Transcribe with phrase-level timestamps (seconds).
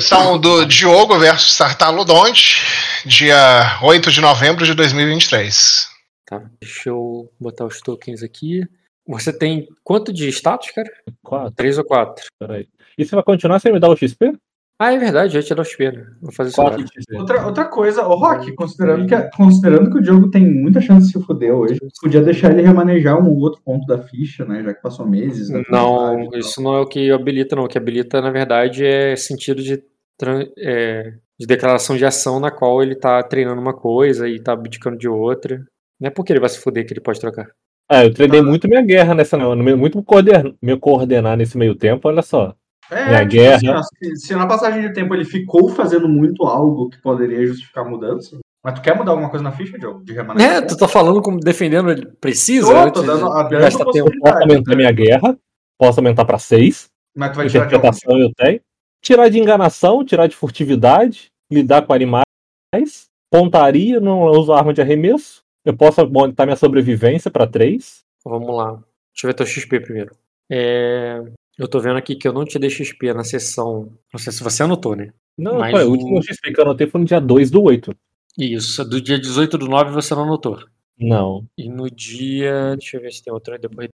[0.00, 2.56] Sessão do Diogo versus Sartalodonte,
[3.04, 5.88] dia 8 de novembro de 2023.
[6.24, 8.62] Tá, deixa eu botar os tokens aqui.
[9.06, 10.88] Você tem quanto de status, cara?
[11.22, 11.52] Quatro.
[11.54, 12.24] Três ou quatro?
[12.38, 12.66] Peraí.
[12.96, 14.32] E você vai continuar sem me dar o XP?
[14.84, 16.06] Ah, é verdade, já dar o né?
[16.20, 16.84] Vou fazer isso Quatro.
[17.16, 21.12] Outra, outra coisa, ô Rock, considerando que, considerando que o Diogo tem muita chance de
[21.18, 24.60] se fuder hoje, podia deixar ele remanejar um ou outro ponto da ficha, né?
[24.64, 25.50] Já que passou meses.
[25.50, 27.62] da Não, isso não é o que habilita, não.
[27.62, 29.80] O que habilita, na verdade, é sentido de,
[30.58, 34.98] é, de declaração de ação na qual ele tá treinando uma coisa e tá abdicando
[34.98, 35.62] de outra.
[36.00, 37.46] Não é porque ele vai se fuder que ele pode trocar.
[37.88, 39.36] É, eu treinei muito minha guerra nessa.
[39.36, 42.54] no meio- Muito coorden- me coordenar nesse meio tempo, olha só.
[42.92, 43.78] É, Minha tipo guerra.
[43.80, 47.86] assim, se, se na passagem de tempo ele ficou fazendo muito algo que poderia justificar
[47.86, 50.04] a mudança, mas tu quer mudar alguma coisa na ficha, Diogo?
[50.04, 50.56] De remanejar?
[50.56, 52.66] É, tu tá falando como defendendo ele precisa?
[52.66, 53.92] Tô, antes tô dando, de abrindo gastar tempo.
[53.92, 54.42] Posso possibilidade.
[54.42, 55.38] aumentar minha guerra,
[55.78, 56.86] posso aumentar pra seis.
[57.16, 57.88] Mas tu vai tirar de algum.
[57.88, 58.60] Interpretação eu tenho.
[59.02, 62.24] Tirar de enganação, tirar de furtividade, lidar com animais,
[63.30, 65.42] pontaria, não uso arma de arremesso.
[65.64, 68.00] Eu posso aumentar minha sobrevivência pra três.
[68.24, 68.72] Vamos lá.
[69.12, 70.14] Deixa eu ver teu XP primeiro.
[70.50, 71.22] É,
[71.58, 73.92] Eu tô vendo aqui que eu não te dei XP na sessão.
[74.12, 75.12] Não sei se você anotou, né?
[75.36, 77.94] Não, Mas foi, o último XP que eu anotei foi no dia 2 do 8.
[78.38, 80.58] Isso, do dia 18 do 9 você não anotou.
[80.98, 81.44] Não.
[81.56, 82.74] E no dia.
[82.78, 83.88] Deixa eu ver se tem outro aí depois.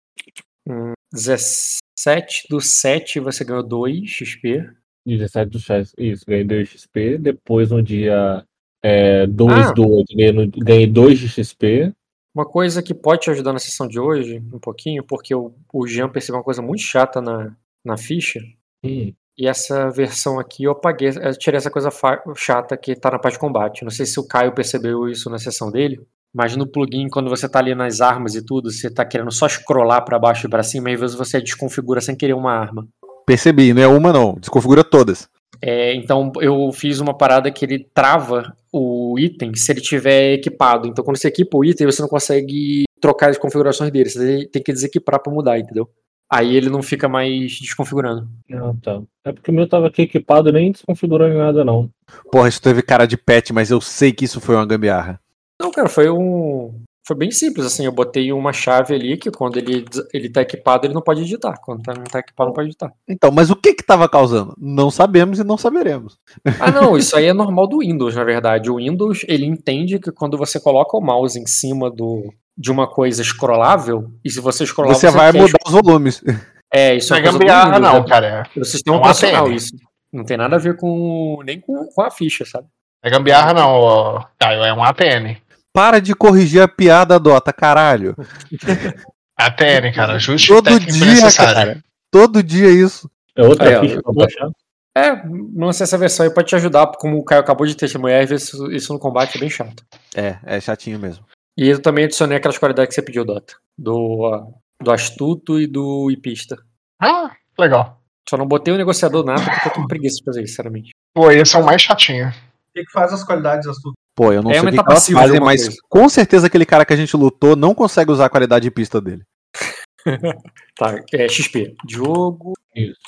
[0.69, 4.69] Hum, 17 do 7 você ganhou 2 XP.
[5.07, 5.93] 17 do 6.
[5.99, 7.19] Isso, ganhei 2 XP.
[7.19, 8.45] Depois no dia
[8.83, 9.73] é, 2 Ah.
[9.73, 11.93] do 8, ganhei, no- ganhei 2 de XP.
[12.37, 15.87] Uma coisa que pode te ajudar na sessão de hoje, um pouquinho, porque o, o
[15.87, 18.41] Jean percebeu uma coisa muito chata na, na ficha.
[18.85, 19.11] Hum.
[19.39, 21.89] E essa versão aqui eu apaguei, eu tirei essa coisa
[22.37, 23.85] chata que tá na parte de combate.
[23.85, 25.99] Não sei se o Caio percebeu isso na sessão dele,
[26.35, 29.49] mas no plugin, quando você tá ali nas armas e tudo, você tá querendo só
[29.49, 32.87] scrollar pra baixo e pra cima, e às vezes você desconfigura sem querer uma arma.
[33.27, 35.27] Percebi, não é uma não, desconfigura todas.
[35.63, 40.87] É, então eu fiz uma parada que ele trava o item se ele tiver equipado.
[40.89, 44.11] Então quando você equipa o item, você não consegue trocar as configurações dele.
[44.11, 45.89] Você tem que desequipar pra mudar, entendeu?
[46.31, 48.29] Aí ele não fica mais desconfigurando.
[48.53, 49.03] Ah, tá.
[49.25, 51.89] É porque o meu tava aqui equipado nem desconfigurando nada, não.
[52.33, 55.21] Porra, isso teve cara de pet, mas eu sei que isso foi uma gambiarra.
[55.61, 56.83] Não, cara, foi um.
[57.07, 57.85] Foi bem simples, assim.
[57.85, 61.55] Eu botei uma chave ali que quando ele, ele tá equipado, ele não pode editar.
[61.65, 62.93] Quando tá- não tá equipado, não pode editar.
[63.09, 64.55] Então, mas o que que tava causando?
[64.59, 66.19] Não sabemos e não saberemos.
[66.61, 68.71] Ah, não, isso aí é normal do Windows, na verdade.
[68.71, 72.89] O Windows, ele entende que quando você coloca o mouse em cima do, de uma
[72.89, 76.25] coisa scrollável, e se você scrollar, Você vai quer mudar os volumes.
[76.73, 78.43] É, isso Não é é coisa do gambiarra, Windows, não, é cara.
[78.57, 79.77] do sistema É um operacional isso.
[80.13, 82.67] Não tem nada a ver com nem com, com a ficha, sabe?
[83.05, 84.65] É gambiarra, não, Caio.
[84.65, 85.37] É um ATN.
[85.77, 88.17] Para de corrigir a piada, Dota, caralho.
[89.37, 90.19] ATN, cara.
[90.19, 91.85] Justo Todo dia, cara.
[92.11, 93.11] Todo dia isso.
[93.37, 94.51] É outra Aí, ó, ficha?
[94.97, 98.23] É, não sei essa versão aí pode te ajudar, como o Caio acabou de testemunhar,
[98.23, 99.85] às vezes isso, isso no combate é bem chato.
[100.17, 101.27] É, é chatinho mesmo.
[101.55, 103.57] E eu também adicionei aquelas qualidades que você pediu, Dota.
[103.77, 104.51] Do,
[104.81, 106.57] do astuto e do hipista.
[106.99, 108.01] Ah, legal.
[108.27, 110.93] Só não botei o negociador nada porque eu tô com preguiça de fazer isso, sinceramente.
[111.13, 112.29] Pô, esse é o mais chatinho.
[112.29, 112.33] O
[112.75, 113.93] que, faz as qualidades das tudo?
[114.17, 115.79] Pô, eu não É sei o que, elas fazem, mas coisa.
[115.91, 119.01] com certeza aquele cara que a gente lutou não consegue usar a qualidade de pista
[119.01, 119.23] dele.
[120.79, 121.75] Tá, é XP.
[121.85, 122.53] Diogo.
[122.75, 122.99] Isso.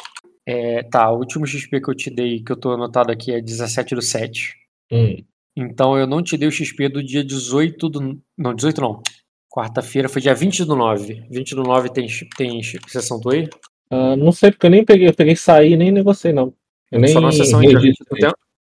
[0.46, 3.40] É, tá, o último XP que eu te dei, que eu tô anotado aqui, é
[3.40, 4.54] 17 do 7.
[4.90, 5.22] Hum.
[5.54, 8.18] Então eu não te dei o XP do dia 18 do.
[8.36, 9.02] Não, 18 não.
[9.50, 11.26] Quarta-feira foi dia 20 do 9.
[11.30, 13.48] 20 do 9 tem, tem sessão do aí?
[13.90, 16.54] Ah, não sei, porque eu nem peguei, eu peguei sair e nem negociei, não.
[16.90, 17.92] Eu nem Só na sessão 20.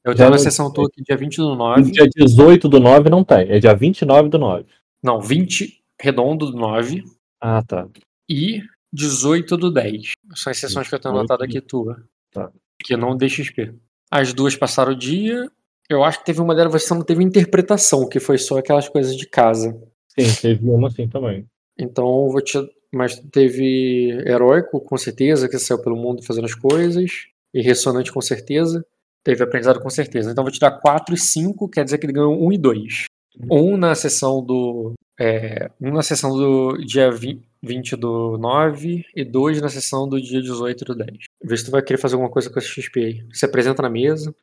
[0.04, 1.90] Eu tenho, não- sessão tua aqui dia 20 do No 9.
[1.90, 4.66] dia 18 do 9 não tem, é dia 29 do 9.
[5.02, 7.02] Não, 20 redondo do 9
[7.40, 7.88] Ah, tá.
[8.28, 8.60] e
[8.92, 10.12] 18 do 10.
[10.34, 12.02] São as sessões que eu tenho 18 anotado aqui tua.
[12.32, 12.50] Tá.
[12.84, 13.74] Que não dei XP.
[14.10, 15.50] As duas passaram o dia.
[15.88, 19.16] Eu acho que teve uma delas, você não teve interpretação, que foi só aquelas coisas
[19.16, 19.78] de casa.
[20.18, 21.46] Sim, teve uma assim também.
[21.78, 22.58] Então eu vou te.
[22.94, 27.10] Mas teve heróico, com certeza, que saiu pelo mundo fazendo as coisas.
[27.52, 28.84] E ressonante, com certeza.
[29.24, 30.30] Teve aprendizado, com certeza.
[30.30, 32.58] Então eu vou te dar 4 e 5, quer dizer que ele ganhou 1 e
[32.58, 33.04] 2.
[33.50, 34.92] Um na sessão do.
[35.18, 40.20] É, um na sessão do dia 20, 20 do 9 e dois na sessão do
[40.20, 41.10] dia 18 do 10.
[41.42, 43.26] Vê se tu vai querer fazer alguma coisa com esse XP aí.
[43.32, 44.34] Se apresenta na mesa.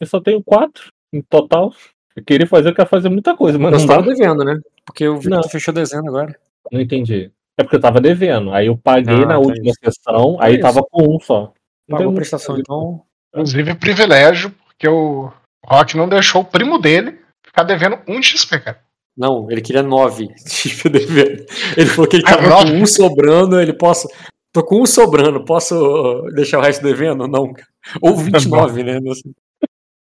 [0.00, 1.72] Eu só tenho quatro em total.
[2.14, 4.12] Eu queria fazer, eu quero fazer muita coisa, mas Você não tava dá.
[4.12, 4.60] devendo, né?
[4.84, 5.40] Porque eu vi Não.
[5.40, 6.38] que tu fechou dezembro agora.
[6.72, 7.30] Não entendi.
[7.58, 8.52] É porque eu tava devendo.
[8.52, 9.78] Aí eu paguei Ah, na tá última isso.
[9.84, 10.62] sessão, É aí isso.
[10.62, 11.52] tava com um só.
[11.88, 13.02] Pagou a muito prestação, então.
[13.36, 15.30] Inclusive, privilégio, porque o
[15.64, 18.80] Rock não deixou o primo dele ficar devendo um XP, cara.
[19.16, 21.44] Não, ele queria 9 XP devendo.
[21.76, 22.72] Ele falou que ele Ah, tava com nove?
[22.72, 24.08] um sobrando, ele posso.
[24.52, 27.26] Tô com um sobrando, posso deixar o resto devendo?
[27.26, 27.52] Não.
[28.00, 28.98] Ou 29, né?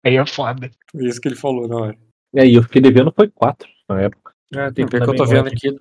[0.05, 0.69] Aí é foda.
[0.91, 1.97] Foi isso que ele falou na hora.
[2.33, 4.33] E aí, eu fiquei devendo foi 4 na época.
[4.53, 5.75] É, tem que eu tô vendo aqui.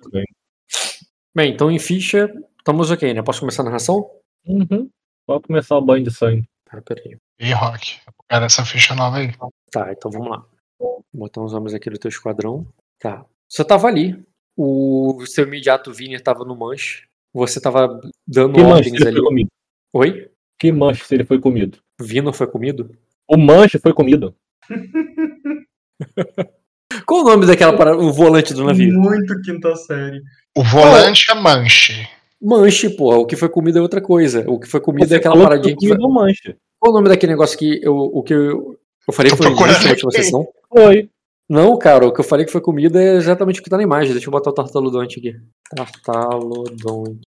[1.35, 3.21] Bem, então em ficha, estamos ok, né?
[3.21, 4.09] Posso começar a narração?
[4.45, 4.89] Uhum.
[5.25, 6.47] Pode começar o banho de sangue.
[6.69, 7.17] Ah, peraí.
[7.39, 9.31] E Rock, cara, essa ficha nova aí.
[9.71, 10.45] Tá, então vamos lá.
[10.79, 12.65] Vou botar uns homens aqui do teu esquadrão.
[12.99, 13.25] Tá.
[13.47, 14.23] Você tava ali.
[14.59, 17.05] O seu imediato Vini tava no manche.
[17.31, 19.17] Você tava dando Que ordens ali.
[19.17, 19.49] foi comido?
[19.93, 20.31] Oi?
[20.57, 21.77] Que manche se ele foi comido?
[22.01, 22.97] Vino foi comido?
[23.27, 24.35] O manche foi comido.
[27.05, 28.99] Qual o nome daquela parada, o volante do navio?
[28.99, 30.21] Muito quinta série.
[30.55, 32.09] O volante é manche.
[32.41, 33.17] Manche, porra.
[33.17, 34.43] O que foi comido é outra coisa.
[34.49, 35.87] O que foi comido Você é aquela paradinha que.
[35.87, 35.97] Foi...
[35.97, 36.55] comido o manche.
[36.79, 38.77] Qual o nome daquele negócio que eu, o que eu,
[39.07, 40.47] eu falei que foi na última sessão?
[40.69, 41.09] Foi.
[41.49, 43.83] Não, cara, o que eu falei que foi comida é exatamente o que tá na
[43.83, 44.11] imagem.
[44.11, 45.35] Deixa eu botar o tartaludonte aqui.
[45.73, 47.21] Tartaludonte.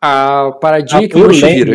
[0.00, 1.74] A paradinha Ah, que o foi o manche vira.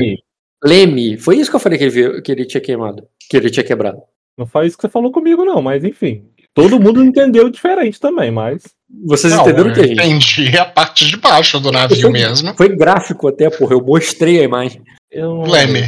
[0.64, 1.18] Leme.
[1.18, 3.06] Foi isso que eu falei que ele, que ele tinha queimado.
[3.30, 4.02] Que ele tinha quebrado.
[4.38, 6.26] Não foi isso que você falou comigo, não, mas enfim.
[6.54, 8.64] Todo mundo entendeu diferente também, mas.
[9.06, 10.00] Vocês Não, entenderam o que, eu gente?
[10.00, 12.54] entendi a parte de baixo do navio mesmo.
[12.56, 13.74] Foi gráfico até, porra.
[13.74, 14.84] Eu mostrei a imagem.
[15.12, 15.42] Eu...
[15.42, 15.82] Leme.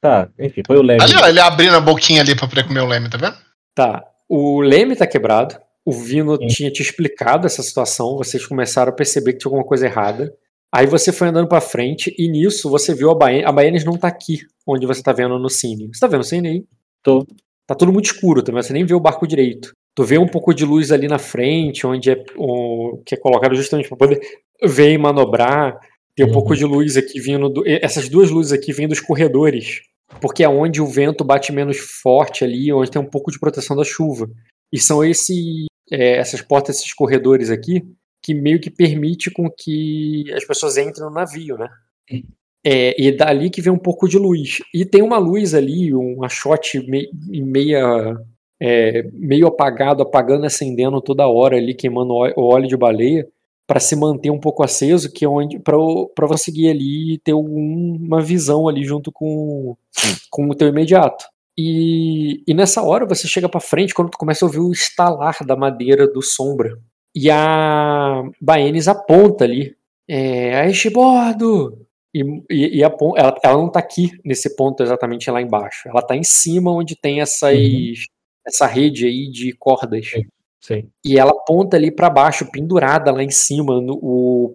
[0.00, 1.02] Tá, enfim, foi o Leme.
[1.02, 3.36] Ali, ó, ele abrindo a boquinha ali pra poder comer o leme, tá vendo?
[3.74, 4.04] Tá.
[4.28, 5.56] O Leme tá quebrado.
[5.84, 6.46] O Vino Sim.
[6.46, 8.16] tinha te explicado essa situação.
[8.16, 10.32] Vocês começaram a perceber que tinha alguma coisa errada.
[10.72, 13.46] Aí você foi andando pra frente e nisso você viu a Baianes.
[13.46, 15.88] A Baianes não tá aqui, onde você tá vendo no cine.
[15.88, 16.64] Você tá vendo o cine aí?
[17.02, 17.26] Tô.
[17.66, 19.72] Tá tudo muito escuro também, você nem vê o barco direito.
[19.94, 23.54] Tu vê um pouco de luz ali na frente, onde é o, que é colocado
[23.54, 24.20] justamente para poder
[24.62, 25.78] ver e manobrar.
[26.18, 26.34] Tem um Uhum.
[26.34, 27.48] pouco de luz aqui vindo.
[27.48, 29.82] Do, essas duas luzes aqui vêm dos corredores.
[30.20, 33.76] Porque é onde o vento bate menos forte ali, onde tem um pouco de proteção
[33.76, 34.28] da chuva.
[34.72, 37.84] E são esse, é, essas portas, esses corredores aqui,
[38.20, 41.68] que meio que permite com que as pessoas entrem no navio, né?
[42.66, 44.58] É, e dali que vem um pouco de luz.
[44.74, 47.08] E tem uma luz ali, um achote me,
[47.44, 48.16] meia,
[48.60, 53.24] é, meio apagado, apagando e acendendo toda hora ali, queimando o óleo de baleia,
[53.68, 57.34] para se manter um pouco aceso, que é onde para você seguir ali e ter
[57.34, 59.76] uma visão ali junto com,
[60.30, 61.26] com o teu imediato.
[61.56, 65.36] E, e nessa hora você chega para frente quando tu começa a ouvir o estalar
[65.44, 66.78] da madeira do sombra.
[67.14, 69.76] E a Baenes aponta ali.
[70.08, 71.86] É, a este bordo!
[72.14, 75.86] E, e, e a ela, ela não tá aqui nesse ponto exatamente lá embaixo.
[75.88, 77.92] Ela tá em cima onde tem essas, Uhum.
[78.46, 80.06] essa rede aí de cordas.
[80.60, 80.88] Sim.
[81.04, 84.54] E ela aponta ali para baixo, pendurada lá em cima, no, o,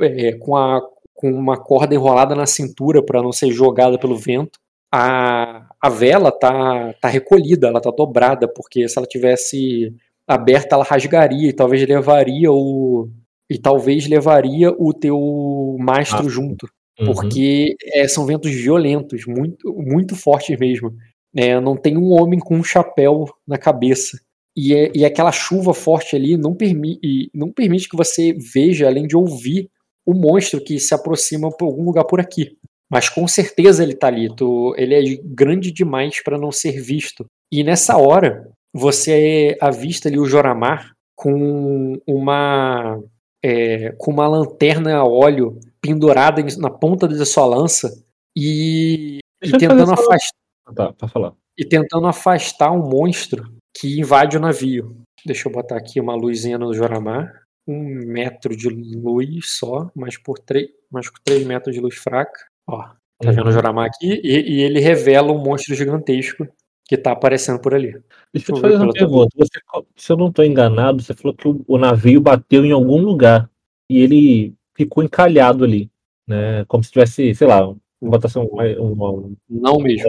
[0.00, 0.80] é, com, a,
[1.12, 4.58] com uma corda enrolada na cintura para não ser jogada pelo vento.
[4.92, 9.92] A, a vela tá, tá recolhida, ela tá dobrada, porque se ela tivesse
[10.26, 13.08] aberta, ela rasgaria e talvez levaria o.
[13.50, 16.30] E talvez levaria o teu mastro Ah.
[16.30, 16.66] junto
[16.98, 17.12] Uhum.
[17.12, 20.94] porque é, são ventos violentos, muito, muito fortes mesmo.
[21.34, 24.20] É, não tem um homem com um chapéu na cabeça.
[24.56, 26.98] E, é- e aquela chuva forte ali não, permi
[27.34, 29.68] não permite que você veja, além de ouvir,
[30.06, 32.56] o monstro que se aproxima por algum lugar por aqui.
[32.90, 34.28] Mas com certeza ele tá ali.
[34.34, 37.24] tu- ele é grande demais para não ser visto.
[37.50, 43.00] E nessa hora, você avista ali o Joramar com uma
[43.42, 47.92] é, com uma lanterna a óleo pendurada na ponta da sua lança
[48.36, 50.38] e, e tentando afastar
[50.74, 51.34] Tá, pra falar.
[51.58, 54.96] e tentando afastar um monstro que invade o navio.
[55.26, 57.42] Deixa eu botar aqui uma luzinha no Joramar.
[57.66, 62.38] Um metro de luz só, mas por três, mas com três metros de luz fraca.
[62.66, 63.52] Ó, tá vendo o Uhum.
[63.52, 64.20] Joramar aqui?
[64.22, 66.46] E, e ele revela um monstro gigantesco
[66.86, 67.92] que tá aparecendo por ali.
[67.92, 68.02] Deixa eu
[68.34, 69.28] Deixa eu te fazer uma pergunta.
[69.36, 69.60] Você-
[69.96, 73.50] se eu não estou enganado, você falou que o, o navio bateu em algum lugar
[73.90, 75.90] e ele ficou encalhado ali,
[76.28, 76.64] né?
[76.66, 78.48] Como se tivesse, sei lá, botar assim, um,
[78.82, 80.06] um, um, Não mesmo.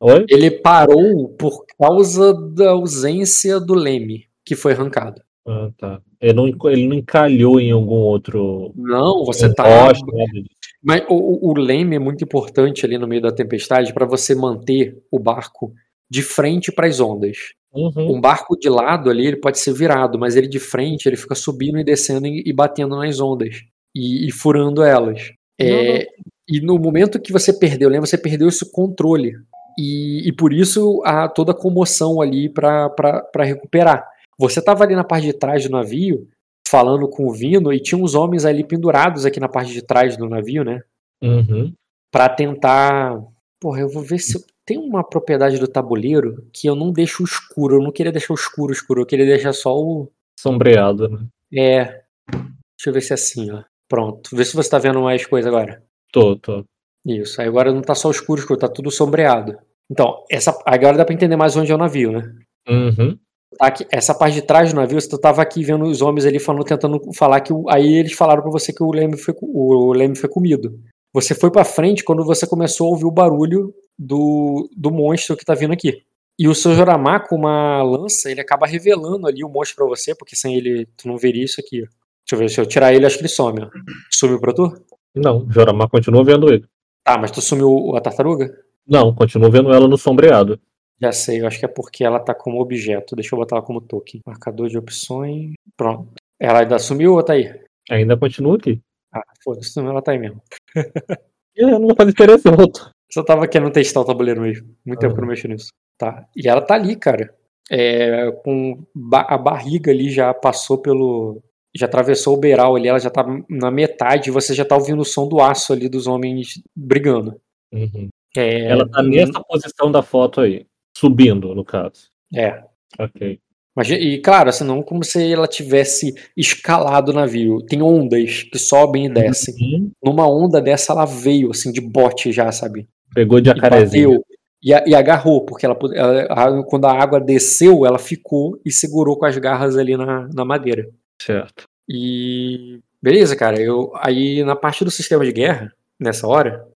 [0.00, 0.26] Oi?
[0.28, 5.20] Ele parou por causa da ausência do leme que foi arrancado.
[5.46, 6.00] Ah, tá.
[6.20, 8.72] Ele não, ele não encalhou em algum outro.
[8.76, 9.62] Não, você tá.
[9.64, 10.44] poste, disso.
[10.82, 14.96] Mas o, o- leme é muito importante ali no meio da tempestade para você manter
[15.10, 15.72] o barco
[16.10, 17.36] de frente para as ondas.
[17.72, 18.16] Uhum.
[18.16, 21.34] Um barco de lado ali, ele pode ser virado, mas ele de frente, ele fica
[21.34, 23.56] subindo e descendo e, e batendo nas ondas
[23.94, 25.32] e, e furando elas.
[25.60, 26.06] É,
[26.48, 29.32] E no momento que você perdeu, lembra, você perdeu esse controle.
[29.78, 32.92] E, e por isso há toda a comoção ali para
[33.40, 34.06] recuperar.
[34.38, 36.28] Você estava ali na parte de trás do navio,
[36.68, 40.16] falando com o Vino, e tinha uns homens ali pendurados aqui na parte de trás
[40.16, 40.82] do navio, né?
[41.22, 41.72] Uhum.
[42.12, 43.18] Pra tentar.
[43.60, 44.36] Porra, eu vou ver se.
[44.36, 47.76] eu- Tem uma propriedade do tabuleiro que eu não deixo escuro.
[47.76, 49.02] Eu não queria deixar o escuro, escuro.
[49.02, 50.10] Eu queria deixar só o.
[50.38, 51.26] Sombreado, né?
[51.54, 51.84] É.
[52.28, 53.62] Deixa eu ver se é assim, ó.
[53.88, 54.34] Pronto.
[54.34, 55.82] Vê se você tá vendo mais coisa agora.
[56.12, 56.64] Tô, tô.
[57.06, 57.40] Isso.
[57.40, 59.56] Aí agora não tá só escuro, escuro, tá tudo sombreado.
[59.88, 62.34] Então, essa, agora dá pra entender mais onde é o navio, né?
[62.68, 63.16] Uhum.
[63.56, 66.40] Tá aqui, essa parte de trás do navio, você tava aqui vendo os homens ali
[66.40, 70.16] falando, tentando falar que aí eles falaram pra você que o leme foi, o leme
[70.16, 70.78] foi comido.
[71.14, 75.44] Você foi pra frente quando você começou a ouvir o barulho do, do monstro que
[75.44, 76.02] tá vindo aqui.
[76.38, 80.14] E o seu Joramá com uma lança, ele acaba revelando ali o monstro pra você,
[80.14, 81.78] porque sem ele tu não veria isso aqui.
[81.78, 83.70] Deixa eu ver, se eu tirar ele, acho que ele some, ó.
[84.12, 84.70] Sumiu pra tu?
[85.14, 86.66] Não, Joramar continua vendo ele.
[87.06, 88.52] Tá, mas tu sumiu a tartaruga?
[88.86, 90.60] Não, continua vendo ela no sombreado.
[91.00, 93.14] Já sei, eu acho que é porque ela tá como objeto.
[93.14, 94.20] Deixa eu botar ela como token.
[94.26, 95.52] Marcador de opções.
[95.76, 96.08] Pronto.
[96.40, 97.54] Ela ainda sumiu ou tá aí?
[97.88, 98.80] Ainda continua aqui.
[99.14, 100.42] Ah, foda-se, ela tá aí mesmo.
[101.58, 102.90] E não fazer diferença, eu volto.
[103.10, 104.68] Só tava querendo testar o tabuleiro mesmo.
[104.84, 105.68] Muito tempo que eu não mexo nisso.
[105.96, 106.26] Tá.
[106.36, 107.34] E ela tá ali, cara.
[107.70, 111.42] É, com ba- a barriga ali já passou pelo.
[111.76, 115.04] Já atravessou o beiral ali, ela já tá na metade, você já tá ouvindo o
[115.04, 117.40] som do aço ali dos homens brigando.
[117.72, 118.08] Uhum.
[118.36, 120.66] É, Ela tá nessa posição da foto aí.
[120.96, 122.08] Subindo, no caso.
[122.34, 122.62] É.
[122.98, 123.38] Ok.
[123.74, 127.60] Mas, e claro, assim, não como se ela tivesse escalado o navio.
[127.66, 129.54] Tem ondas que sobem e descem.
[129.60, 129.90] Uhum.
[130.02, 132.88] Numa onda dessa, ela veio, assim, de bote já, sabe?
[133.14, 134.10] Pegou de E jacarezinho.
[134.12, 134.24] bateu.
[134.62, 139.18] E, a- e agarrou, porque ela, ela- quando a água desceu, ela ficou e segurou
[139.18, 140.88] com as garras ali na, na madeira.
[141.20, 141.64] Certo.
[141.88, 142.80] E.
[143.02, 143.60] Beleza, cara.
[143.60, 146.66] Eu, aí na parte do sistema de guerra, nessa hora.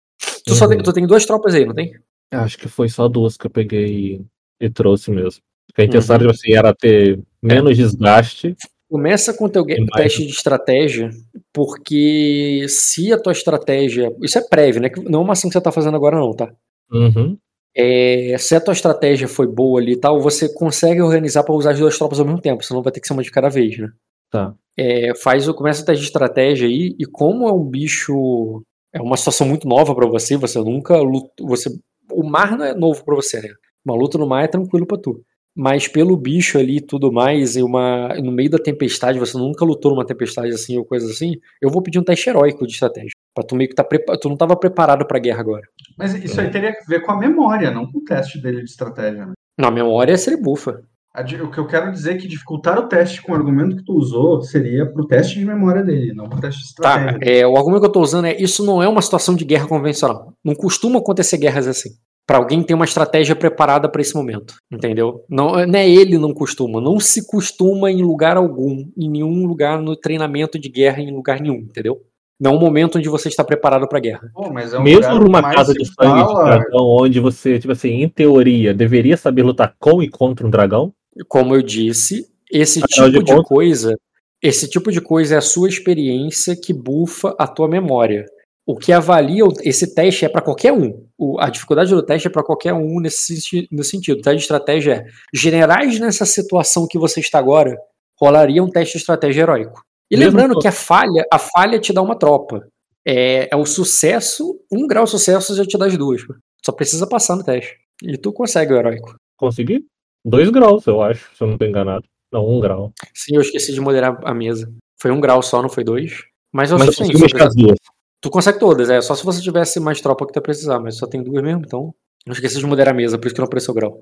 [0.46, 0.70] Tu, só Uhum.
[0.70, 1.92] tem, tu tem duas tropas aí, não tem?
[2.32, 4.20] Acho que foi só duas que eu peguei
[4.60, 5.42] e, e trouxe mesmo.
[5.66, 6.30] Porque a intenção Uhum.
[6.30, 8.54] assim, era ter menos desgaste.
[8.88, 9.88] Começa com o teu mais.
[9.96, 11.10] teste de estratégia,
[11.52, 14.12] porque se a tua estratégia.
[14.22, 14.90] Isso é prévio, né?
[15.08, 16.52] Não é uma ação que você tá fazendo agora, não, tá?
[16.92, 17.36] Uhum.
[17.74, 21.70] É, se a tua estratégia foi boa ali e tal, você consegue organizar pra usar
[21.72, 23.78] as duas tropas ao mesmo tempo, senão vai ter que ser uma de cada vez,
[23.78, 23.88] né?
[24.30, 24.54] Tá.
[24.78, 28.62] É, faz o começa o teste de estratégia aí, e como é um bicho.
[28.92, 31.46] É uma situação muito nova pra você, você nunca lutou.
[31.48, 31.70] Você,
[32.10, 33.48] o mar não é novo pra você, né?
[33.84, 35.22] Uma luta no mar é tranquilo pra tu.
[35.54, 39.64] Mas pelo bicho ali e tudo mais, e uma, no meio da tempestade, você nunca
[39.64, 43.10] lutou numa tempestade assim ou coisa assim, eu vou pedir um teste heróico de estratégia.
[43.34, 45.62] Pra tu meio que tá prepa- Tu não tava preparado pra guerra agora.
[45.98, 48.70] Mas isso aí teria que ver com a memória, não com o teste dele de
[48.70, 49.26] estratégia.
[49.26, 49.32] Né?
[49.58, 50.82] Na memória seria bufa.
[51.12, 53.84] A O que eu quero dizer é que dificultar o teste com o argumento que
[53.84, 57.40] tu usou seria pro teste de memória dele, não pro teste de Tá, estratégia.
[57.40, 59.66] é, o argumento que eu tô usando é isso não é uma situação de guerra
[59.66, 60.32] convencional.
[60.44, 61.90] Não costuma acontecer guerras assim.
[62.26, 65.24] Pra alguém ter uma estratégia preparada pra esse momento, entendeu?
[65.28, 69.82] Não, não é ele não costuma, não se costuma em lugar algum, em nenhum lugar
[69.82, 71.98] no treinamento de guerra em lugar nenhum, entendeu?
[72.40, 74.30] Não é um momento onde você está preparado pra guerra.
[74.32, 78.02] Pô, mas é um Mesmo numa casa de sangue de dragão, onde você, tipo assim,
[78.02, 80.92] em teoria, deveria saber lutar com e contra um dragão.
[81.28, 83.96] Como eu disse, esse Afinal de tipo de contas- coisa,
[84.42, 88.24] esse tipo de coisa é a sua experiência que bufa a tua memória.
[88.66, 91.04] O que avalia esse teste é para qualquer um.
[91.18, 94.18] O- a dificuldade do teste é para qualquer um nesse, nesse sentido.
[94.18, 97.76] O teste de estratégia é: generais nessa situação que você está agora,
[98.20, 99.82] rolaria um teste de estratégia heróico.
[100.10, 102.66] E Mesmo lembrando que a falha, a falha te dá uma tropa.
[103.06, 106.22] É, é o sucesso, um grau de sucesso já te dá as duas.
[106.64, 107.76] Só precisa passar no teste.
[108.02, 109.14] E tu consegue o heróico.
[109.36, 109.84] Consegui?
[110.24, 112.04] Dois graus, eu acho, se eu não tô enganado.
[112.32, 112.92] Não, um grau.
[113.14, 114.72] Sim, eu esqueci de moderar a mesa.
[115.00, 116.24] Foi um grau só, não foi dois.
[116.52, 117.22] Mas é o Mas eu suficiente.
[117.22, 117.78] mexer as duas.
[118.20, 119.00] Tu consegue todas, é.
[119.00, 121.94] Só se você tivesse mais tropa que tu precisar, mas só tem duas mesmo, então.
[122.26, 123.98] Eu esqueci de moderar a mesa, por isso que não apareceu o grau.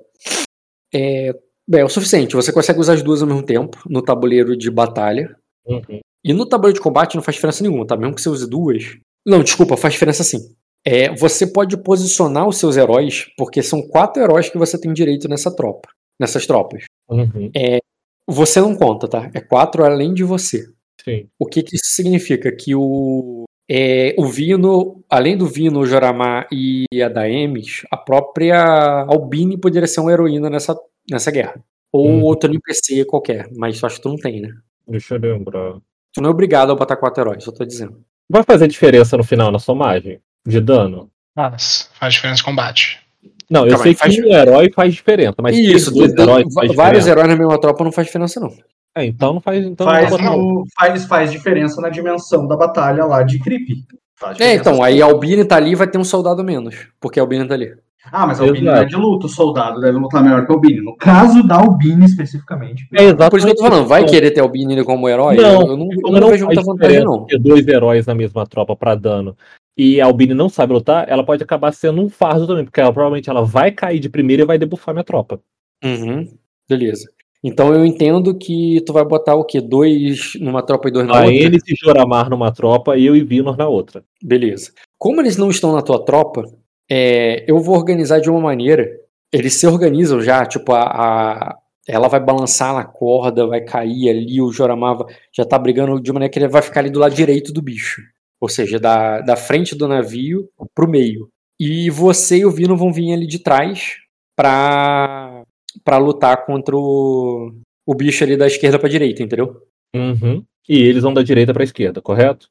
[0.93, 1.33] É,
[1.67, 2.35] bem, é o suficiente.
[2.35, 5.33] Você consegue usar as duas ao mesmo tempo no tabuleiro de batalha.
[5.65, 5.99] Uhum.
[6.23, 7.95] E no tabuleiro de combate não faz diferença nenhuma, tá?
[7.95, 8.97] Mesmo que você use duas.
[9.25, 10.39] Não, desculpa, faz diferença sim.
[10.85, 15.29] É, você pode posicionar os seus heróis, porque são quatro heróis que você tem direito
[15.29, 15.87] nessa tropa.
[16.19, 16.83] Nessas tropas.
[17.09, 17.51] Uhum.
[18.27, 19.29] Você não conta, tá?
[19.33, 20.65] É quatro além de você.
[21.03, 21.27] Sim.
[21.39, 22.51] O que, que isso significa?
[22.51, 29.05] Que o, é, o Vino, além do Vino, o Joramá e a Daemis, a própria
[29.07, 30.77] Albine poderia ser uma heroína nessa,
[31.09, 31.63] nessa guerra.
[31.91, 32.23] Ou Uhum.
[32.23, 34.49] outro NPC qualquer, mas acho que tu não tem, né?
[34.87, 35.73] Deixa eu lembrar.
[36.13, 38.03] Tu não é obrigado a botar quatro heróis, só tô dizendo.
[38.29, 40.19] Vai fazer diferença no final na somagem?
[40.45, 41.09] De dano?
[41.33, 42.99] Faz, faz diferença em combate.
[43.49, 46.45] Não, eu Calma sei aí, faz- que um herói faz diferença, mas Isso, dois heróis
[46.53, 47.09] vários diferença.
[47.09, 48.51] heróis na mesma tropa não faz diferença, não.
[48.95, 49.65] É, então não faz.
[49.65, 53.67] Então não Faz, no- faz, faz diferença na dimensão da batalha lá de Creep.
[54.39, 57.23] É, então, aí a Albine tá ali e vai ter um soldado menos, porque a
[57.23, 57.71] Albine tá ali.
[58.11, 60.55] Ah, mas a Albine não é de luta, o soldado deve lutar melhor que a
[60.55, 60.81] Albine.
[60.81, 62.87] No caso da Albine especificamente.
[62.93, 63.29] É exatamente.
[63.31, 65.35] Por isso que eu tô falando, vai querer ter a Albine como herói?
[65.37, 67.25] Não, eu não, eu Como não vejo muita vantagem, diferença não.
[67.25, 69.35] ter dois heróis na mesma tropa pra dano
[69.81, 72.91] e a Albine não sabe lutar, ela pode acabar sendo um fardo também, porque ela,
[72.91, 75.39] provavelmente ela vai cair de primeira e vai debuffar minha tropa.
[75.83, 76.27] Uhum,
[76.67, 77.09] beleza.
[77.41, 79.61] Então eu entendo que tu vai botar o quê?
[79.61, 81.33] Dois numa tropa e dois na A outra?
[81.33, 84.03] Enes e Joramar numa tropa e eu e Vinor na outra.
[84.21, 84.71] Beleza.
[84.97, 86.43] Como eles não estão na tua tropa,
[86.91, 88.91] é, eu vou organizar de uma maneira.
[89.31, 91.57] Eles se organizam já, tipo, a, a-
[91.87, 94.97] ela vai balançar na corda, vai cair ali, o Joramar
[95.31, 98.01] já tá brigando de maneira que ele vai ficar ali do lado direito do bicho.
[98.41, 101.29] Ou seja, da, da frente do navio pro meio.
[101.59, 103.97] E você e o Vino vão vir ali de trás
[104.35, 105.43] pra,
[105.83, 107.53] pra lutar contra o,
[107.85, 109.61] o bicho ali da esquerda pra direita, entendeu?
[109.93, 110.43] Uhum.
[110.67, 112.47] E eles vão da direita pra esquerda, correto?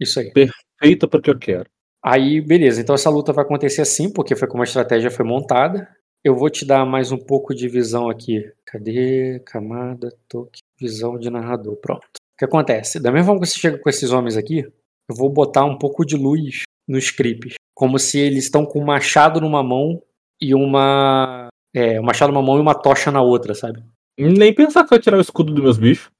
[0.00, 0.32] Isso aí.
[0.80, 1.66] Feito porque eu quero.
[2.02, 2.80] Aí, beleza.
[2.80, 5.88] Então essa luta vai acontecer assim, porque foi como a estratégia foi montada.
[6.24, 8.50] Eu vou te dar mais um pouco de visão aqui.
[8.64, 9.40] Cadê?
[9.44, 11.76] Camada, toque, visão de narrador.
[11.76, 12.04] Pronto.
[12.04, 13.00] O que acontece?
[13.00, 14.66] Da mesma forma que você chega com esses homens aqui,
[15.12, 17.54] eu vou botar um pouco de luz nos creeps.
[17.74, 20.02] Como se eles estão com um machado numa mão
[20.40, 21.48] e uma.
[21.74, 23.82] É, um machado numa mão e uma tocha na outra, sabe?
[24.18, 26.10] Nem pensar que vai tirar o escudo dos meus bichos.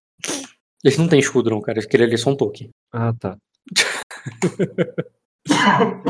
[0.85, 1.81] Eles não têm escudo, não, cara.
[1.81, 2.71] Aquele ali é só um token.
[2.93, 3.37] Ah, tá.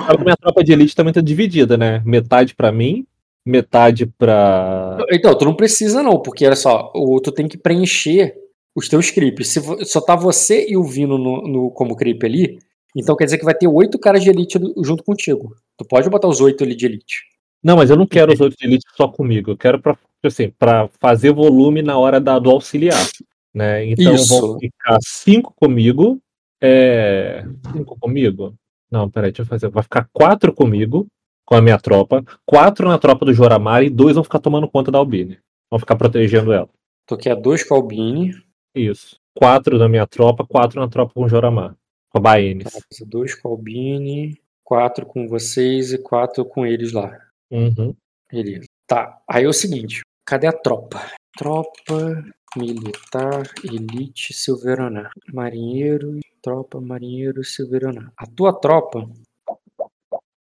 [0.08, 2.02] A minha tropa de elite também tá dividida, né?
[2.04, 3.06] Metade pra mim,
[3.44, 4.98] metade pra.
[5.10, 8.34] Então, tu não precisa não, porque olha só, o, tu tem que preencher
[8.74, 9.48] os teus creeps.
[9.48, 12.58] Se só tá você e o Vino no, no- como creep ali,
[12.96, 15.54] então quer dizer que vai ter oito caras de elite junto contigo.
[15.76, 17.22] Tu pode botar os oito ali de elite.
[17.62, 19.52] Não, mas eu não quero os outros de elite só comigo.
[19.52, 23.06] Eu quero pra, assim, pra fazer volume na hora da, do auxiliar.
[23.54, 23.86] Né?
[23.86, 24.40] Então Isso.
[24.40, 26.20] vão ficar cinco comigo.
[26.60, 27.44] É...
[27.72, 28.54] Cinco comigo?
[28.90, 29.68] Não, peraí, deixa eu fazer.
[29.68, 31.06] Vai ficar quatro comigo,
[31.46, 34.90] com a minha tropa, quatro na tropa do Joramar e dois vão ficar tomando conta
[34.90, 35.38] da Albine.
[35.70, 36.68] Vão ficar protegendo ela.
[37.06, 38.32] Tu quer dois com a Albini,
[38.74, 39.16] Isso.
[39.34, 41.74] Quatro na minha tropa, quatro na tropa com o Joramar.
[42.14, 42.72] A Baenis.
[42.72, 47.18] tá, dois com Albini, quatro com vocês e quatro com eles lá.
[47.50, 47.94] Uhum.
[48.30, 48.66] Beleza.
[48.86, 51.00] Tá, aí é o seguinte, cadê a tropa?
[51.36, 52.24] Tropa
[52.56, 55.10] militar, elite, silveraná.
[55.32, 58.12] Marinheiro, tropa, marinheiro, silveraná.
[58.16, 59.08] A tua tropa,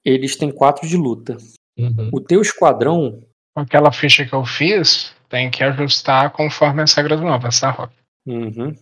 [0.03, 1.38] eles têm quatro de luta.
[1.77, 2.10] Uhum.
[2.12, 3.22] O teu esquadrão,
[3.55, 7.93] Com aquela ficha que eu fiz, tem que ajustar conforme as regras novas, tá, Rock?
[8.25, 8.73] uhum,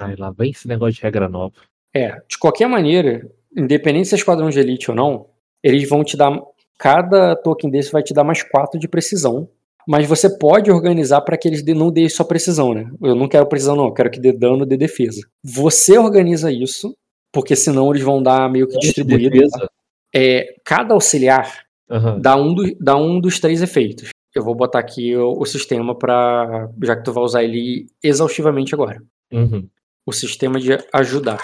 [0.00, 1.54] Aí lá vem esse negócio de regra nova.
[1.94, 5.26] É, de qualquer maneira, independente se é esquadrão de elite ou não,
[5.62, 6.38] eles vão te dar,
[6.78, 9.48] cada token desse vai te dar mais quatro de precisão.
[9.88, 12.88] Mas você pode organizar para que eles não deem só precisão, né?
[13.02, 13.86] Eu não quero precisão, não.
[13.86, 15.22] Eu quero que dê dano de defesa.
[15.42, 16.94] Você organiza isso,
[17.32, 19.30] porque senão eles vão dar meio que distribuído.
[19.30, 19.70] Defesa.
[20.14, 22.20] É, cada auxiliar Aham.
[22.20, 24.10] dá um, do- dá um dos três efeitos.
[24.34, 28.74] Eu vou botar aqui o, o sistema para já que tu vai usar ele exaustivamente
[28.74, 29.02] agora.
[29.32, 29.66] Uhum.
[30.06, 31.40] O sistema de ajudar.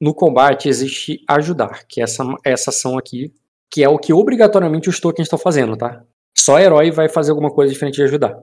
[0.00, 3.32] No combate existe ajudar, que é essa, essa ação aqui,
[3.70, 6.02] que é o que obrigatoriamente os tokens estão fazendo, tá?
[6.36, 8.38] Só herói vai fazer alguma coisa diferente de ajudar.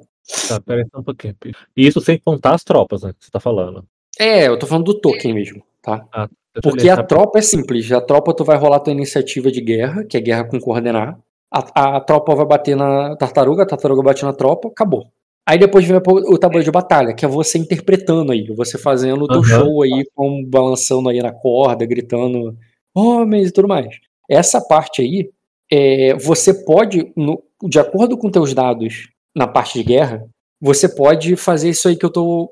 [0.47, 1.35] Tá, peraí só um pouquinho.
[1.75, 3.13] E isso sem contar as tropas, né?
[3.17, 3.85] Que você tá falando.
[4.19, 6.05] É, eu tô falando do token mesmo, tá?
[6.13, 7.07] Deixa eu Porque a rápido.
[7.07, 7.91] tropa é simples.
[7.91, 11.17] A tropa tu vai rolar tua iniciativa de guerra, que é guerra com coordenar.
[11.51, 15.07] A, a tropa vai bater na tartaruga, a tartaruga bate na tropa, acabou.
[15.47, 19.27] Aí depois vem o tabuleiro de batalha, que é você interpretando aí, você fazendo o
[19.27, 19.43] teu Aham.
[19.65, 22.57] show aí, com, balançando aí na corda, gritando
[22.95, 23.87] homens e tudo mais.
[24.29, 25.29] Essa parte aí,
[25.71, 30.27] é, você pode, no- de acordo com teus dados na parte de guerra,
[30.59, 32.51] você pode fazer isso aí que eu tô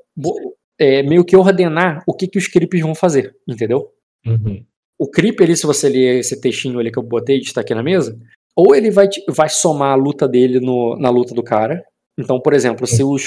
[0.79, 3.89] é, meio que ordenar o que, que os creeps vão fazer, entendeu?
[4.25, 4.63] Uhum.
[4.99, 7.81] O creep ali, se você ler esse textinho ali que eu botei, está aqui na
[7.83, 8.17] mesa,
[8.55, 11.83] ou ele vai, vai somar a luta dele no- na luta do cara.
[12.19, 13.23] Então, por exemplo, se os,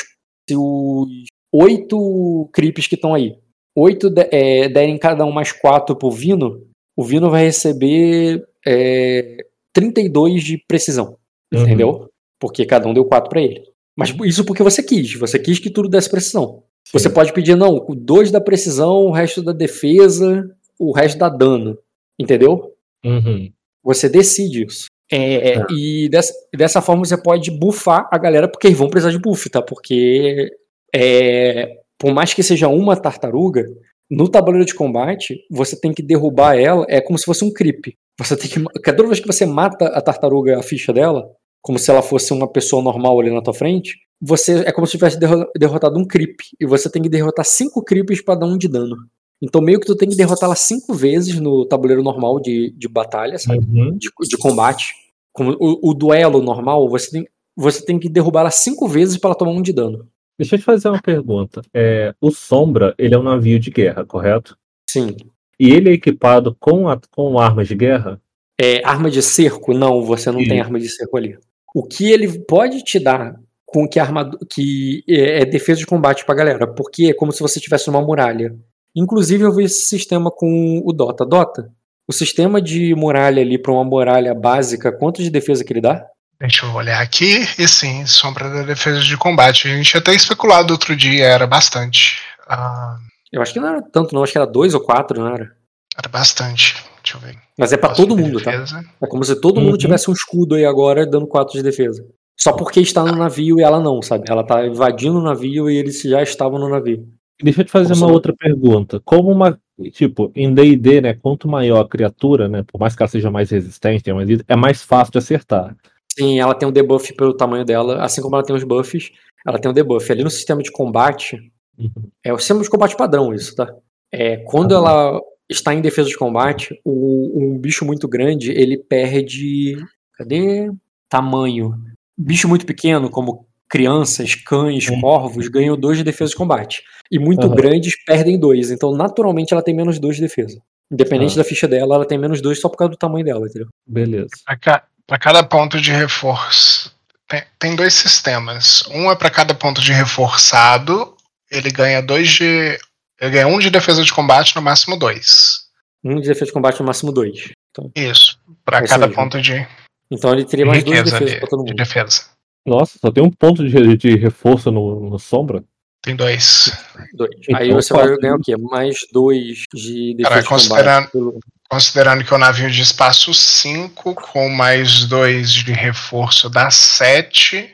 [0.48, 1.08] se os
[1.52, 3.36] oito creeps que estão aí,
[3.76, 6.62] oito de- é, derem cada um mais quatro pro Vino,
[6.96, 11.16] o Vino vai receber é, 32 de precisão,
[11.52, 11.62] Uhum.
[11.62, 12.08] entendeu?
[12.40, 13.62] Porque cada um deu quatro pra ele.
[13.96, 16.62] Mas isso porque você quis, você quis que tudo desse precisão.
[16.92, 17.14] Você Sim.
[17.14, 21.78] pode pedir, não, o dois da precisão, o resto da defesa, o resto dá dano.
[22.18, 22.72] Entendeu?
[23.04, 23.50] Uhum.
[23.82, 24.86] Você decide isso.
[25.10, 25.66] É, Tá.
[25.70, 29.48] E dessa, dessa forma você pode buffar a galera, porque eles vão precisar de buff,
[29.48, 29.62] tá?
[29.62, 30.50] Porque
[30.94, 33.64] é, por mais que seja uma tartaruga,
[34.10, 37.94] no tabuleiro de combate, você tem que derrubar ela, é como se fosse um creep.
[38.18, 38.64] Você tem que.
[38.82, 41.28] Cada vez que você mata a tartaruga, a ficha dela,
[41.60, 44.92] como se ela fosse uma pessoa normal ali na tua frente, você é como se
[44.92, 46.36] tivesse derro- derrotado um creep.
[46.60, 48.96] E você tem que derrotar cinco creeps pra dar um de dano.
[49.42, 53.38] Então meio que tu tem que derrotá-la cinco vezes no tabuleiro normal de, de batalha,
[53.38, 53.58] sabe?
[53.66, 53.96] Uhum.
[53.98, 54.94] De, de combate.
[55.32, 59.28] Como o, o duelo normal, você tem, você tem que derrubar ela cinco vezes pra
[59.28, 60.08] ela tomar um de dano.
[60.38, 61.62] Deixa eu te fazer uma pergunta.
[61.74, 64.56] É, o Sombra, ele é um navio de guerra, correto?
[64.88, 65.14] Sim.
[65.58, 68.20] E ele é equipado com, a- com armas de guerra?
[68.60, 69.72] É, arma de cerco?
[69.74, 71.38] Não, você não tem arma de cerco ali.
[71.74, 76.24] O que ele pode te dar com que, armado que é, é defesa de combate
[76.24, 78.54] pra galera, porque é como se você tivesse uma muralha.
[78.96, 81.24] Inclusive, eu vi esse sistema com o Dota.
[81.26, 81.68] Dota,
[82.08, 86.04] o sistema de muralha ali para uma muralha básica, quanto de defesa que ele dá?
[86.40, 87.46] Deixa eu olhar aqui.
[87.58, 89.68] E sim, sombra da defesa de combate.
[89.68, 92.20] A gente até especulado outro dia, era bastante.
[92.48, 92.96] Ah,
[93.32, 94.22] Eu acho que não era tanto, não.
[94.22, 95.50] Acho que era dois ou quatro, não era?
[95.98, 96.74] era bastante.
[97.02, 97.38] Deixa eu ver.
[97.58, 98.50] Mas é Posso todo de mundo, tá?
[98.50, 98.84] defesa.
[99.02, 99.78] É como se todo mundo Uhum.
[99.78, 102.04] tivesse um escudo aí agora dando 4 de defesa.
[102.38, 104.24] Só porque está no navio e ela não, sabe?
[104.30, 107.06] Ela tá invadindo o navio e eles já estavam no navio.
[107.42, 109.00] Deixa eu te fazer Como uma outra pergunta.
[109.04, 109.58] Como uma.
[109.92, 111.14] Tipo, em DD, né?
[111.14, 112.62] Quanto maior a criatura, né?
[112.62, 115.76] Por mais que ela seja mais resistente, tenha mais vida, é mais fácil de acertar.
[116.18, 119.10] Sim, ela tem um debuff pelo tamanho dela, assim como ela tem os buffs,
[119.46, 120.10] ela tem um debuff.
[120.10, 121.38] Ali no sistema de combate,
[121.78, 122.08] Uhum.
[122.24, 123.70] é o sistema de combate padrão isso, tá?
[124.10, 124.76] É, quando bom.
[124.76, 129.76] ela está em defesa de combate, o, um bicho muito grande, ele perde.
[130.14, 130.70] Cadê?
[131.06, 131.74] Tamanho.
[132.16, 135.00] Bicho muito pequeno, como crianças, cães, Hum.
[135.00, 136.82] corvos, ganham 2 de defesa de combate.
[137.10, 137.54] E muito Aham.
[137.54, 138.70] grandes perdem 2.
[138.70, 140.58] Então, naturalmente, ela tem menos 2 de defesa.
[140.90, 141.36] Independente Ah.
[141.38, 143.68] da ficha dela, ela tem menos 2 só por causa do tamanho dela, entendeu?
[143.86, 144.28] Beleza.
[144.44, 146.94] Pra, ca- pra cada ponto de reforço.
[147.28, 148.84] Tem, tem dois sistemas.
[148.92, 151.14] Um é pra cada ponto de reforçado.
[151.50, 152.78] Ele ganha dois de.
[153.20, 155.66] Ele ganha um de defesa de combate, no máximo dois.
[156.04, 157.50] Um de defesa de combate no máximo 2.
[157.96, 158.38] Isso.
[158.64, 159.66] Pra É cada ponto de
[160.10, 161.76] Então ele teria mais 2 de defesa de, pra todo de mundo.
[161.78, 162.22] defesa.
[162.66, 165.62] Nossa, só tem um ponto de, de reforço no, no sombra?
[166.02, 166.70] Tem dois.
[167.14, 167.30] Dois.
[167.42, 168.20] Então, Aí você vai quatro.
[168.20, 168.56] ganhar o quê?
[168.56, 171.12] Mais 2 de defesa Cara, de considerando- combate.
[171.12, 171.38] Pelo...
[171.68, 177.68] Considerando que o navio de espaço 5, com mais dois de reforço dá 7.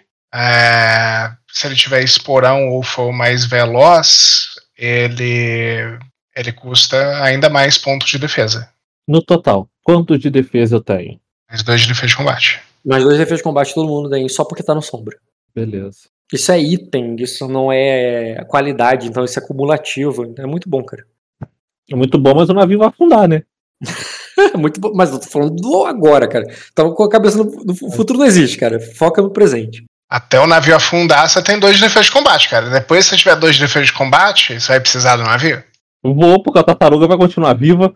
[1.50, 4.46] se ele tiver esporão ou for mais veloz,
[4.78, 5.98] ele,
[6.34, 8.66] ele custa ainda mais pontos de defesa.
[9.06, 11.20] No total, quanto de defesa eu tenho?
[11.50, 12.60] Mais dois de defesa de combate.
[12.84, 15.16] Mais 2 de defesa de combate todo mundo tem, só porque tá no sombra.
[15.54, 16.08] Beleza.
[16.32, 20.34] Isso é item, isso não é qualidade, então isso é cumulativo.
[20.38, 21.04] É muito bom, cara.
[21.90, 23.42] É muito bom, mas o navio vai afundar, né?
[24.54, 26.46] É muito bom, mas eu tô falando do agora, cara.
[26.74, 28.80] Tava com a cabeça no, no futuro não existe, cara.
[28.80, 29.84] Foca no presente.
[30.08, 32.70] Até o navio afundar, você tem dois de defesa de combate, cara.
[32.70, 35.62] Depois, se você tiver dois de defesa de combate, você vai precisar do navio.
[36.02, 37.94] Vou, porque a tartaruga vai continuar viva.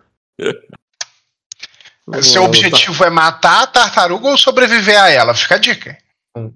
[2.22, 5.34] Seu objetivo é matar a tartaruga ou sobreviver a ela?
[5.34, 5.96] Fica a dica.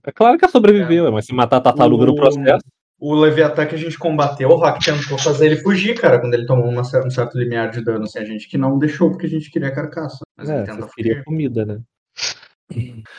[0.04, 2.64] É claro que é sobreviver, ué, mas se matar a tartaruga no O- processo.
[3.02, 6.44] O Leviatã que a gente combateu, o Rock tentou fazer ele fugir, cara, quando ele
[6.44, 9.28] tomou uma um certo limiar de dano, assim, a gente que não deixou porque a
[9.30, 10.18] gente queria carcaça.
[10.36, 11.80] Mas É, ele tenta você queria comida, né?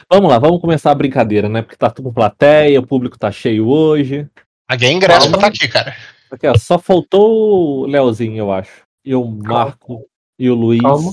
[0.09, 1.63] Vamos lá, vamos começar a brincadeira, né?
[1.63, 4.29] Porque tá tudo com plateia, o público tá cheio hoje.
[4.69, 5.37] Paguei ingresso Calma.
[5.39, 5.95] pra estar aqui, cara.
[6.31, 8.83] Aqui, ó, só faltou o Leozinho, eu acho.
[9.03, 10.05] E o Marco
[10.39, 10.81] e o Luiz.
[10.81, 11.11] Calma.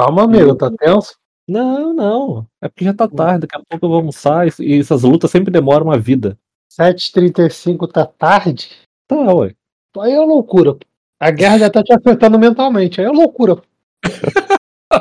[0.00, 1.14] Calma, amigo, tá tenso?
[1.48, 2.46] Não, não.
[2.62, 4.46] É porque já tá tarde, daqui a pouco eu vou almoçar.
[4.60, 6.38] E essas lutas sempre demoram uma vida.
[6.72, 8.70] 7h35 tá tarde?
[9.08, 9.54] Tá, ué.
[9.98, 10.74] Aí é loucura.
[10.74, 10.80] pô.
[11.18, 13.00] A guerra já tá te afetando mentalmente.
[13.00, 13.56] Aí é loucura.
[14.88, 14.96] pô.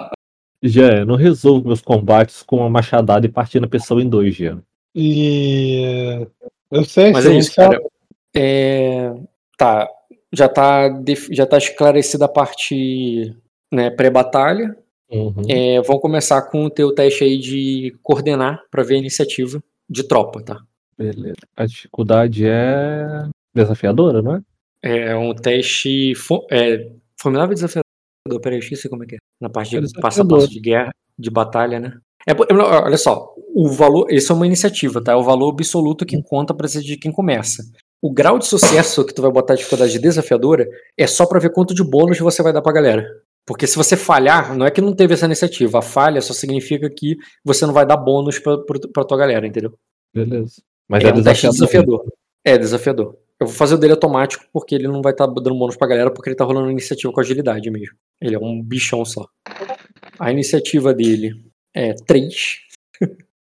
[0.62, 4.36] Já, eu não resolvo meus combates com uma machadada e partindo a pessoa em dois,
[4.36, 4.62] Jean.
[4.94, 6.28] E.
[6.70, 7.76] Eu sei, Mas é isso, sabe.
[7.78, 7.88] cara.
[8.36, 9.14] É,
[9.58, 9.88] tá.
[10.34, 13.36] Já tá, def- já tá esclarecida a parte
[13.72, 14.76] né, pré-batalha.
[15.12, 15.34] Uhum.
[15.50, 20.04] É, vamos começar com o teu teste aí de coordenar pra ver a iniciativa de
[20.08, 20.60] tropa, tá?
[20.98, 21.38] Beleza.
[21.56, 24.42] A dificuldade é desafiadora, não é?
[24.82, 27.84] É um teste fo- é, formidável e desafiador.
[28.42, 29.18] Peraí, esqueci como é que é.
[29.42, 31.98] Na parte É de passo a passo de guerra, de batalha, né?
[32.28, 35.14] É, olha só, o valor, isso é uma iniciativa, tá?
[35.14, 37.64] É o valor absoluto que conta pra ser de quem começa.
[38.02, 40.68] O grau de sucesso que tu vai botar de dificuldade de desafiadora
[40.98, 43.06] é só pra ver quanto de bônus você vai dar pra galera.
[43.50, 45.80] Porque se você falhar, não é que não teve essa iniciativa.
[45.80, 49.48] A falha só significa que você não vai dar bônus pra, pra, pra tua galera,
[49.48, 49.74] entendeu?
[50.14, 50.62] Beleza.
[50.88, 51.98] Mas é, é, um teste desafiador.
[52.04, 52.14] desafiador.
[52.46, 53.18] É, desafiador.
[53.40, 56.12] Eu vou fazer o dele automático porque ele não vai estar dando bônus pra galera
[56.12, 57.96] porque ele tá rolando iniciativa com agilidade mesmo.
[58.22, 59.26] Ele é um bichão só.
[60.20, 61.44] A iniciativa dele
[61.76, 62.60] é 3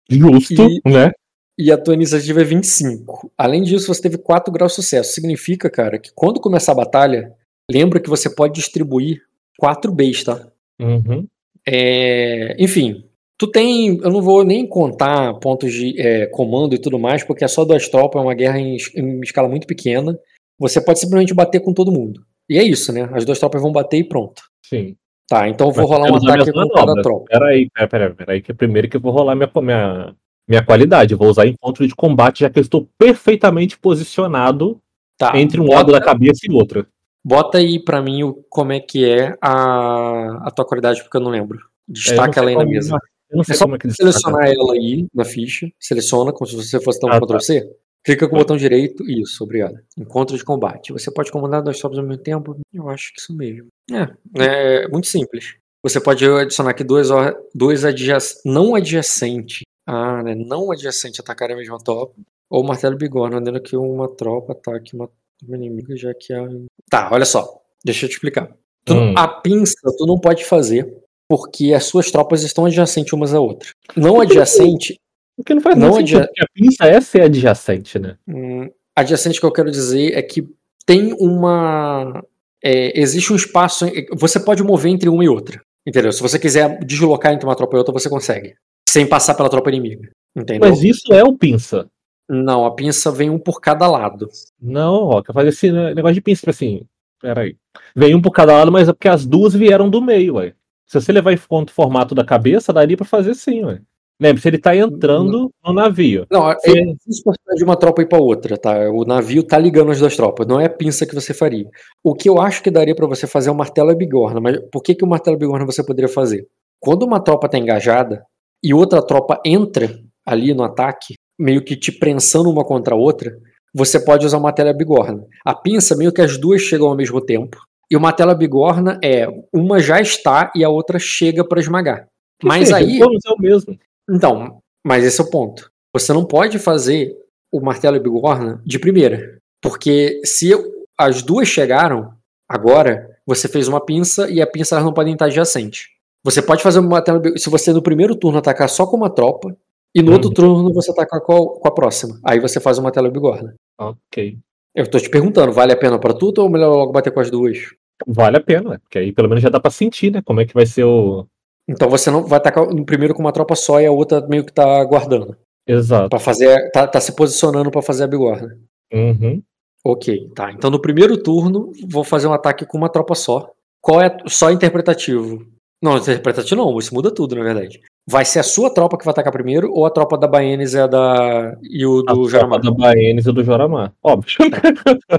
[0.08, 1.14] Justo, E- né?
[1.58, 3.32] e a tua iniciativa é 25.
[3.36, 5.14] Além disso, você teve 4 graus de sucesso.
[5.14, 7.34] Significa, cara, que quando começar a batalha,
[7.72, 9.24] lembra que você pode distribuir
[9.58, 10.48] 4 Bs, tá?
[10.80, 11.28] Uhum.
[11.68, 13.04] É, enfim,
[13.38, 13.98] tu tem.
[13.98, 17.66] Eu não vou nem contar pontos de é, comando e tudo mais, porque é só
[17.66, 20.18] duas tropas, é uma guerra em, em escala muito pequena.
[20.60, 22.22] Você pode simplesmente bater com todo mundo.
[22.50, 23.10] E é isso, né?
[23.14, 24.44] As duas tropas vão bater e pronto.
[24.66, 24.96] Sim.
[25.28, 27.04] Tá, então eu vou Mas rolar um ataque com cada manobras.
[27.04, 27.26] tropa.
[27.30, 30.16] Peraí, peraí, peraí, peraí, que é primeiro que eu vou rolar minha, minha,
[30.48, 31.14] minha qualidade.
[31.14, 34.80] Eu vou usar encontro de combate, já que eu estou perfeitamente posicionado
[35.18, 36.86] Tá, entre um lado da cabeça e outro.
[37.26, 41.22] Bota aí pra mim o, como é que é a, a tua qualidade, porque eu
[41.22, 41.58] não lembro.
[41.58, 42.98] É, eu não Destaca ela aí na mesa.
[43.32, 44.12] Eu não sei É só como é que destaca.
[44.12, 45.68] Selecionar ela aí na ficha.
[45.80, 47.68] Seleciona, como se você fosse dar um Ah, Ctrl C.
[48.04, 49.04] Clica com o botão direito.
[49.10, 49.80] Isso, obrigado.
[49.98, 50.94] Encontro de combate.
[50.94, 52.56] Você pode comandar dois tropas ao mesmo tempo?
[52.72, 53.68] Eu acho que isso mesmo.
[53.92, 55.56] É, é muito simples.
[55.82, 57.10] Você pode adicionar aqui dois,
[57.54, 59.64] dois adjac não adjacente.
[59.88, 60.36] Ah, né?
[60.36, 62.14] Não adjacente atacar a mesma tropa.
[62.48, 65.10] Ou martelo bigorna, dando que uma tropa ataque uma
[65.44, 66.48] uma inimiga, já que a.
[66.90, 67.62] Tá, olha só.
[67.84, 68.50] Deixa eu te explicar.
[68.86, 69.14] Tu- Hum.
[69.18, 70.96] A pinça tu não pode fazer
[71.28, 73.70] porque as suas tropas estão adjacentes umas à outra.
[73.96, 75.00] Não adjacente
[75.36, 76.20] Porque não faz Não sentido.
[76.20, 78.16] adja- A pinça é ser adjacente, né?
[78.28, 80.48] Hum, adjacente que eu quero dizer é que
[80.86, 82.24] tem uma.
[82.64, 83.86] é, existe um espaço.
[83.86, 85.62] em- Você pode mover entre uma e outra.
[85.86, 86.12] Entendeu?
[86.12, 88.56] Se você quiser deslocar entre uma tropa e outra, você consegue.
[88.90, 90.10] Sem passar pela tropa inimiga.
[90.36, 90.70] Entendeu?
[90.70, 91.88] Mas isso é o pinça.
[92.28, 94.30] Não, a pinça vem um por cada lado.
[94.62, 96.86] Não, Roca, faz esse ne- negócio de pinça, tipo assim.
[97.22, 97.56] Peraí.
[97.96, 100.54] Vem um por cada lado, mas é porque as duas vieram do meio, ué.
[100.88, 103.82] Se você levar em conta o formato da cabeça, daria pra fazer sim, ué.
[104.20, 106.26] Lembre, se ele tá entrando no navio.
[106.32, 106.96] Não, é Sim.
[107.06, 107.22] isso
[107.54, 108.90] de uma tropa ir para outra, tá?
[108.90, 111.68] O navio tá ligando as duas tropas, não é a pinça que você faria.
[112.02, 114.58] O que eu acho que daria para você fazer é o martelo e bigorna, mas
[114.72, 116.48] por que, que o martelo e bigorna você poderia fazer?
[116.80, 118.26] Quando uma tropa tá engajada
[118.64, 119.94] e outra tropa entra
[120.26, 123.38] ali no ataque, meio que te prensando uma contra a outra,
[123.74, 125.26] você pode usar o martelo e a bigorna.
[125.44, 127.58] A pinça, meio que as duas chegam ao mesmo tempo.
[127.92, 131.60] E o martelo e a bigorna é uma já está e a outra chega para
[131.60, 132.08] esmagar.
[132.40, 133.00] Que Mas seja, aí.
[133.00, 133.78] é o mesmo.
[134.10, 135.70] Então, mas esse é o ponto.
[135.94, 137.16] Você não pode fazer
[137.52, 139.38] o martelo bigorna de primeira.
[139.62, 140.52] Porque se
[140.98, 142.14] as duas chegaram,
[142.48, 145.90] agora, você fez uma pinça e a pinça elas não podem estar adjacente.
[146.24, 147.38] Você pode fazer um e bigorna.
[147.38, 149.56] Se você no primeiro turno atacar só com uma tropa,
[149.96, 150.34] e no outro Uhum.
[150.34, 152.20] turno você atacar com a, com a próxima.
[152.24, 153.56] Aí você faz o martelo e bigorna.
[153.80, 154.38] Ok.
[154.76, 157.32] Eu tô te perguntando, vale a pena pra tudo ou melhor logo bater com as
[157.32, 157.58] duas?
[158.06, 158.78] Vale a pena, ué.
[158.78, 160.22] Porque aí pelo menos já dá pra sentir, né?
[160.22, 161.26] Como é que vai ser o.
[161.68, 164.44] Então você não vai atacar no primeiro com uma tropa só e a outra meio
[164.46, 165.38] que tá guardando.
[165.66, 166.10] Exato.
[166.10, 166.70] Para fazer.
[166.72, 168.60] Tá, tá se posicionando pra fazer a bigorna.
[168.94, 169.42] Uhum.
[169.84, 170.52] Ok, tá.
[170.52, 173.50] Então no primeiro turno vou fazer um ataque com uma tropa só.
[173.82, 175.46] Qual é só interpretativo?
[175.82, 177.82] Não, interpretativo não, isso muda tudo, na verdade.
[178.08, 180.82] Vai ser a sua tropa que vai atacar primeiro ou a tropa da Baenes é
[180.82, 181.58] a da.
[181.64, 182.62] e o A do tropa Jaramar?
[182.62, 183.94] da Baenes e do Joramar.
[184.04, 184.38] Óbvio.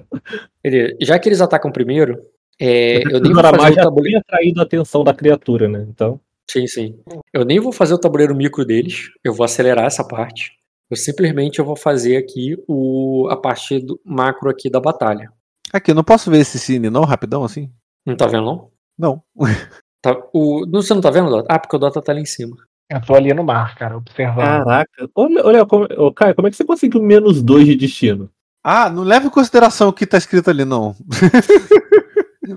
[0.63, 2.21] Ele- Já que eles atacam primeiro,
[2.61, 4.09] é, eu o nem vou Joramar fazer o já tabuleiro.
[4.11, 5.87] tinha atraído a atenção da criatura, né?
[5.89, 6.21] Então.
[6.49, 6.99] Sim, sim.
[7.33, 9.09] Eu nem vou fazer o tabuleiro micro deles.
[9.25, 10.53] Eu vou acelerar essa parte.
[10.89, 15.29] Eu simplesmente eu vou fazer aqui o, a parte do macro aqui da batalha.
[15.73, 17.69] Aqui, eu não posso ver esse cine não, rapidão assim?
[18.07, 18.71] Não tá vendo, não?
[18.99, 19.23] Não.
[20.03, 21.49] Tá, o, não você não tá vendo, Dota?
[21.53, 22.57] Ah, porque o Dota tá ali em cima.
[22.89, 24.65] Eu tô ali no mar, cara, observando.
[24.65, 25.11] Caraca.
[25.15, 25.87] Olha, olha como.
[26.15, 28.31] Caio, como é que você conseguiu menos dois de destino?
[28.63, 30.95] Ah, não leva em consideração o que tá escrito ali, não.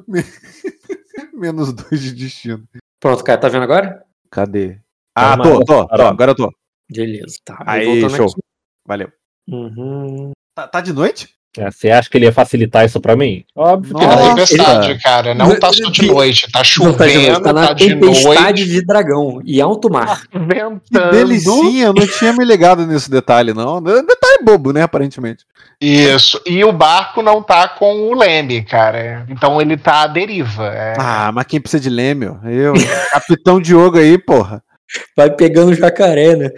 [0.07, 0.23] Me-
[1.33, 2.63] Menos dois de destino.
[2.99, 4.03] Pronto, cara, tá vendo agora?
[4.29, 4.79] Cadê?
[5.15, 6.51] Ah, Calma, tô, tô, tô, agora eu tô.
[6.91, 7.63] Beleza, tá.
[7.65, 8.25] Aí, show.
[8.27, 8.41] aqui.
[8.85, 9.11] Valeu.
[9.47, 10.31] Uhum.
[10.55, 11.35] Tá, tá de noite?
[11.57, 13.43] É, Você acha que ele ia facilitar isso pra mim?
[13.55, 14.35] Óbvio que É não.
[14.35, 15.33] tempestade, cara.
[15.33, 18.61] Não tá só de noite, tá chovendo, tá de noite, tá na tá de tempestade
[18.61, 18.65] noite.
[18.65, 20.21] de dragão e alto mar.
[20.29, 21.11] Que Ventando.
[21.11, 23.81] delicinha, eu não tinha me ligado nesse detalhe, não.
[23.81, 25.43] Detalhe bobo, né, aparentemente.
[25.81, 26.39] Isso.
[26.45, 29.25] E o barco não tá com o leme, cara.
[29.29, 30.67] Então ele tá à deriva.
[30.67, 30.93] É.
[30.99, 32.47] Ah, mas quem precisa de leme, ó?
[32.47, 32.73] Eu?
[33.11, 34.61] Capitão Diogo aí, porra.
[35.15, 36.49] Vai pegando jacaré, né?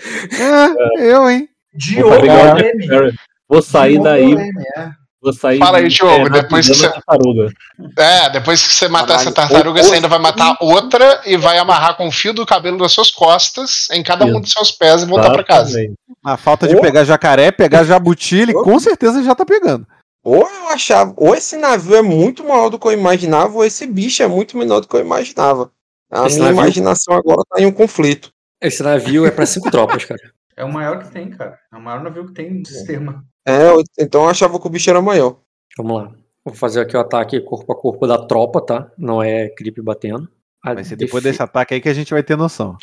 [0.98, 1.48] É, eu, hein?
[1.74, 3.12] Diogo Vou,
[3.52, 4.34] Vou sair daí.
[4.78, 4.90] É.
[5.22, 5.60] Vou sair.
[5.60, 7.50] Fala aí, Diogo, depois que você- tartaruga.
[7.98, 9.22] É, depois que você matar Caralho.
[9.28, 12.78] essa tartaruga, você ainda vai matar outra e vai amarrar com o fio do cabelo
[12.80, 14.40] das suas costas em cada um Isso.
[14.42, 15.70] dos seus pés e voltar pra casa.
[15.80, 15.96] Exatamente.
[16.26, 16.82] A falta de Ô.
[16.82, 19.86] pegar jacaré, pegar jabuti, ele com certeza já tá pegando.
[20.24, 23.86] Ou eu achava, ou esse navio é muito maior do que eu imaginava, ou esse
[23.88, 25.72] bicho é muito menor do que eu imaginava.
[26.12, 28.30] A Esse minha navio- imaginação agora tá em um conflito.
[28.62, 30.20] Esse navio é pra cinco tropas, cara.
[30.58, 31.58] É o maior que tem, cara.
[31.74, 33.24] É o maior navio que tem no sistema.
[33.46, 35.38] É, eu- então eu achava que o bicho era maior.
[35.78, 36.12] Vamos lá.
[36.46, 38.92] Vou fazer aqui o ataque corpo a corpo da tropa, tá?
[38.98, 40.28] Não é creep batendo.
[40.64, 42.78] A, Vai ser depois desse ataque aí que a gente vai ter noção.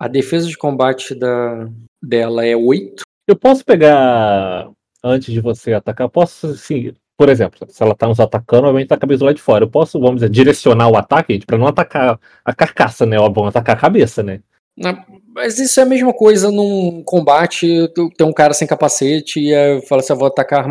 [0.00, 1.68] a defesa de combate da...
[2.02, 3.02] dela é 8.
[3.26, 4.70] Eu posso pegar
[5.04, 8.94] antes de você atacar, posso, assim, por exemplo, se ela tá nos atacando, obviamente tá
[8.94, 9.64] a cabeça lá de fora.
[9.64, 13.18] Eu posso, vamos dizer, direcionar o ataque, gente, pra não atacar a carcaça, né?
[13.18, 14.40] Ó, vamos atacar a cabeça, né?
[14.78, 19.54] Na- Mas isso é a mesma coisa num combate, tem um cara sem capacete e
[19.54, 20.66] aí fala assim, eu vou atacar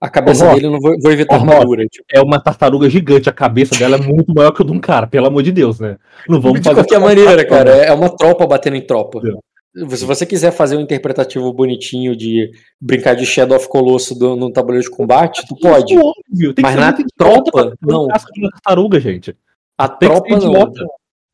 [0.00, 0.54] a cabeça Rock.
[0.56, 1.50] dele, eu não vou, vou evitar Rock.
[1.52, 1.86] armadura.
[1.86, 4.80] Tipo, É uma tartaruga gigante, a cabeça dela é muito maior que a de um
[4.80, 5.96] cara, pelo amor de Deus, né?
[6.28, 6.80] Não vamos de fazer.
[6.80, 9.20] qualquer maneira, cara, é uma tropa batendo em tropa.
[9.24, 9.86] É.
[9.96, 14.50] Se você quiser fazer um interpretativo bonitinho de brincar de Shadow of Colossus do- no
[14.52, 15.94] tabuleiro de combate, tu pode.
[15.96, 18.08] Óbvio, tem Mas na tropa, não.
[18.08, 19.36] tartaruga, gente.
[19.76, 20.38] A Tem tropa não.
[20.38, 20.84] idiota.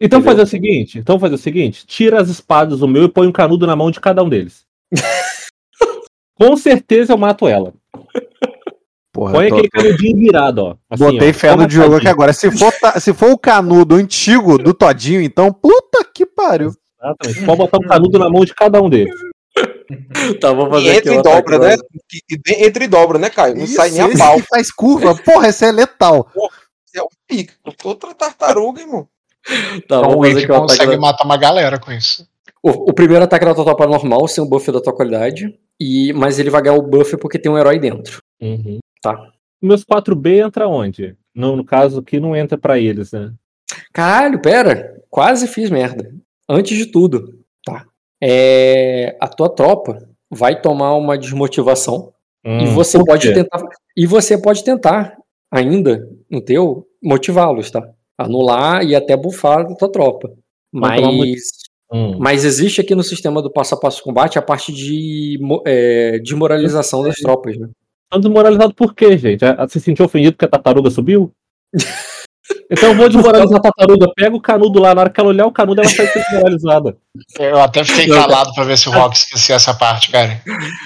[0.01, 0.33] Então Entendeu?
[0.33, 3.33] fazer o seguinte, então fazer o seguinte, tira as espadas do meu e põe um
[3.33, 4.65] canudo na mão de cada um deles.
[6.35, 7.73] Com certeza eu mato ela.
[9.13, 10.77] Porra, Põe tô- aquele canudinho virado, ó.
[10.91, 12.33] Assim, Botei ó, fé no Diogo aqui agora.
[12.33, 16.73] Se for, ta- se for o canudo antigo do Todinho, então, puta que pariu.
[17.01, 17.45] Exatamente.
[17.47, 19.15] Pode botar um canudo na mão de cada um deles.
[20.41, 21.67] Tá, vou E fazer aqui entra um e dobra, né?
[21.75, 21.87] agora.
[22.13, 23.55] E- e entra e dobra, né, Caio?
[23.55, 24.39] Não Isso, sai nem a esse pau.
[24.51, 25.15] faz curva.
[25.15, 26.29] Porra, esse é letal.
[26.97, 27.53] É um pica.
[27.85, 29.07] Outra tartaruga, irmão.
[29.45, 32.27] Tá, Então o o ataque consegue da- matar uma galera com isso.
[32.63, 35.55] O, o primeiro ataque da tua tropa é normal, sem o buff da tua qualidade.
[35.79, 38.23] E, mas ele vai ganhar o buff porque tem um herói dentro.
[38.41, 38.79] Uhum.
[39.03, 39.19] Tá.
[39.61, 41.17] Meus 4B entra onde?
[41.35, 43.33] No, no caso aqui não entra pra eles, né?
[43.93, 45.03] Caralho, pera.
[45.11, 46.11] Quase fiz merda.
[46.49, 47.85] Antes de tudo, tá?
[48.23, 49.99] É, a tua tropa
[50.31, 52.13] vai tomar uma desmotivação
[52.45, 53.63] e Hum, você por pode tentar
[53.97, 55.17] e você pode tentar
[55.51, 57.83] ainda no teu motivá-los, tá?
[58.19, 60.31] Anular e até bufar a tua tropa.
[60.73, 62.17] Mas Hum.
[62.19, 67.05] mas existe aqui no sistema do passo a passo combate a parte de é, desmoralização
[67.05, 67.69] das tropas, né?
[68.11, 69.45] Tão desmoralizado por quê, gente?
[69.45, 71.31] Ah, Você se sentiu ofendido porque a tartaruga subiu?
[72.71, 74.07] Então eu vou desmoralizar a tartaruga.
[74.15, 76.97] Pega o canudo lá, na hora que ela olhar o canudo, ela sai desmoralizada.
[77.39, 80.43] Eu até fiquei calado pra ver se o Rock esquecia essa parte, cara.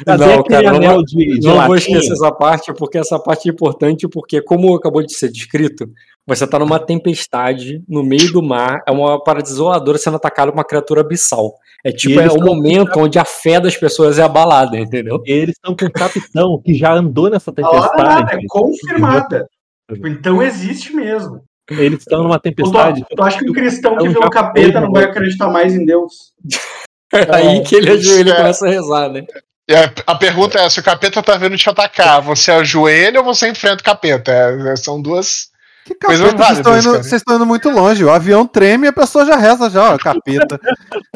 [0.06, 4.06] Não, cara, não de, de Não vou esquecer essa parte, porque essa parte é importante,
[4.08, 5.90] porque, como acabou de ser descrito,
[6.28, 10.58] você tá numa tempestade, no meio do mar, é uma parada desoladora sendo atacado por
[10.58, 11.54] uma criatura abissal.
[11.82, 15.22] É tipo, é o momento onde a fé das pessoas é abalada, entendeu?
[15.24, 18.34] Eles estão com um capitão que já andou nessa tempestade.
[18.34, 19.48] é confirmada.
[19.90, 21.42] Tipo, então existe mesmo.
[21.70, 23.06] Eles estão numa tempestade.
[23.08, 25.86] tu acha que um cristão que Então vê o capeta não vai acreditar mais em
[25.86, 26.32] Deus?
[27.12, 28.36] É aí que ele ajoelha e é.
[28.36, 29.24] começa a rezar, né?
[29.66, 33.24] E a, a pergunta é: se o capeta tá vindo te atacar, você ajoelha ou
[33.24, 34.32] você enfrenta o capeta?
[34.32, 35.48] É, são duas.
[35.88, 38.04] Que capeta, vocês estão, indo, vocês estão indo muito longe.
[38.04, 40.60] O avião treme e a pessoa já reza já, ó, capeta.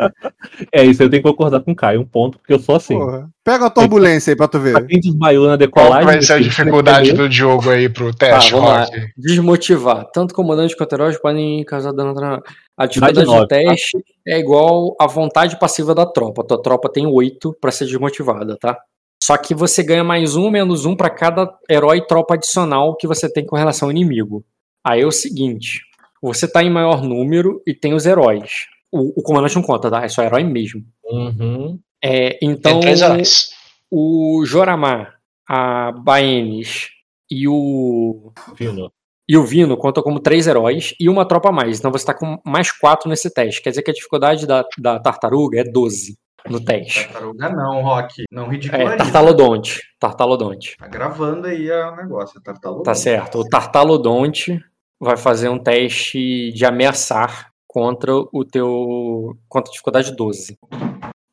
[0.73, 2.97] É isso, eu tenho que concordar com o Caio, um ponto, porque eu sou assim.
[2.99, 3.29] Porra.
[3.45, 4.73] Pega uma turbulência aí pra tu ver.
[4.73, 6.05] Pra quem desmaiou na Qual decolagem.
[6.05, 8.85] vai ser a dificuldade do Diogo aí pro Tá, teste, vamos lá.
[8.85, 9.01] Rock?
[9.17, 10.07] Desmotivar.
[10.13, 12.15] Tanto comandante quanto heróis podem causar dano.
[12.15, 12.41] na-
[12.77, 16.43] A dificuldade do teste é igual à vontade passiva da tropa.
[16.43, 18.77] A tua tropa tem 8 pra ser desmotivada, tá?
[19.23, 22.97] Só que você ganha mais um ou menos um pra cada herói e tropa adicional
[22.97, 24.45] que você tem com relação ao inimigo.
[24.85, 25.81] Aí é o seguinte:
[26.23, 28.67] você tá em maior número e tem os heróis.
[28.91, 30.05] O, o comandante não conta, tá?
[30.05, 30.83] É só herói mesmo.
[31.05, 31.79] Uhum.
[32.05, 33.51] É, então, Tem três heróis.
[33.91, 35.15] o Joramar,
[35.49, 36.89] a Baenis
[37.31, 38.93] e o Fino.
[39.29, 41.79] e o Vino contam como três heróis e uma tropa a mais.
[41.79, 43.63] Então você tá com mais quatro nesse teste.
[43.63, 46.19] Quer dizer que a dificuldade da, da tartaruga é 12
[46.51, 47.05] no teste.
[47.07, 48.25] Tartaruga não, Rock.
[48.31, 48.97] Não É, ridiculariza.
[48.97, 49.81] Tartalodonte.
[49.99, 50.77] Tartalodonte.
[50.77, 52.83] Tá gravando aí o negócio, é tartaruga.
[52.83, 53.39] Tá certo.
[53.39, 54.61] O Tartalodonte
[55.03, 59.37] vai fazer um teste de ameaçar contra o teu.
[59.49, 60.57] contra a dificuldade 12.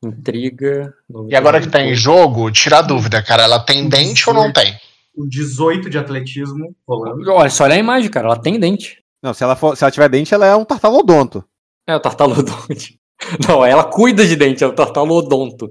[0.04, 0.92] Intriga.
[1.28, 3.44] E agora que tá em jogo, tira a dúvida, cara.
[3.44, 4.74] Ela tem dente ou não tem?
[5.14, 7.30] O 18 de atletismo rolando.
[7.30, 8.26] Olha, só olha a imagem, cara.
[8.26, 9.04] Ela tem dente.
[9.22, 11.44] Não, se ela, for, se ela tiver dente, ela é um tartalodonto.
[11.86, 12.98] É o tartalodonte.
[13.46, 15.70] Não, ela cuida de dente, é o tartalodonto.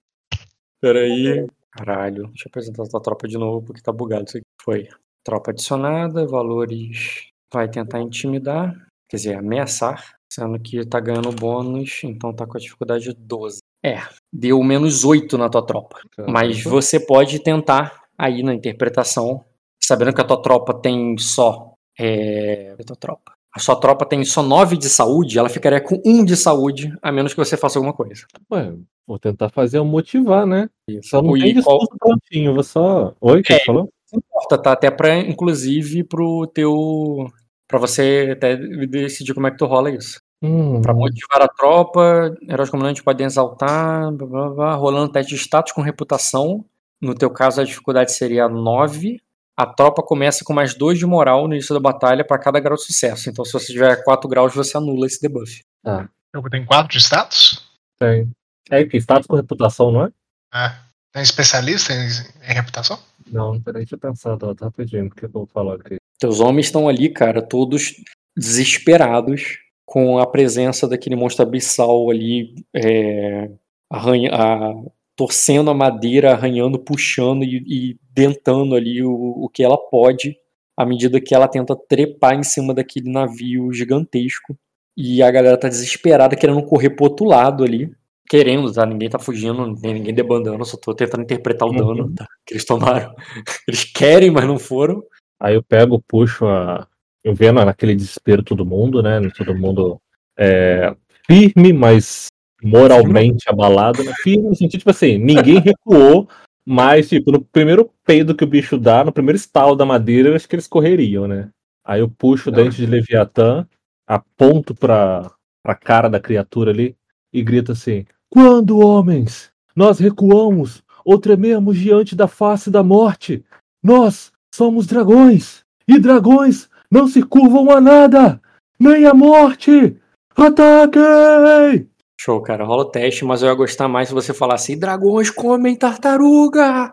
[0.79, 1.47] Peraí.
[1.71, 4.45] Caralho, deixa eu apresentar a tropa de novo porque tá bugado isso aqui.
[4.61, 4.87] Foi.
[5.25, 7.29] Tropa adicionada, valores.
[7.51, 8.73] Vai tentar intimidar,
[9.09, 10.13] quer dizer, ameaçar.
[10.31, 13.59] Sendo que tá ganhando bônus, então tá com a dificuldade 12.
[13.83, 14.01] É,
[14.33, 15.99] deu menos 8 na tua tropa.
[16.27, 19.45] Mas você pode tentar aí na interpretação,
[19.81, 21.73] sabendo que a tua tropa tem só.
[21.97, 23.31] É, a tua tropa.
[23.55, 27.09] A sua tropa tem só 9 de saúde, ela ficaria com 1 de saúde, a
[27.11, 28.25] menos que você faça alguma coisa.
[28.51, 28.73] Ué,
[29.07, 30.67] vou tentar fazer eu motivar, né?
[30.89, 31.09] Isso.
[31.09, 33.13] Só não tem qual- discurso prontinho, vou só.
[33.21, 33.59] Oi, o que É.
[33.59, 33.89] você falou?
[34.17, 34.71] Importa, tá?
[34.73, 37.29] Até pra, inclusive, pro teu.
[37.67, 40.21] Pra você até decidir como é que tu rola isso.
[40.41, 45.39] Hum, Pra motivar a tropa, heróis comandantes podem exaltar, blá, blá, blá, rolando teste de
[45.41, 46.63] status com reputação.
[47.01, 49.19] No teu caso, a dificuldade seria 9.
[49.57, 52.75] A tropa começa com mais 2 de moral no início da batalha para cada grau
[52.75, 53.29] de sucesso.
[53.29, 55.63] Então, se você tiver 4 graus, você anula esse debuff.
[55.81, 57.63] tá, O jogo tem quatro de status?
[57.97, 58.29] tem.
[58.69, 60.09] É que status com reputação, não é?
[60.53, 60.75] É.
[61.13, 62.07] Tem especialista em,
[62.51, 62.99] em reputação?
[63.31, 65.97] Não, peraí, deixa eu pensar, tá, tá pedindo, o que eu vou falar aqui?
[66.19, 67.93] Teus homens estão ali, cara, todos
[68.37, 73.49] desesperados com a presença daquele monstro abissal ali, é,
[73.89, 74.73] arranha, a-
[75.15, 80.35] torcendo a madeira, arranhando, puxando e, e dentando ali o, o que ela pode,
[80.77, 84.57] à medida que ela tenta trepar em cima daquele navio gigantesco.
[84.97, 87.91] E a galera tá desesperada, querendo correr pro outro lado ali.
[88.27, 88.85] Querendo, tá?
[88.85, 91.77] Ninguém tá fugindo, ninguém debandando, só tô tentando interpretar o Uhum.
[91.77, 92.25] dano tá?
[92.45, 93.13] que eles tomaram.
[93.67, 95.03] Eles querem, mas não foram.
[95.39, 96.87] Aí eu pego, puxo a.
[97.23, 99.19] Eu vendo naquele desespero todo mundo, né?
[99.35, 99.99] Todo mundo
[100.37, 100.95] é,
[101.27, 102.27] firme, mas
[102.61, 104.13] moralmente abalado, né?
[104.23, 106.27] Firme no sentido, tipo assim, ninguém recuou,
[106.65, 110.35] mas, tipo, no primeiro peido que o bicho dá, no primeiro estalo da madeira, eu
[110.35, 111.49] acho que eles correriam, né?
[111.83, 113.67] Aí eu puxo o dente de Leviatã,
[114.07, 115.31] aponto pra,
[115.63, 116.95] pra cara da criatura ali
[117.31, 123.43] e grito assim: Quando, homens, nós recuamos ou trememos diante da face da morte?
[123.83, 128.41] Nós somos dragões, e dragões não se curvam a nada,
[128.79, 129.95] nem a morte!
[130.35, 131.87] Ataquem!
[132.19, 132.63] Show, cara.
[132.65, 136.91] Rola o teste, mas eu ia gostar mais se você falasse "E dragões comem tartaruga.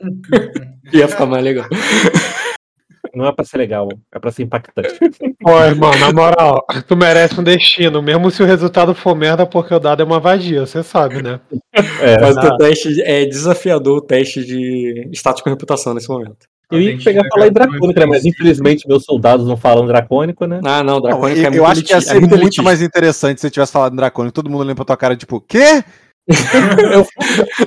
[0.92, 1.66] ia ficar mais legal.
[3.16, 4.90] Não é pra ser legal, é pra ser impactante.
[5.42, 9.72] Ó, irmão, na moral, tu merece um destino, mesmo se o resultado for merda, porque
[9.72, 11.40] o dado é uma vadia, você sabe, né?
[12.02, 16.46] É, Mas o teu teste é desafiador o teste de status com reputação nesse momento.
[16.70, 18.06] eu ia pegar e falar em dracônico, né?
[18.06, 20.60] Mas infelizmente meus soldados não falam dracônico, né?
[20.62, 22.36] Ah, não, Não, Dracônico eu, é muito eu acho que ia eliti- ser é muito
[22.36, 24.34] muito, mais interessante se você tivesse falado em dracônico.
[24.34, 25.82] Todo mundo lembra pra tua cara, tipo, quê?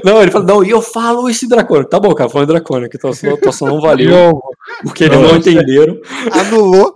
[0.03, 1.89] Não, ele fala, não, e eu falo esse dracônico.
[1.89, 4.41] Tá bom, cara, falando dracônico, então a sua atuação não valeu,
[4.83, 5.99] porque eles não entenderam.
[6.31, 6.93] Anulou.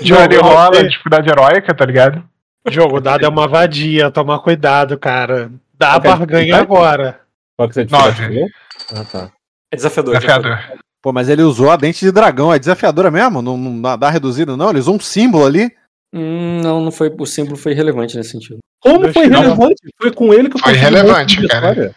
[0.00, 2.22] Johnny rola, dificuldade heróica, tá ligado?
[2.68, 5.50] jogo, o dado é uma vadia, toma cuidado, cara.
[5.78, 7.20] Dá Qual que é a barganha agora.
[7.56, 8.52] Qual que você dificuldade Nove.
[8.94, 9.32] Ah, tá.
[9.70, 10.14] É desafiador.
[10.18, 10.58] Desafiador.
[11.02, 12.52] Pô, mas ele usou a dente de dragão.
[12.52, 13.40] É desafiadora mesmo?
[13.40, 14.70] Não, não dá- reduzido, não?
[14.70, 15.70] Ele usou um símbolo ali.
[16.12, 18.58] Hum, não, não foi, o símbolo foi relevante nesse sentido.
[18.80, 19.82] Como foi relevante?
[20.00, 21.94] Foi com ele que eu Foi relevante, cara.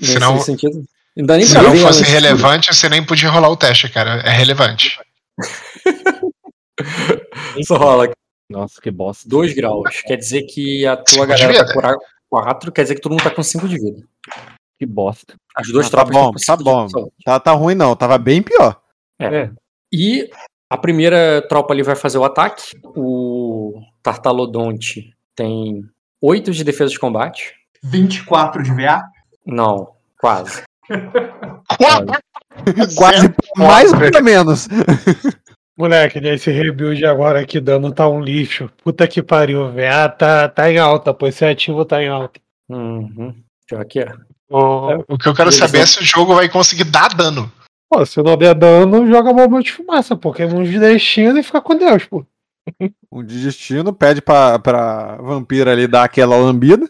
[0.00, 0.82] Nesse Se não, sentido.
[1.16, 2.12] Não dá nem se pra não ver fosse antes.
[2.12, 4.20] relevante, você nem podia rolar o teste, cara.
[4.24, 4.98] É relevante.
[7.64, 8.10] Só rola
[8.50, 9.28] Nossa, que bosta.
[9.28, 10.00] 2 graus.
[10.06, 11.96] Quer dizer que a tua Cinco galera vai curar
[12.30, 14.02] 4, quer dizer que todo mundo tá com 5 de vida.
[14.78, 15.34] Que bosta.
[15.54, 16.86] As duas Ah, tá tropas bom, com tá bom.
[16.86, 17.08] vida só.
[17.24, 17.94] Tá, tá ruim, não.
[17.94, 18.80] Tava bem pior.
[19.20, 19.50] É.
[19.92, 20.28] E
[20.68, 22.76] a primeira tropa ali vai fazer o ataque.
[22.96, 25.84] O Tartalodonte tem
[26.22, 27.52] 8 de defesa de combate.
[27.82, 29.02] 24 de VA.
[29.44, 29.88] Não,
[30.20, 30.62] quase.
[32.96, 34.68] Quase mais ou menos.
[35.76, 38.70] Moleque, nesse rebuild agora aqui dando tá um lixo.
[38.84, 39.72] Puta que pariu.
[39.90, 41.26] Ah, tá, tá em alta, pô.
[41.26, 42.38] Esse ativo tá em alta.
[42.68, 43.34] Uhum.
[43.66, 44.12] Pior que é.
[44.50, 47.50] O que eu quero Eles saber não- é se o jogo vai conseguir dar dano.
[47.88, 51.60] Pô, se não der dano, joga bomba de fumaça, porque um de destino e fica
[51.60, 52.24] com Deus, pô.
[53.10, 56.88] Um de destino, pede pra, pra vampira ali dar aquela lambida.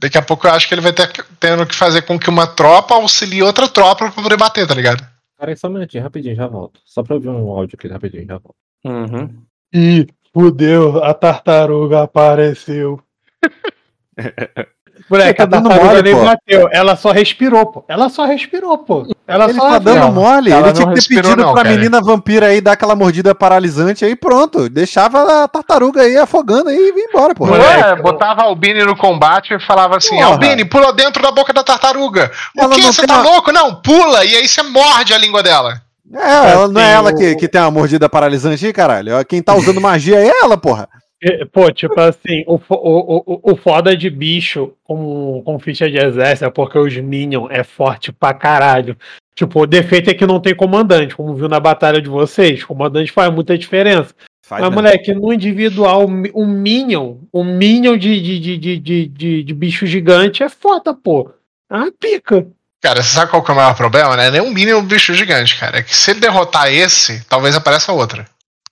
[0.00, 2.28] Daqui a pouco eu acho que ele vai ter que- tendo que fazer com que
[2.28, 5.06] uma tropa auxilie outra tropa pra poder bater, tá ligado?
[5.38, 6.80] Peraí, só um minutinho, rapidinho, já volto.
[6.84, 8.54] Só pra ouvir um áudio aqui, rapidinho, já volto.
[8.84, 9.42] Uhum.
[9.72, 13.00] Ih, fudeu, a tartaruga apareceu.
[15.10, 16.24] Moleque, Tá dando mole, nem pô.
[16.24, 16.68] bateu.
[16.72, 17.84] Ela só respirou, pô.
[17.88, 19.06] Ela só respirou, pô.
[19.26, 20.50] Ela Ele só tá dando Não, mole.
[20.50, 21.76] ela Ele tinha que ter pedido não, pra cara.
[21.76, 24.68] menina vampira aí dar aquela mordida paralisante aí, pronto.
[24.68, 27.46] Deixava a tartaruga aí afogando aí e ia embora, pô.
[27.46, 27.96] Não Moleque, é?
[27.96, 30.26] Botava a Albini no combate e falava assim: Porra.
[30.28, 32.30] Albini, pula dentro da boca da tartaruga.
[32.56, 32.82] O Ela que?
[32.82, 33.52] Você tá uma- louco?
[33.52, 34.24] Não, pula!
[34.24, 35.80] E aí você morde a língua dela.
[36.14, 39.24] É, ela, não é ela que, que tem uma mordida paralisante aí, caralho.
[39.26, 40.88] Quem tá usando magia é ela, porra.
[41.22, 45.96] É, Pô, tipo assim, o, o, o, o foda de bicho com, com ficha de
[45.96, 48.96] exército é porque os Minion é forte pra caralho.
[49.34, 52.62] Tipo, o defeito é que não tem comandante, como viu na batalha de vocês.
[52.62, 54.14] Comandante faz muita diferença.
[54.46, 54.74] Faz Mas, mesmo.
[54.74, 59.86] moleque, no individual, um Minion, um Minion de, de, de, de, de, de, de bicho
[59.86, 61.30] gigante é foda, pô.
[61.70, 62.46] É uma pica.
[62.84, 64.30] Cara, você sabe qual que é o maior problema, né?
[64.30, 65.78] Nem um mínimo bicho gigante, cara.
[65.78, 68.26] É que se ele derrotar esse, talvez apareça outra.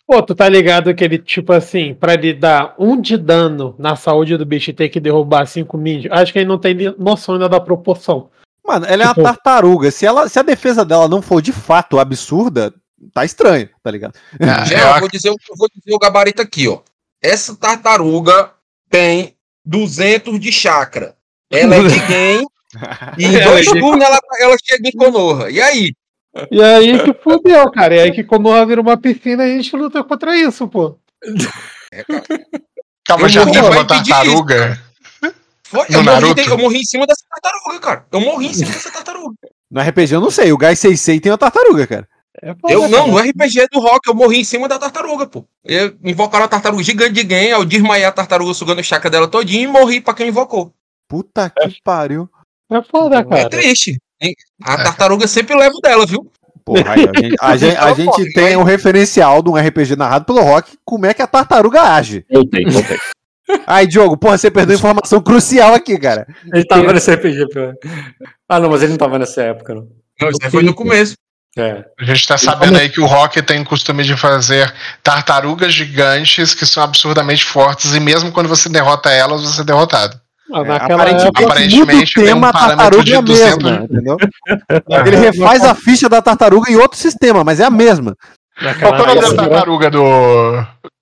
[0.06, 3.94] Pô, tu tá ligado que ele, tipo assim, pra ele dar um de dano na
[3.96, 7.34] saúde do bicho e ter que derrubar cinco minions, acho que ele não tem noção
[7.36, 8.28] ainda da proporção.
[8.66, 9.90] Mano, ela é uma Tipo- tartaruga.
[9.90, 12.72] Se, ela, se a defesa dela não for de fato absurda,
[13.14, 14.14] tá estranho, tá ligado?
[14.40, 16.80] Ah, Já, eu vou dizer, o- eu vou dizer o gabarito aqui, ó.
[17.22, 18.50] Essa tartaruga
[18.90, 19.34] tem
[19.64, 21.14] 200 de chakra.
[21.50, 22.46] Ela é de game
[23.18, 25.50] e em é dois turnos ela, ela chega em Konoha.
[25.50, 25.92] E aí?
[26.50, 27.94] E aí que fudeu, cara.
[27.94, 30.98] E aí que quando vira uma piscina, a gente luta contra isso, pô.
[33.04, 34.80] Calma, Eu já teve uma tartaruga.
[35.64, 38.06] Foi, eu, morri, eu morri em cima dessa tartaruga, cara.
[38.12, 39.34] Eu morri em cima dessa tartaruga.
[39.70, 40.52] No RPG eu não sei.
[40.52, 42.08] O Gai 66 tem uma tartaruga, cara.
[42.42, 45.46] É foda, Eu não, no RPG do rock, eu morri em cima da tartaruga, pô.
[45.64, 49.28] Eu invocaram a tartaruga gigante de game, eu desmaiei a tartaruga sugando o chakra dela
[49.28, 50.72] todinho e morri pra quem invocou.
[51.08, 52.28] Puta que pariu.
[52.70, 53.50] É foda, É cara.
[53.50, 53.98] triste.
[54.22, 54.34] Hein?
[54.64, 54.76] A É.
[54.84, 56.30] tartaruga sempre leva o dela, viu?
[56.64, 60.24] Porra, aí, a gente, a gente, a gente tem um referencial de um RPG narrado
[60.24, 62.24] pelo Rock, como é que a tartaruga age.
[62.32, 62.98] Voltei, voltei.
[63.66, 66.26] Aí, Diogo, porra, você perdeu informação crucial aqui, cara.
[66.54, 67.74] Ele tava nesse RPG, pior.
[68.48, 69.88] Ah, não, mas ele não tava nessa época, não.
[70.20, 71.14] Não, isso aí foi no começo.
[71.58, 71.84] É.
[72.00, 76.54] A gente tá sabendo aí que o Rock tem o costume de fazer tartarugas gigantes
[76.54, 80.18] que são absurdamente fortes e mesmo quando você derrota elas, você é derrotado.
[80.52, 83.62] Ah, É, naquela aparentemente, época, Aparentemente, tem um a parâmetro tartaruga de é a 200
[83.62, 84.16] mesma, entendeu?
[85.06, 88.16] Ele refaz a ficha da tartaruga em outro sistema, mas é a mesma.
[88.80, 90.02] Qual é o nome da tartaruga do.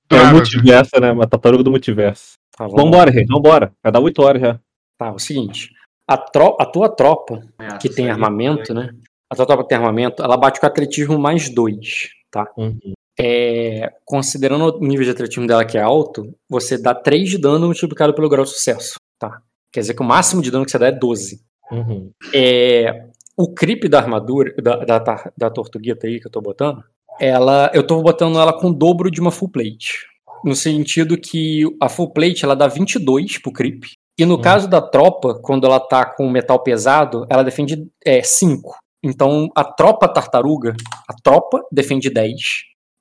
[0.08, 1.10] do É multiverso, né?
[1.12, 2.34] Uma tartaruga do multiverso.
[2.56, 2.82] Tá, vamos.
[2.82, 3.72] Vambora, gente, vambora.
[3.82, 4.58] Vai dar 8 horas já.
[4.98, 5.70] Tá, é o seguinte.
[6.06, 7.42] A, tro- a tua tropa,
[7.80, 8.90] que tem armamento, né?
[9.32, 12.46] A tua tropa que tem armamento, ela bate com atletismo mais dois, tá?
[12.56, 12.76] Uhum.
[13.18, 17.66] É, considerando o nível de atletismo dela que é alto, você dá 3 de dano
[17.66, 19.42] multiplicado pelo grau de sucesso, tá?
[19.72, 21.40] Quer dizer que o máximo de dano que você dá é 12.
[21.70, 22.10] Uhum.
[22.34, 23.06] É,
[23.36, 26.82] o creep da armadura, da, da, da tortuguita aí que eu tô botando,
[27.20, 30.06] ela, eu tô botando ela com o dobro de uma full plate.
[30.44, 33.84] No sentido que a full plate ela dá 22 pro creep.
[34.18, 34.40] E no Hum.
[34.40, 38.74] caso da tropa, quando ela tá com metal pesado, ela defende é, 5.
[39.02, 40.74] Então a tropa tartaruga,
[41.08, 42.34] a tropa defende 10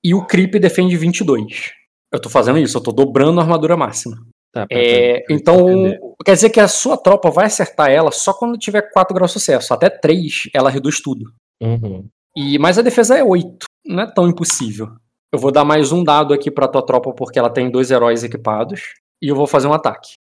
[0.04, 1.72] e o creep defende 22.
[2.12, 4.18] Eu tô fazendo isso, eu tô dobrando a armadura máxima.
[4.52, 8.12] Tá, pera, É, pera, pera, então, quer dizer que a sua tropa vai acertar ela
[8.12, 9.74] só quando tiver 4 graus de sucesso.
[9.74, 11.32] Até 3 ela reduz tudo.
[11.62, 12.08] Uhum.
[12.36, 13.66] E Mas a defesa é 8.
[13.86, 14.90] Não é tão impossível.
[15.32, 18.24] Eu vou dar mais um dado aqui pra tua tropa porque ela tem dois heróis
[18.24, 18.82] equipados.
[19.22, 20.14] E eu vou fazer um ataque.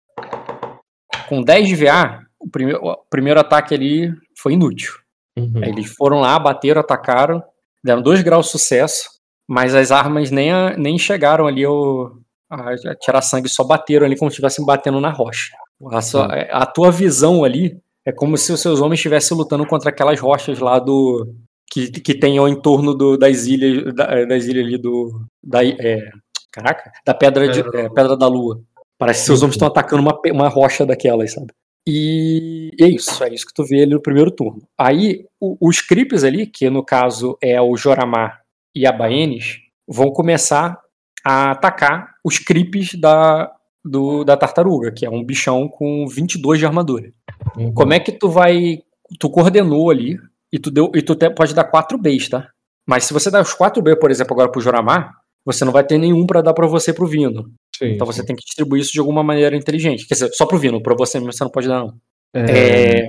[1.30, 4.94] Com 10 de VA, o primeiro, o primeiro ataque ali foi inútil.
[5.38, 5.64] Uhum.
[5.64, 7.44] Eles foram lá, bateram, atacaram,
[7.84, 9.10] deram 2 graus de sucesso,
[9.48, 12.18] mas as armas nem, a- nem chegaram ali ao,
[12.50, 15.56] a, a tirar sangue, só bateram ali como se estivessem batendo na rocha.
[15.92, 19.90] A, sua- a tua visão ali é como se os seus homens estivessem lutando contra
[19.90, 21.34] aquelas rochas lá do.
[21.70, 23.94] que, que tem ao entorno do- das ilhas.
[23.94, 25.22] da- das ilhas ali do.
[25.44, 26.10] Da, é,
[26.52, 28.62] caraca, da pedra, de, é, pedra da lua.
[28.98, 31.48] Parece que seus homens estão atacando uma, uma rocha daquelas, sabe?
[31.86, 34.62] E é isso, é isso que tu vê ali no primeiro turno.
[34.78, 38.42] Aí, o- os creeps ali, que no caso é o Joramar
[38.76, 40.80] e a Baenis, vão começar
[41.28, 43.52] a atacar os creeps da,
[43.84, 47.12] do- da tartaruga, que é um bichão com 22 de armadura.
[47.58, 47.74] Uhum.
[47.74, 48.80] Como é que tu vai.
[49.20, 50.18] Tu coordenou ali
[50.52, 52.50] e tu, deu, e tu te- pode dar 4 Bs, tá?
[52.86, 55.12] Mas se você dar os 4 B, por exemplo, agora pro Joramar,
[55.46, 57.50] você não vai ter nenhum pra dar pra você pro Vino.
[57.78, 58.28] Sim, Então você sim.
[58.28, 60.08] tem que distribuir isso de alguma maneira inteligente.
[60.08, 61.94] Quer dizer, só pro Vino, pra você mesmo você não pode dar, não.
[62.34, 63.08] É, É,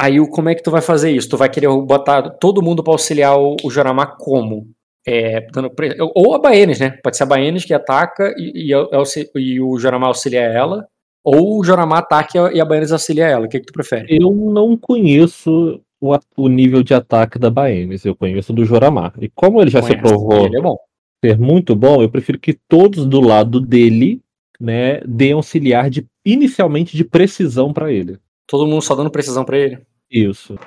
[0.00, 1.28] Aí como é que tu vai fazer isso?
[1.28, 4.68] Tu vai querer botar todo mundo pra auxiliar o, o Joramar como?
[5.06, 5.70] É, dando
[6.14, 6.90] Ou a Baenes, né?
[7.02, 10.86] Pode ser a Baenes que ataca e, e, auxi- e o Joramar auxilia ela.
[11.24, 13.46] Ou o Joramar ataca e a- a Baenes auxilia ela.
[13.46, 14.06] O que, que tu prefere?
[14.10, 19.12] Eu não conheço o, o nível de ataque da Baenis, eu conheço do Joramar.
[19.20, 20.02] E como ele já se Conhece?
[20.08, 20.76] provou Ele é bom.
[21.24, 24.20] ser muito bom, eu prefiro que todos do lado dele,
[24.60, 28.18] né, deem auxiliar de inicialmente de precisão pra ele.
[28.46, 29.78] Todo mundo só dando precisão pra ele.
[30.10, 30.58] Isso.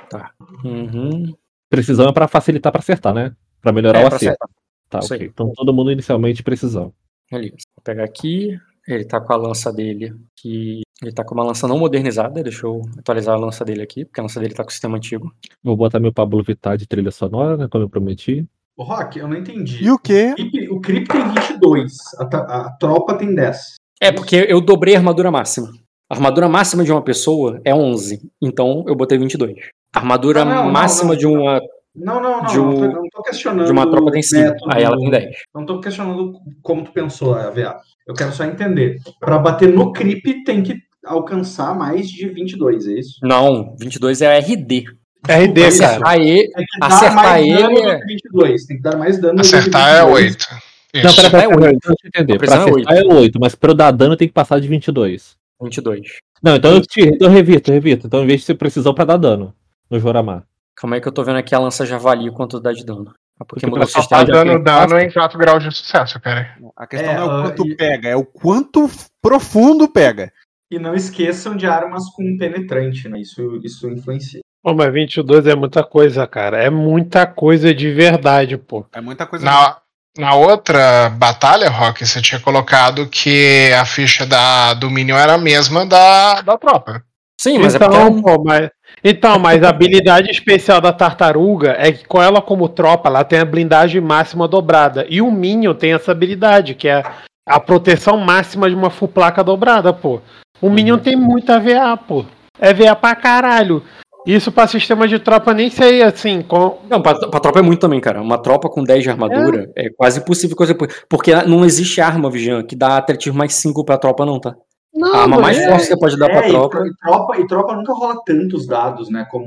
[0.64, 1.34] Uhum.
[1.70, 3.32] Precisão é pra facilitar pra acertar, né?
[3.62, 4.50] Pra melhorar É, o acerto.
[4.90, 5.26] Tá, Isso ok.
[5.26, 5.32] aí.
[5.34, 6.94] Então todo mundo inicialmente precisão.
[7.32, 7.54] Beleza.
[7.76, 8.58] Vou pegar aqui.
[8.88, 10.14] Ele tá com a lança dele.
[10.36, 12.44] Que ele tá com uma lança não modernizada.
[12.44, 14.98] Deixa eu atualizar a lança dele aqui, porque a lança dele tá com o sistema
[14.98, 15.32] antigo.
[15.64, 18.46] Vou botar meu Pablo Vittar de trilha sonora, né, como eu prometi.
[18.76, 19.84] Ô, Rock, eu não entendi.
[19.84, 20.34] E o quê?
[20.72, 22.24] O Creep tem 22, a,
[22.68, 23.76] a tropa tem 10.
[24.02, 25.72] É, porque eu dobrei a armadura máxima.
[26.10, 28.20] A armadura máxima de uma pessoa é 11.
[28.42, 29.56] Então eu botei 22.
[29.94, 31.18] A armadura Ah, não, não, máxima não.
[31.18, 31.62] de uma,
[31.96, 32.46] Não, não, não.
[32.46, 33.66] De não, um- tô, não tô questionando.
[33.66, 34.42] de uma tropa tem o 5.
[34.44, 35.36] método- Aí ela tem 10.
[35.54, 37.78] Não tô questionando como tu pensou, a VA.
[38.08, 38.98] Eu quero só entender.
[39.20, 43.16] Pra bater no Creep tem que alcançar mais de 22, é isso?
[43.24, 44.86] Não, 22 é RD.
[45.28, 45.80] RD, Isso.
[45.82, 45.92] cara.
[45.94, 48.66] Acertar ele, Tem que dar Acertar mais ele dano é- do que 22.
[48.66, 50.24] Tem que dar mais dano do que Acertar é 22.
[50.26, 50.46] 8.
[50.94, 51.16] Não, Isso.
[51.16, 51.80] pera, pera, é pera, oito.
[51.88, 52.38] deixa eu entender.
[52.38, 55.36] Pra é acertar é 8, mas pra eu dar dano tem que passar de 22.
[55.62, 56.02] 22.
[56.42, 58.08] Não, então eu, tiro, então eu revito, eu revito.
[58.08, 59.54] Então, em vez de ser precisão pra dar dano
[59.90, 60.44] no Joramar.
[60.82, 63.14] Calma aí que eu tô vendo aqui a lança javali quanto dá de dano.
[63.40, 64.26] Ah, Porque Porque mudou o tá sistema.
[64.26, 66.58] de dando dano em 4 graus de sucesso, cara.
[66.76, 68.90] A questão É, não é o quanto e- pega, é o quanto
[69.22, 70.32] profundo pega.
[70.72, 73.20] E não esqueçam de armas com penetrante, né?
[73.20, 74.40] Isso, isso influencia.
[74.64, 76.58] Pô, mas 22 é muita coisa, cara.
[76.64, 78.86] É muita coisa de verdade, pô.
[78.94, 79.44] É muita coisa.
[79.46, 79.78] Na,
[80.18, 85.38] na outra batalha, Rock, você tinha colocado que a ficha da, do Minion era a
[85.38, 87.04] mesma da, da tropa.
[87.40, 88.22] Sim, mas é então, porque.
[88.38, 88.70] pô, mas,
[89.04, 93.40] então, mas a habilidade especial da tartaruga é que com ela como tropa, ela tem
[93.40, 95.06] a blindagem máxima dobrada.
[95.10, 97.04] E o Minion tem essa habilidade, que é
[97.46, 100.22] a proteção máxima de uma full placa dobrada, pô.
[100.62, 102.26] O Minion tem muita VA, pô.
[102.60, 103.84] É VA pra caralho.
[104.26, 106.78] Isso pra sistema de tropa nem sei, assim, com...
[106.88, 108.22] Não, pra, pra tropa é muito também, cara.
[108.22, 110.76] Uma tropa com 10 de armadura é, quase impossível coisa.
[111.10, 114.56] Porque não existe arma, Vigian, que dá atletismo mais 5 pra tropa, não, tá?
[114.94, 116.78] Não, a arma mais é- forte que você pode dar pra É, e tropa.
[116.78, 119.26] tro- E tropa, e tropa nunca rola tantos dados, né?
[119.32, 119.46] Como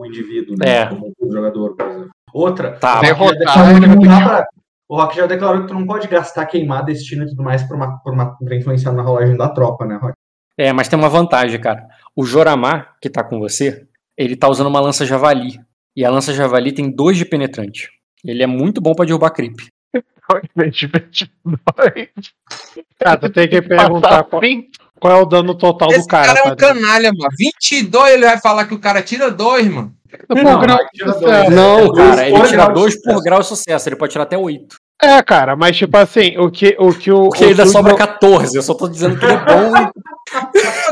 [0.00, 0.68] o indivíduo, né?
[0.82, 0.86] É.
[0.86, 2.10] Como o jogador, por exemplo.
[2.34, 4.46] Outra, Tá, o Rock já derrotar, pra-
[4.88, 7.76] o Rock já declarou que tu não pode gastar, queimar destino e tudo mais pra,
[7.76, 10.14] uma, pra, uma, pra influenciar na rolagem da tropa, né, Rock?
[10.58, 11.86] É, mas tem uma vantagem, cara.
[12.14, 13.86] O Joramar, que tá com você,
[14.16, 15.58] ele tá usando uma lança javali.
[15.96, 17.88] E a lança javali tem 2 de penetrante.
[18.24, 19.56] Ele é muito bom pra derrubar creep.
[22.98, 24.40] Cara, tu tem que perguntar qual,
[25.00, 26.26] qual é o dano total Esse do cara.
[26.26, 26.56] cara, é um tá?
[26.56, 27.34] canalha, mano.
[27.38, 29.94] 22 ele vai falar que o cara tira 2, mano.
[30.28, 31.50] Não, grau não.
[31.50, 33.22] Não, cara, ele por tira grau de 2 por sucesso.
[33.22, 33.88] grau de sucesso.
[33.88, 34.76] Ele pode tirar até 8.
[35.02, 36.92] É, cara, mas tipo assim, o que o.
[36.92, 38.56] Que o Porque o ainda sobra Jo- 14.
[38.56, 39.72] Eu só tô dizendo que ele é bom.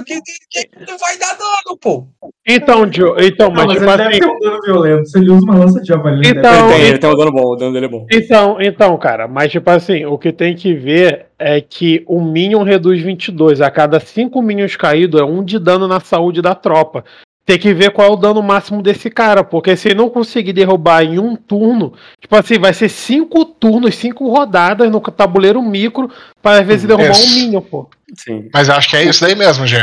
[0.04, 2.06] Que, que, que não vai dar dano, pô.
[2.46, 4.18] Então, Joe, então, Não, mas mas tipo ele deve assim.
[4.20, 5.08] ter um dano violento.
[5.08, 7.16] Se ele usa uma lança de javali, ele Então- Ele deve tem, ele tem um
[7.16, 7.42] dano bom.
[7.52, 8.06] O dano dele é bom.
[8.10, 12.64] Então, então, cara, mas tipo assim, o que tem que ver é que o Minion
[12.64, 13.60] reduz 22.
[13.60, 17.04] A cada 5 Minions caídos é um de dano na saúde da tropa.
[17.48, 20.52] Tem que ver qual é o dano máximo desse cara, porque se ele não conseguir
[20.52, 26.10] derrubar em um turno, tipo assim, vai ser cinco turnos, cinco rodadas no tabuleiro micro
[26.42, 27.26] para às vezes derrubar Isso.
[27.26, 27.88] um Minion, pô.
[28.14, 28.50] Sim.
[28.52, 29.78] Mas acho que é isso daí mesmo, Gê.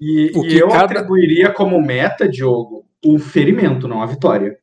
[0.00, 4.56] E, O e que eu cada- atribuiria como meta, Diogo, o ferimento, não a vitória.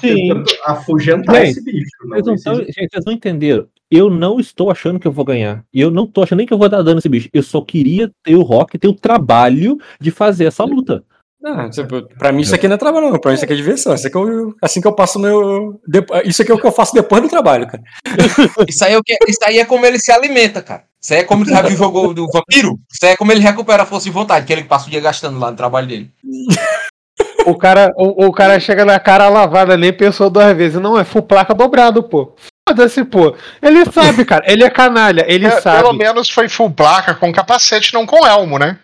[0.00, 0.28] Sim.
[0.28, 1.90] Tentando afugentar Gente, esse bicho.
[2.06, 3.66] Não Vocês não gente, vocês não entenderam.
[3.90, 5.62] Eu não estou achando que eu vou ganhar.
[5.74, 7.28] E eu não tô achando nem que eu vou dar dano nesse bicho.
[7.34, 11.04] Eu só queria ter o Rock, ter o trabalho de fazer essa luta.
[11.44, 13.18] Ah, tipo, pra mim isso aqui não é trabalho, não.
[13.18, 13.94] Pra mim isso aqui é diversão.
[13.94, 15.80] Isso aqui é o- assim que eu passo o meu.
[16.24, 17.82] Isso aqui é o que eu faço depois do trabalho, cara.
[18.68, 20.84] Isso aí, é o que, isso aí é como ele se alimenta, cara.
[21.00, 22.78] Isso aí é como sabe o jogo do vampiro.
[22.92, 25.00] Isso aí é como ele recupera a força de vontade, que ele passa o dia
[25.00, 26.10] gastando lá no trabalho dele.
[27.44, 30.80] O cara, o, o cara chega na cara lavada e pensou duas vezes.
[30.80, 32.36] Não, é full placa dobrado, pô.
[32.68, 33.34] Foda-se, pô.
[33.60, 34.44] Ele sabe, cara.
[34.46, 35.24] Ele é canalha.
[35.26, 35.82] Ele É, sabe.
[35.82, 38.78] pelo menos foi full placa com capacete, não com elmo, né?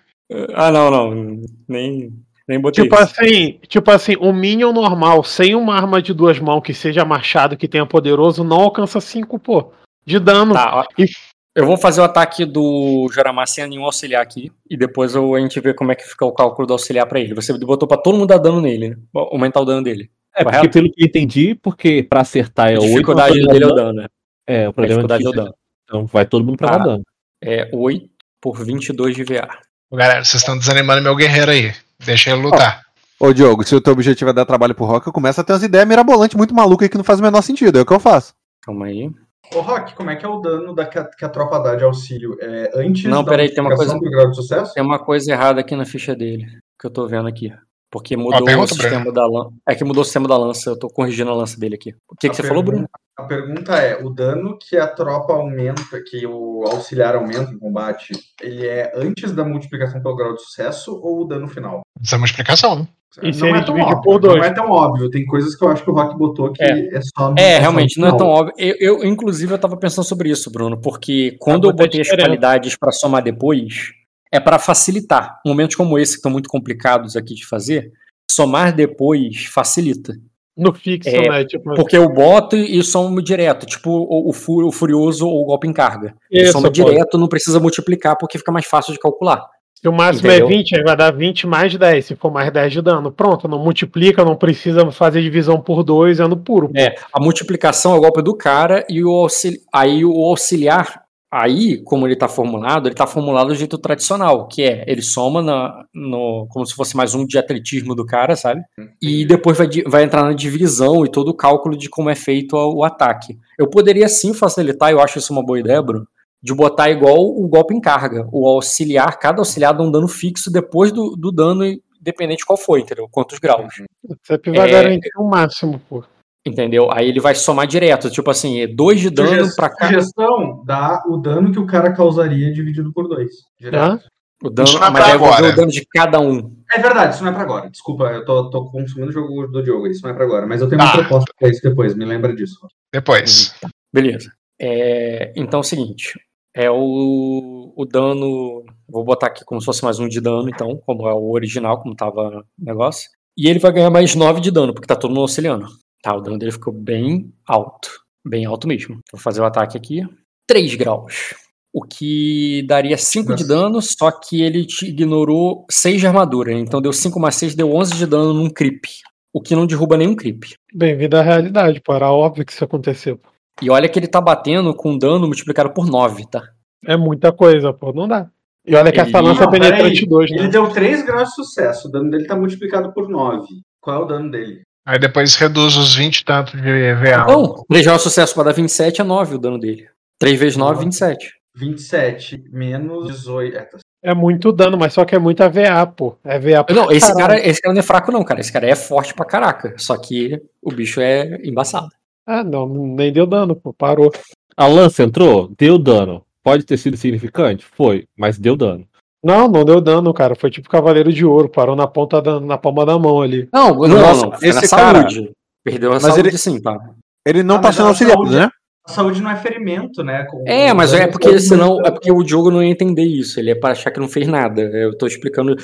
[0.54, 1.40] Ah, não, não.
[1.68, 2.10] Nem,
[2.48, 3.04] nem botei Tipo isso.
[3.04, 7.56] assim, tipo assim, um Minion normal, sem uma arma de duas mãos que seja machado,
[7.56, 9.72] que tenha poderoso, não alcança 5, pô.
[10.06, 10.54] De dano.
[10.54, 10.84] Tá, ó.
[10.98, 11.06] E-
[11.54, 14.52] Eu vou fazer o ataque do Joramar sem nenhum auxiliar aqui.
[14.70, 17.34] E depois a gente vê como é que fica o cálculo do auxiliar pra ele.
[17.34, 18.96] Você botou pra todo mundo dar dano nele, né?
[19.12, 20.08] Aumentar o dano dele.
[20.36, 20.72] É, porque Correto?
[20.72, 22.90] pelo que eu entendi, porque pra acertar é A o 8.
[22.92, 24.06] dificuldade dele é o dano, né?
[24.46, 25.54] É, o A problema dificuldade é o é que dano.
[25.84, 26.78] Então vai todo mundo pra Ah.
[26.78, 27.02] dar dano.
[27.42, 28.08] É 8
[28.40, 29.48] por 22 de VA.
[29.92, 31.72] Galera, vocês estão desanimando meu guerreiro aí.
[32.04, 32.82] Deixa ele lutar.
[33.20, 35.62] Ô, Diogo, se o teu objetivo é dar trabalho pro Rock, começa a ter umas
[35.62, 37.78] ideias mirabolantes muito malucas aí que não faz o menor sentido.
[37.78, 38.32] É o que eu faço.
[38.62, 39.10] Calma aí.
[39.54, 41.74] Ô, Rock, como é que é o dano da, que, a, que a tropa dá
[41.74, 42.36] de auxílio?
[42.40, 44.74] É antes Não, da peraí, tem uma coisa- do grau de sucesso?
[44.74, 46.46] Tem uma coisa errada aqui na ficha dele,
[46.78, 47.50] que eu tô vendo aqui.
[47.90, 49.50] Porque mudou o pergunta, sistema da lança.
[49.66, 51.94] É que mudou o sistema da lança, eu tô corrigindo a lança dele aqui.
[52.08, 52.86] O que, que A você falou, Bruno?
[53.18, 58.12] A pergunta é, o dano que a tropa aumenta, que o auxiliar aumenta em combate,
[58.40, 61.80] ele é antes da multiplicação pelo grau de sucesso ou o dano final?
[62.00, 62.88] Isso é uma explicação, né?
[63.20, 64.36] E não é tão óbvio?
[64.36, 65.10] Não é tão óbvio.
[65.10, 67.60] Tem coisas que eu acho que o Rock botou que é, só no- É, só
[67.62, 68.54] realmente, no não é tão óbvio.
[68.56, 72.06] Eu, eu, inclusive, eu tava pensando sobre isso, Bruno, porque quando eu muita botei as
[72.06, 72.28] diferença.
[72.28, 73.90] qualidades pra somar depois,
[74.30, 75.40] é pra facilitar.
[75.44, 77.90] Momentos como esse, que estão muito complicados aqui de fazer,
[78.30, 80.14] somar depois facilita.
[80.58, 81.44] No fixo, É, né?
[81.44, 85.44] Tipo, Porque eu boto e somo direto, tipo o, o, fu- o Furioso ou o
[85.44, 86.14] Golpe em Carga.
[86.30, 89.46] isso, soma direto, não precisa multiplicar, porque fica mais fácil de calcular.
[89.80, 90.46] Se o máximo Entendeu?
[90.48, 92.04] é 20, aí vai dar 20 mais 10.
[92.04, 93.12] Se for mais 10 de dano.
[93.12, 96.68] Pronto, não multiplica, não precisa fazer divisão por 2, é no puro.
[96.74, 101.82] É, a multiplicação é o golpe do cara e o auxili- aí o auxiliar, aí,
[101.84, 105.84] como ele está formulado, ele está formulado do jeito tradicional, que é ele soma na,
[105.94, 108.62] no, como se fosse mais um de atletismo do cara, sabe?
[109.00, 112.56] E depois vai, vai entrar na divisão e todo o cálculo de como é feito
[112.56, 113.38] o, o ataque.
[113.58, 116.06] Eu poderia sim facilitar, eu acho isso uma boa ideia, Bruno,
[116.42, 118.26] de botar igual o golpe em carga.
[118.32, 121.64] O auxiliar, cada auxiliar dá um dano fixo depois do, do dano,
[122.00, 123.08] independente qual for, entendeu?
[123.10, 123.74] Quantos graus.
[124.22, 124.72] Sempre vai É.
[124.72, 126.02] garantir o máximo, pô.
[126.48, 126.88] Entendeu?
[126.92, 129.86] Aí ele vai somar direto, tipo assim, é dois de dano pra cá.
[129.88, 133.30] Sugestão, dá o dano que o cara causaria dividido por dois.
[133.60, 133.80] direto.
[133.82, 134.00] Hã?
[134.42, 135.52] O dano, Isso não é mas pra aí eu vou ver agora.
[135.52, 136.56] o dano de cada um.
[136.72, 137.68] É verdade, isso não é pra agora.
[137.68, 140.46] Desculpa, eu tô, tô consumindo o jogo do Diogo, isso não é pra agora.
[140.46, 140.96] Mas eu tenho uma Ah.
[140.96, 142.56] proposta pra isso depois, me lembra disso.
[142.92, 143.52] Depois.
[143.92, 144.30] Beleza.
[144.60, 146.12] É, então é o seguinte:
[146.54, 148.64] é o, o dano.
[148.88, 151.82] Vou botar aqui como se fosse mais um de dano, então, como é o original,
[151.82, 153.10] como tava o negócio.
[153.36, 155.66] E ele vai ganhar mais 9 de dano, porque tá todo mundo auxiliando.
[156.02, 157.90] Tá, o dano dele ficou bem alto.
[158.26, 159.00] Bem alto mesmo.
[159.12, 160.02] Vou fazer o ataque aqui.
[160.46, 161.34] 3 graus.
[161.72, 166.52] O que daria 5 de dano, só que ele te ignorou 6 de armadura.
[166.52, 168.84] Então deu 5 mais 6, deu 11 de dano num creep.
[169.32, 170.44] O que não derruba nenhum creep.
[170.74, 171.92] Bem-vindo à realidade, pô.
[171.94, 173.20] Era óbvio que isso aconteceu.
[173.60, 176.42] E olha que ele tá batendo com dano multiplicado por 9, tá?
[176.86, 177.92] É muita coisa, pô.
[177.92, 178.30] Não dá.
[178.66, 180.48] E olha que essa Ele- lança é penetrante 2, Ele né?
[180.48, 183.46] deu 3 graus de sucesso, o dano dele tá multiplicado por 9.
[183.80, 184.62] Qual é o dano dele?
[184.88, 187.22] Aí depois reduz os 20 tanto de VA.
[187.22, 189.86] Então, 3 graus de sucesso para dar 27 é 9 o dano dele.
[190.18, 191.34] 3 vezes 9, 27.
[191.54, 193.54] 27 menos 18.
[193.54, 196.16] É, tá É muito dano, mas só que é muito AVA, pô.
[196.24, 198.40] É VA pra Não, esse cara, esse cara não é fraco, não, cara.
[198.40, 199.74] Esse cara é forte pra caraca.
[199.76, 201.90] Só que o bicho é embaçado.
[202.26, 203.74] Ah, não, nem deu dano, pô.
[203.74, 204.10] Parou.
[204.56, 206.24] A lança entrou, deu dano.
[206.42, 207.62] Pode ter sido significante?
[207.62, 208.88] Foi, mas deu dano.
[209.24, 210.34] Não, não deu dano, cara.
[210.36, 211.48] Foi tipo Cavaleiro de Ouro.
[211.48, 213.48] Parou na ponta da, na palma da mão ali.
[213.52, 214.00] Não, não, não.
[214.00, 214.32] Nossa, não.
[214.42, 215.32] Esse cara- saúde.
[215.64, 216.78] Perdeu a Mas saúde, ele- sim, tá?
[217.26, 218.48] Ele não Ah, tá sendo auxiliado, saúde- né?
[218.86, 220.24] A saúde não é ferimento, né?
[220.30, 223.38] Com- É, mas é com- porque senão é porque o jogo não ia entender isso.
[223.38, 224.62] Ele é para achar que não fez nada.
[224.62, 225.54] Eu tô explicando.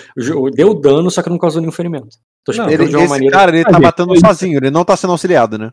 [0.55, 2.09] Deu dano, só que não causou nenhum ferimento.
[2.45, 3.35] Tô Não, explicando Ele, de uma esse maneira.
[3.39, 4.27] cara, ele Ah, tá batendo foi isso.
[4.27, 5.71] sozinho, ele não tá sendo auxiliado, né?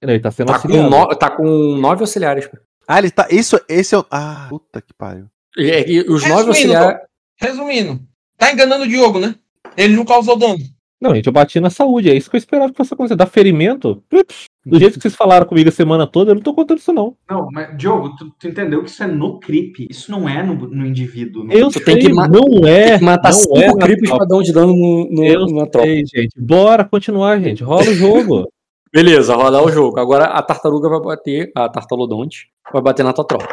[0.00, 0.90] Ele tá sendo Tá com, auxiliado.
[0.90, 1.44] no- tá com
[1.78, 2.48] nove auxiliares.
[2.86, 3.26] Ah, ele tá.
[3.30, 4.04] Isso, esse é o.
[4.08, 5.26] Ah, puta que pariu.
[5.56, 7.00] E, é que os Resumindo, nove auxiliares.
[7.40, 8.00] Resumindo,
[8.38, 9.34] tá enganando o Diogo, né?
[9.76, 10.58] Ele não causou dano.
[11.00, 12.08] Não, gente, eu bati na saúde.
[12.10, 13.16] É isso que eu esperava que fosse acontecer.
[13.16, 14.00] Dar ferimento?
[14.12, 16.92] Ups, Do jeito que vocês falaram comigo a semana toda, eu não tô contando isso,
[16.92, 17.16] não.
[17.28, 19.80] Não, mas, Diogo, tu, tu entendeu que isso é no creep.
[19.90, 21.42] Isso não é no, no indivíduo.
[21.42, 22.90] no- Eu Tu sei, tem que ma- não é.
[22.90, 25.46] Tem que matar não cinco é creeps pra dar um de dano no, no- Eu
[25.46, 25.88] na tropa.
[25.88, 26.30] sei, gente.
[26.38, 27.64] Bora continuar, gente.
[27.64, 28.48] Rola o jogo.
[28.94, 29.98] Beleza, rodar o jogo.
[29.98, 33.48] Agora a tartaruga vai bater, a tartalodonte vai bater na tua tropa.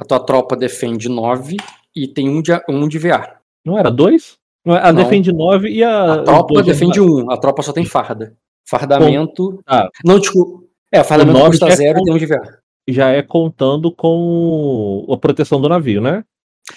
[0.00, 1.58] A tua tropa defende 9
[1.94, 3.36] e tem um de, um de VA.
[3.64, 4.38] não era dois?
[4.64, 5.02] Não, Ela Não.
[5.02, 6.14] defende nove e a.
[6.14, 8.36] A tropa dois defende um, a tropa só tem farda.
[8.68, 9.60] Fardamento.
[9.66, 9.88] Ah.
[10.04, 10.64] Não, desculpa.
[10.92, 12.58] É, fardamento O custa é zero com- e tem um de VA.
[12.88, 16.24] Já é contando com a proteção do navio, né?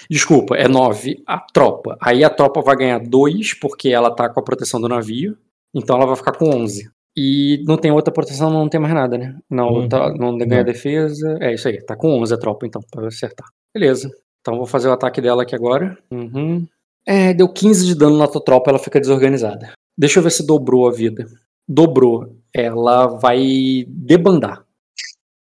[0.10, 1.98] Desculpa, é 9 a tropa.
[2.02, 5.38] Aí a tropa vai ganhar 2 porque ela tá com a proteção do navio.
[5.74, 6.90] Então ela vai ficar com 11.
[7.16, 9.36] E não tem outra proteção, não tem mais nada, né?
[9.50, 9.90] Não, Uhum.
[9.90, 10.64] tá- não ganha Não.
[10.64, 11.38] defesa.
[11.42, 13.48] É isso aí, tá com 11 a tropa, então, pra acertar.
[13.74, 14.10] Beleza.
[14.42, 15.98] Então vou fazer o ataque dela aqui agora.
[16.12, 16.68] Uhum.
[17.06, 19.74] É, deu 15 de dano na tua tropa, ela fica desorganizada.
[19.98, 21.26] Deixa eu ver se dobrou a vida.
[21.68, 22.36] Dobrou.
[22.54, 24.64] Ela vai debandar.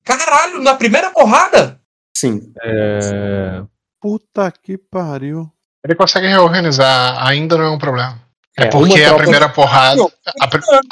[0.03, 1.79] Caralho, na primeira porrada?
[2.15, 2.51] Sim.
[2.61, 3.63] É...
[4.01, 5.49] Puta que pariu.
[5.83, 8.21] Ele consegue reorganizar, ainda não é um problema.
[8.57, 10.01] É, É, porque a primeira porrada.
[10.39, 10.45] A,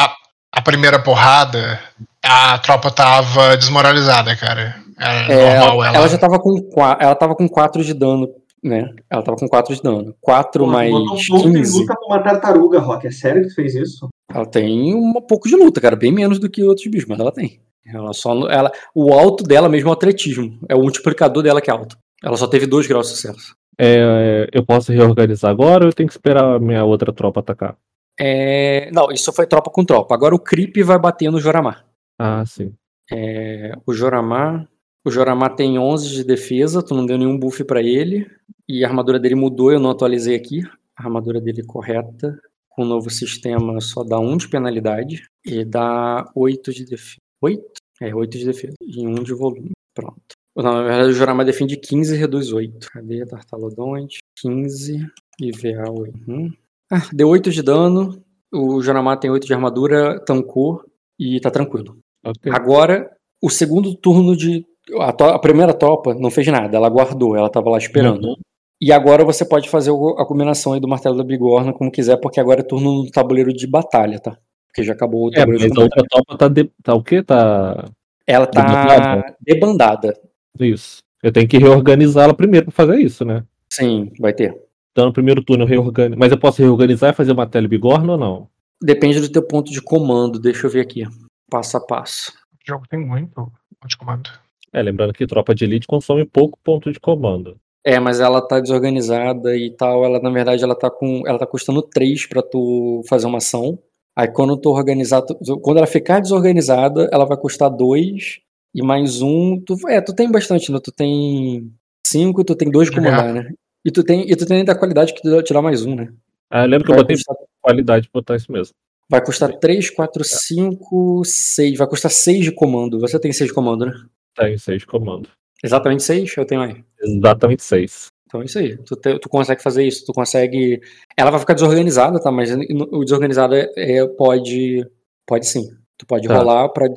[0.04, 0.16] a-
[0.52, 1.80] a primeira porrada,
[2.24, 4.76] a tropa tava desmoralizada, cara.
[5.00, 6.08] Era É, normal ela, ela.
[6.10, 8.30] já tava com 4, ela tava com 4 de dano,
[8.64, 8.90] né?
[9.10, 10.14] Ela tava com 4 de dano.
[10.22, 11.80] 4 Pô, mais botou um em 15.
[11.80, 13.08] luta com uma tartaruga, Rock.
[13.08, 14.08] É sério que tu fez isso?
[14.34, 17.32] Ela tem um pouco de luta, cara, bem menos do que outros bichos, mas ela
[17.32, 17.60] tem.
[17.86, 21.70] Ela só ela, o alto dela mesmo é o atletismo, é o multiplicador dela que
[21.72, 21.98] é alto.
[22.24, 23.56] Ela só teve 2 graus de sucesso.
[23.80, 27.76] é, eu posso reorganizar agora ou eu tenho que esperar a minha outra tropa atacar?
[28.24, 30.14] É, não, isso foi tropa com tropa.
[30.14, 31.88] Agora o creep vai bater no Joramar.
[32.20, 32.72] Ah, sim.
[33.12, 34.70] É, o Joramar,
[35.04, 38.30] o Joramar tem 11 de defesa, tu não deu nenhum buff pra ele
[38.70, 40.62] e a armadura dele mudou, eu não atualizei aqui.
[40.96, 42.40] A armadura dele correta.
[42.70, 47.18] Com o novo sistema só dá 1 de penalidade e dá 8 de defesa.
[47.42, 47.64] 8?
[48.02, 49.72] É, 8 de defesa e 1 de volume.
[49.96, 50.36] Pronto.
[50.56, 52.88] Não, na verdade o Joramar defende 15 e reduz 8.
[52.92, 54.20] Cadê a Tartalodonte?
[54.38, 55.08] 15
[55.42, 56.32] e VA 8.
[56.32, 56.52] Uhum.
[56.92, 58.22] Ah, deu 8 de dano.
[58.54, 60.84] O Joramar tem 8 de armadura, tancou
[61.18, 61.98] e tá tranquilo.
[62.26, 62.52] Ok.
[62.54, 63.10] Agora,
[63.42, 64.66] o segundo turno de.
[65.00, 68.26] A, to- a primeira tropa não fez nada, ela guardou, ela tava lá esperando.
[68.28, 68.36] Uhum.
[68.82, 72.40] E agora você pode fazer a combinação aí do martelo da bigorna como quiser, porque
[72.40, 74.36] agora é turno no tabuleiro de batalha, tá?
[74.68, 76.00] Porque já acabou o É, tabuleiro mas de a combate.
[76.00, 76.72] outra tropa tá, de...
[76.84, 77.22] tá o quê?
[77.24, 77.86] Tá.
[78.26, 79.36] Ela tá debandada?
[79.40, 80.20] debandada.
[80.60, 80.98] Isso.
[81.22, 83.44] Eu tenho que reorganizá-la primeiro pra fazer isso, né?
[83.72, 84.60] Sim, vai ter.
[84.92, 86.20] Então no primeiro turno eu reorganizo.
[86.20, 88.48] Mas eu posso reorganizar e fazer uma telebigorna ou não?
[88.82, 91.04] Depende do teu ponto de comando, deixa eu ver aqui.
[91.50, 92.32] Passo a passo.
[92.54, 94.30] O jogo tem muito ponto de comando.
[94.74, 97.58] É, lembrando que tropa de elite consome pouco ponto de comando.
[97.86, 100.06] É, mas ela tá desorganizada e tal.
[100.06, 101.24] Ela, na verdade, ela tá com.
[101.26, 103.80] Ela tá custando 3 pra tu fazer uma ação.
[104.16, 105.22] Aí quando tu organizar.
[105.24, 108.40] tu- quando ela ficar desorganizada, ela vai custar 2
[108.76, 109.60] e mais um.
[109.66, 110.80] Tu, é, tu tem bastante, né?
[110.84, 111.72] Tu tem
[112.06, 113.50] 5 e tu tem 2 de comandar, né?
[113.84, 116.14] E tu tem, e tu tem ainda a qualidade que tu tirar mais um, né?
[116.50, 118.74] Ah, eu lembro que eu Vai botei custar, qualidade pra botar isso mesmo.
[119.10, 121.78] vai custar 3, 4, 5, 6.
[121.78, 123.00] Vai custar 6 de comando.
[123.00, 123.94] Você tem 6 de comando, né?
[124.36, 125.28] Tem seis de comando.
[125.62, 126.38] Exatamente 6?
[126.38, 126.82] Eu tenho aí.
[127.02, 128.08] Exatamente seis.
[128.26, 128.78] Então é isso aí.
[128.78, 130.80] Tu, te- tu consegue fazer isso, tu consegue.
[131.18, 132.32] Ela vai ficar desorganizada, tá?
[132.32, 132.50] Mas
[132.92, 134.88] o desorganizado é, é- pode.
[135.28, 135.64] Pode sim.
[135.98, 136.38] Tu pode Tá.
[136.38, 136.88] rolar pra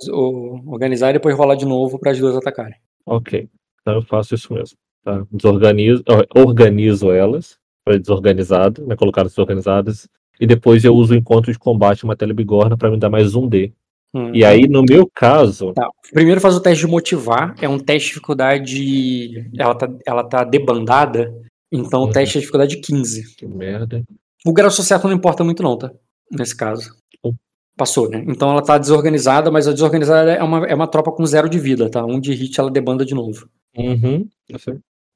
[0.67, 2.77] organizar e depois rolar de novo para as duas atacarem.
[3.05, 3.49] Ok.
[3.81, 4.77] Então eu faço isso mesmo.
[5.05, 5.25] Tá?
[5.31, 6.03] Desorganizo,
[6.35, 8.97] organizo elas para desorganizado, né?
[8.97, 10.09] Colocar desorganizadas.
[10.41, 13.47] E depois eu uso o encontro de combate uma telebigorna para me dar mais um
[13.47, 13.73] D.
[14.15, 14.31] Hum.
[14.35, 15.87] E aí, no meu caso, Tá.
[16.13, 17.55] Primeiro faz o teste de motivar.
[17.61, 19.51] É um teste de dificuldade.
[19.59, 21.35] Ela tá, ela tá debandada.
[21.71, 22.13] Então o Uhum.
[22.13, 23.35] teste é dificuldade 15.
[23.37, 24.03] que merda.
[24.47, 25.91] O grau social não importa muito, não, tá?
[26.31, 26.95] Nesse caso.
[27.25, 27.35] Uhum.
[27.77, 28.25] Passou, né?
[28.29, 31.59] Então ela tá desorganizada, mas a desorganizada é uma, é uma tropa com zero de
[31.59, 32.05] vida, tá?
[32.05, 33.49] Um de hit ela debanda de novo.
[33.77, 34.27] Uhum.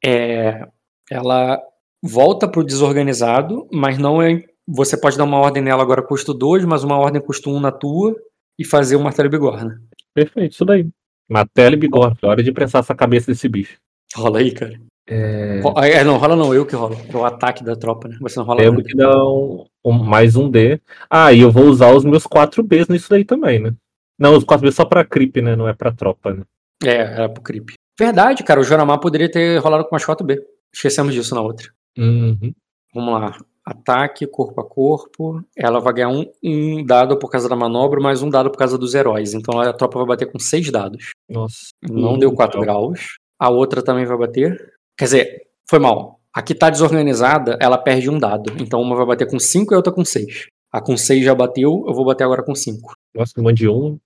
[0.05, 0.67] É,
[1.11, 1.61] ela
[2.03, 4.45] volta pro desorganizado, mas não é.
[4.67, 7.61] Você pode dar uma ordem nela agora custo 2, mas uma ordem custo 1 um
[7.61, 8.15] na tua
[8.59, 9.81] e fazer o martelo e bigorna.
[10.15, 10.87] Perfeito, isso daí.
[11.29, 12.17] Martelo e bigorna.
[12.23, 13.79] Hora de prensar essa cabeça desse bicho.
[14.15, 14.79] Rola aí, cara.
[15.07, 15.61] É...
[15.63, 16.97] Ro- É, não, rola não, eu que rolo.
[17.09, 18.19] É o ataque da tropa, né?
[18.21, 18.83] Você não rola nada.
[18.83, 20.81] que dar um, um- mais um D.
[21.09, 23.73] Ah, e eu vou usar os meus 4Bs nisso daí também, né?
[24.19, 25.57] Não, os 4Bs só pra creep, né?
[25.57, 26.43] Não é pra tropa, né?
[26.85, 27.71] É, era pro creep.
[27.99, 30.39] Verdade, cara, o Joramar poderia ter rolado com mais 4B.
[30.73, 31.69] Esquecemos disso na outra.
[31.97, 32.53] Uhum.
[32.95, 33.37] Vamos lá.
[33.65, 35.43] Ataque corpo a corpo.
[35.57, 38.79] Ela vai ganhar um, um dado por causa da manobra, mais um dado por causa
[38.79, 39.35] dos heróis.
[39.35, 41.11] Então a tropa vai bater com seis dados.
[41.29, 41.71] Nossa.
[41.83, 42.83] Não Hum, deu 4 legal.
[42.89, 43.19] graus.
[43.39, 44.57] A outra também vai bater.
[44.97, 46.21] Quer dizer, foi mal.
[46.33, 48.53] A que tá desorganizada, ela perde um dado.
[48.61, 50.47] Então uma vai bater com 5 e a outra com 6.
[50.73, 52.95] A com 6 já bateu, eu vou bater agora com 5.
[53.15, 53.99] Nossa, que de um.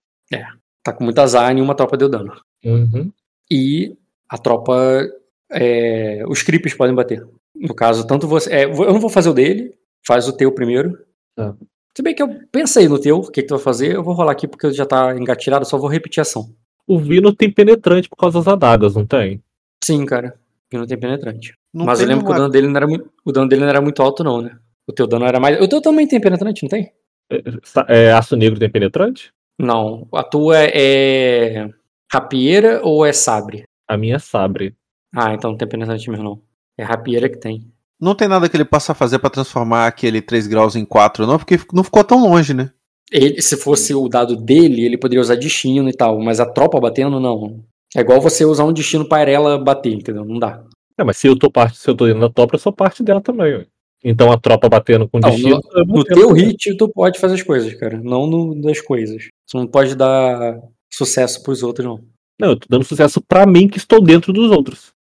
[0.82, 2.32] Tá com muito azar, nenhuma tropa deu dano.
[2.64, 3.12] Uhum.
[3.52, 3.96] E
[4.28, 5.06] a tropa.
[5.50, 7.26] é, os creeps podem bater.
[7.54, 8.50] No caso, tanto você.
[8.52, 9.74] é, eu não vou fazer o dele,
[10.06, 10.98] faz o teu primeiro.
[11.36, 11.54] Tá.
[11.96, 14.14] Se bem que eu pensei no teu, o que, que tu vai fazer, eu vou
[14.14, 16.54] rolar aqui porque já tá engatilhado, só vou repetir a ação.
[16.86, 19.42] O Vino tem penetrante por causa das adagas, não tem?
[19.84, 20.34] Sim, cara.
[20.64, 21.52] Porque não tem penetrante.
[21.72, 23.10] Não Mas eu tem lembro que o dano dele não era muito.
[23.24, 24.56] O dano dele não era muito alto, não, né?
[24.88, 25.60] O teu dano era mais.
[25.60, 26.90] O teu também tem penetrante, não tem?
[27.30, 29.30] É, sa- é, aço negro tem penetrante?
[29.58, 30.08] Não.
[30.12, 31.68] A tua é.
[32.12, 33.64] Rapieira ou é sabre?
[33.88, 34.74] A minha é sabre.
[35.14, 36.42] Ah, então não tem penetrante mesmo, não.
[36.76, 37.66] É rapieira que tem.
[37.98, 41.38] Não tem nada que ele possa fazer pra transformar aquele 3 graus em 4, não,
[41.38, 42.70] porque não ficou tão longe, né?
[43.10, 46.80] Ele, se fosse o dado dele, ele poderia usar destino e tal, mas a tropa
[46.80, 47.62] batendo, não.
[47.94, 50.24] É igual você usar um destino pra ela bater, entendeu?
[50.24, 50.62] Não dá.
[50.98, 53.02] É, mas se eu tô parte, se eu tô dentro da tropa, eu sou parte
[53.02, 53.54] dela também.
[53.54, 53.66] ué.
[54.04, 55.60] Então a tropa batendo com Não, destino.
[55.86, 58.00] No ter- teu hit, tu pode fazer as coisas, cara.
[58.02, 59.28] Não no das coisas.
[59.46, 60.58] Você não pode dar
[60.92, 62.04] sucesso pros outros, não.
[62.40, 64.92] Não, eu tô dando sucesso pra mim que estou dentro dos outros.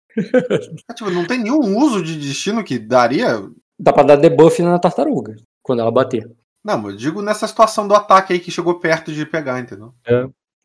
[0.87, 3.41] Ah, tipo, não tem nenhum uso de destino que daria.
[3.79, 6.29] Dá pra dar debuff na tartaruga, quando ela bater.
[6.63, 9.93] Não, mas eu digo nessa situação do ataque aí que chegou perto de pegar, entendeu?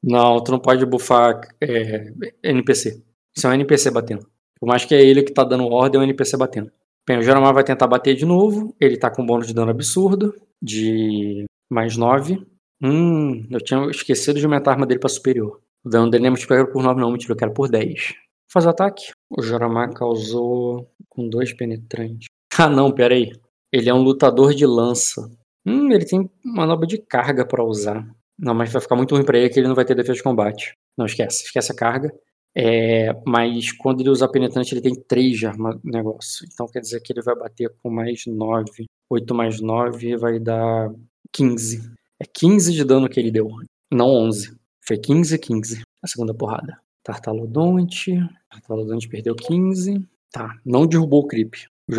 [0.03, 2.13] Não, tu não pode buffar é,
[2.43, 3.03] NPC.
[3.35, 4.27] Isso é um NPC batendo.
[4.59, 6.71] Por mais que é ele que tá dando ordem, é um NPC batendo.
[7.07, 8.75] Bem, o Joramar vai tentar bater de novo.
[8.81, 10.35] Ele tá com um bônus de dano absurdo.
[10.63, 12.45] De mais 9.
[12.83, 15.61] Hum, eu tinha esquecido de aumentar a arma dele pra superior.
[15.85, 17.11] O dano dele não é multiplicado por 9, não.
[17.11, 18.15] Mentira, eu quero por 10.
[18.53, 19.13] Faz o ataque.
[19.31, 22.27] O Joramar causou com dois penetrantes.
[22.59, 23.33] Ah, não, pera aí.
[23.71, 25.31] Ele é um lutador de lança.
[25.67, 28.09] Hum, ele tem manobra de carga pra usar.
[28.39, 30.23] Não, mas vai ficar muito ruim pra ele que ele não vai ter defesa de
[30.23, 30.73] combate.
[30.97, 31.45] Não, esquece.
[31.45, 32.11] Esquece a carga.
[32.57, 36.47] É, mas quando ele usar penetrante, ele tem 3 de arma negócio.
[36.51, 38.87] Então quer dizer que ele vai bater com mais 9.
[39.11, 40.91] 8 mais 9 vai dar
[41.31, 41.93] 15.
[42.21, 43.49] É 15 de dano que ele deu.
[43.93, 44.57] Não 11.
[44.87, 45.83] Foi 15, 15.
[46.03, 46.79] A segunda porrada.
[47.03, 48.13] Tartalodonte.
[48.51, 50.05] Tartalodonte perdeu 15.
[50.31, 50.55] Tá.
[50.65, 51.55] Não derrubou o creep.
[51.89, 51.93] O.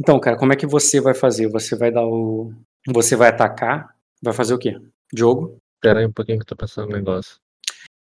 [0.00, 1.48] Então, cara, como é que você vai fazer?
[1.48, 2.52] Você vai dar o.
[2.88, 3.94] Você vai atacar.
[4.22, 4.80] Vai fazer o quê?
[5.14, 5.56] Jogo.
[5.80, 7.36] Pera aí um pouquinho que eu tô pensando no negócio.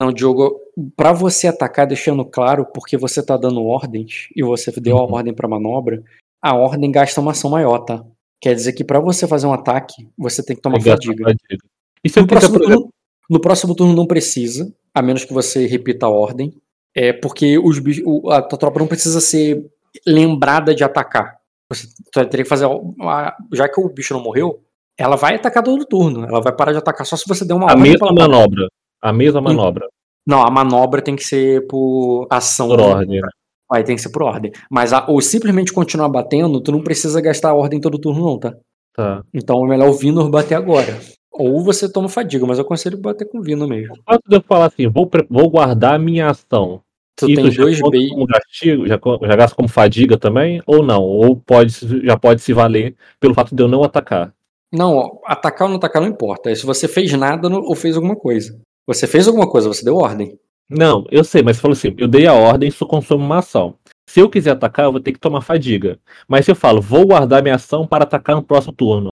[0.00, 0.58] Não, Diogo,
[0.96, 5.12] pra você atacar deixando claro, porque você tá dando ordens e você deu a Uhum.
[5.12, 6.02] ordem pra manobra,
[6.42, 8.04] a ordem gasta uma ação maior, tá?
[8.40, 11.24] Quer dizer que pra você fazer um ataque, você tem que tomar fadiga.
[11.24, 11.64] fadiga.
[12.04, 12.88] E No próximo, turno,
[13.28, 16.52] no próximo turno não precisa, a menos que você repita a ordem.
[16.94, 19.64] É porque os o- a tua tropa não precisa ser
[20.06, 21.36] lembrada de atacar.
[21.70, 21.86] Você
[22.26, 22.66] teria que fazer.
[22.66, 24.60] uma- Já que o bicho não morreu,
[24.98, 26.24] ela vai atacar todo turno.
[26.24, 28.16] Ela vai parar de atacar só se você der uma a ordem mesma pra ela
[28.16, 28.28] parar.
[28.28, 28.68] manobra.
[29.02, 29.86] A mesma manobra.
[30.26, 32.68] Não, a manobra tem que ser por ação.
[32.68, 33.20] Por ordem.
[33.20, 33.28] né?
[33.72, 34.50] Aí tem que ser por ordem.
[34.70, 38.38] Mas a- ou simplesmente continuar batendo, tu não precisa gastar a ordem todo turno, não,
[38.38, 38.54] tá?
[38.94, 39.22] Tá.
[39.32, 40.98] Então é melhor o Vinor bater agora.
[41.32, 43.94] Ou você toma fadiga, mas eu aconselho bater com o Vinor mesmo.
[43.94, 46.80] O fato de eu falar assim, vou, vou guardar a minha ação.
[47.16, 48.08] Tu tem já dois B.
[48.08, 50.60] como gastigo, já, já gasta como fadiga também?
[50.66, 51.02] Ou não?
[51.02, 51.72] Ou pode,
[52.04, 54.32] já pode se valer pelo fato de eu não atacar?
[54.72, 56.50] Não, atacar ou não atacar não importa.
[56.50, 58.58] É se você fez nada ou fez alguma coisa.
[58.86, 60.38] Você fez alguma coisa, você deu ordem.
[60.70, 63.74] Não, eu sei, mas você falou assim, eu dei a ordem, isso consome uma ação.
[64.08, 65.98] Se eu quiser atacar, eu vou ter que tomar fadiga.
[66.28, 69.08] Mas se eu falo, vou guardar minha ação para atacar no próximo turno.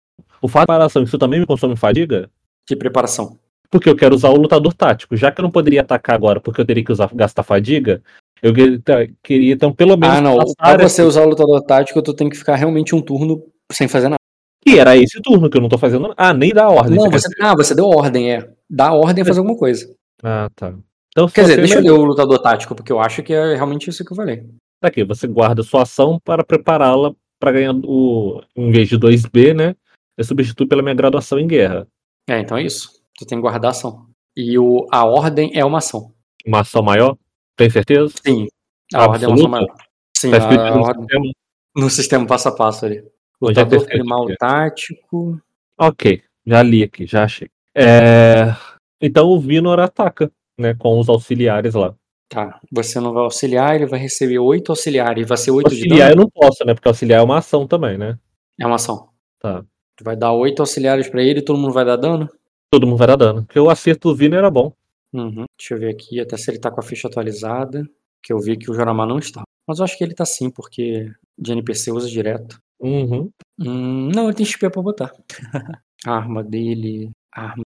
[0.42, 2.28] O fato de preparação, isso também me consome fadiga?
[2.68, 3.38] De preparação.
[3.70, 5.16] Porque eu quero usar o lutador tático.
[5.16, 8.02] Já que eu não poderia atacar agora porque eu teria que usar, gastar fadiga,
[8.42, 8.80] eu que-
[9.22, 10.36] queria então pelo menos Ah, não.
[10.56, 13.42] Pra você usar o lutador tático, tu tem que ficar realmente um turno
[13.72, 14.18] sem fazer nada.
[14.64, 16.14] Que era esse turno que eu não tô fazendo.
[16.16, 16.96] Ah, nem dá ordem.
[16.96, 17.42] Não, você, dizer.
[17.42, 18.48] ah, você deu ordem, é.
[18.70, 19.92] Dá ordem a fazer alguma coisa.
[20.22, 20.74] Ah, tá.
[21.16, 23.54] Então, Quer dizer, você deixa eu ler o lutador tático, porque eu acho que é
[23.54, 24.44] realmente isso que eu falei.
[24.80, 28.42] Tá aqui, você guarda sua ação para prepará-la para ganhar o.
[28.56, 29.76] Em vez de 2B, né?
[30.18, 31.86] Eu substituo pela minha graduação em guerra.
[32.28, 33.00] É, então é isso.
[33.16, 34.06] Tu tem que guardar a ação.
[34.36, 36.12] E o, a ordem é uma ação.
[36.44, 37.16] Uma ação maior?
[37.56, 38.12] Tem certeza?
[38.24, 38.48] Sim.
[38.92, 39.48] A ordem é uma ação Absoluta?
[39.48, 39.76] maior.
[40.16, 41.32] Sim, Tá a, no ordem- sistema.
[41.76, 42.96] no sistema passo a passo ali.
[42.98, 43.04] É
[43.40, 44.36] Lutador primal aqui?
[44.36, 45.40] tático.
[45.78, 47.48] Ok, já li aqui, já achei.
[47.76, 48.54] É,
[49.00, 50.74] Então o Vinor ataca, né?
[50.74, 51.94] Com os auxiliares lá.
[52.28, 56.10] Tá, você não vai auxiliar, ele vai receber oito auxiliares, vai ser oito de Auxiliar
[56.10, 56.22] eu dano.
[56.22, 56.74] não posso, né?
[56.74, 58.18] Porque auxiliar é uma ação também, né?
[58.58, 59.08] É uma ação.
[59.38, 59.64] Tá.
[59.96, 62.28] Tu vai dar oito auxiliares pra ele e todo mundo vai dar dano?
[62.72, 63.44] Todo mundo vai dar dano.
[63.44, 64.72] Porque o acerto do Vinor era bom.
[65.12, 65.44] Uhum.
[65.56, 67.88] Deixa eu ver aqui, até se ele tá com a ficha atualizada.
[68.22, 69.42] Que eu vi que o Joramar não está.
[69.68, 72.58] Mas eu acho que ele tá sim, porque de NPC usa direto.
[72.80, 73.30] Uhum.
[73.60, 75.12] Hum, não, ele tem XP pra botar.
[76.06, 77.10] a arma dele.
[77.34, 77.62] Arma.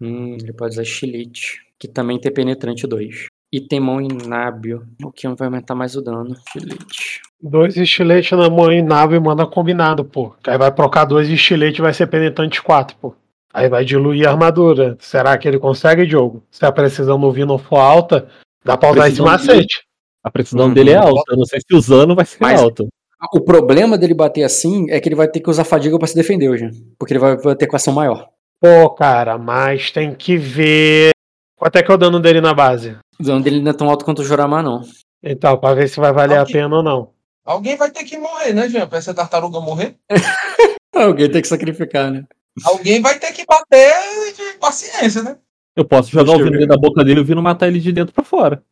[0.00, 1.60] Hum, ele pode usar estilete.
[1.78, 3.26] Que também tem penetrante 2.
[3.52, 4.82] E tem mão inábil.
[5.04, 6.34] O que vai aumentar mais o dano.
[6.46, 7.20] Estilete.
[7.40, 10.34] Dois estiletes na mão e nave manda combinado, pô.
[10.46, 13.14] Aí vai trocar dois estiletes vai ser penetrante 4, pô.
[13.52, 14.96] Aí vai diluir a armadura.
[14.98, 16.42] Será que ele consegue, Diogo?
[16.50, 18.28] Se a precisão no Vino for alta,
[18.64, 19.84] dá pra usar esse dele- macete.
[20.24, 20.74] A precisão Uhum.
[20.74, 21.32] dele é alta.
[21.32, 22.84] Eu não sei se usando vai ser Mas- alta.
[23.32, 26.14] O problema dele bater assim é que ele vai ter que usar fadiga pra se
[26.14, 26.70] defender hoje.
[26.98, 28.28] Porque ele vai vai ter com ação maior.
[28.64, 31.10] Pô, cara, mas tem que ver.
[31.54, 32.96] Quanto é que é o dano dele na base?
[33.20, 34.80] O dano dele não é tão alto quanto o Joramar, não.
[35.22, 36.54] Então, pra ver se vai valer a Ok.
[36.54, 37.10] pena ou não.
[37.44, 38.86] Alguém vai ter que morrer, né, Jean?
[38.86, 39.96] Pra essa tartaruga morrer.
[40.96, 42.24] Alguém tem que sacrificar, né?
[42.64, 43.92] Alguém vai ter que bater
[44.34, 45.36] de paciência, né?
[45.76, 47.92] Eu posso jogar Deixa o dentro da boca dele e o Vinor matar ele de
[47.92, 48.62] dentro pra fora.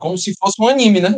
[0.00, 1.14] Como se fosse um anime, né?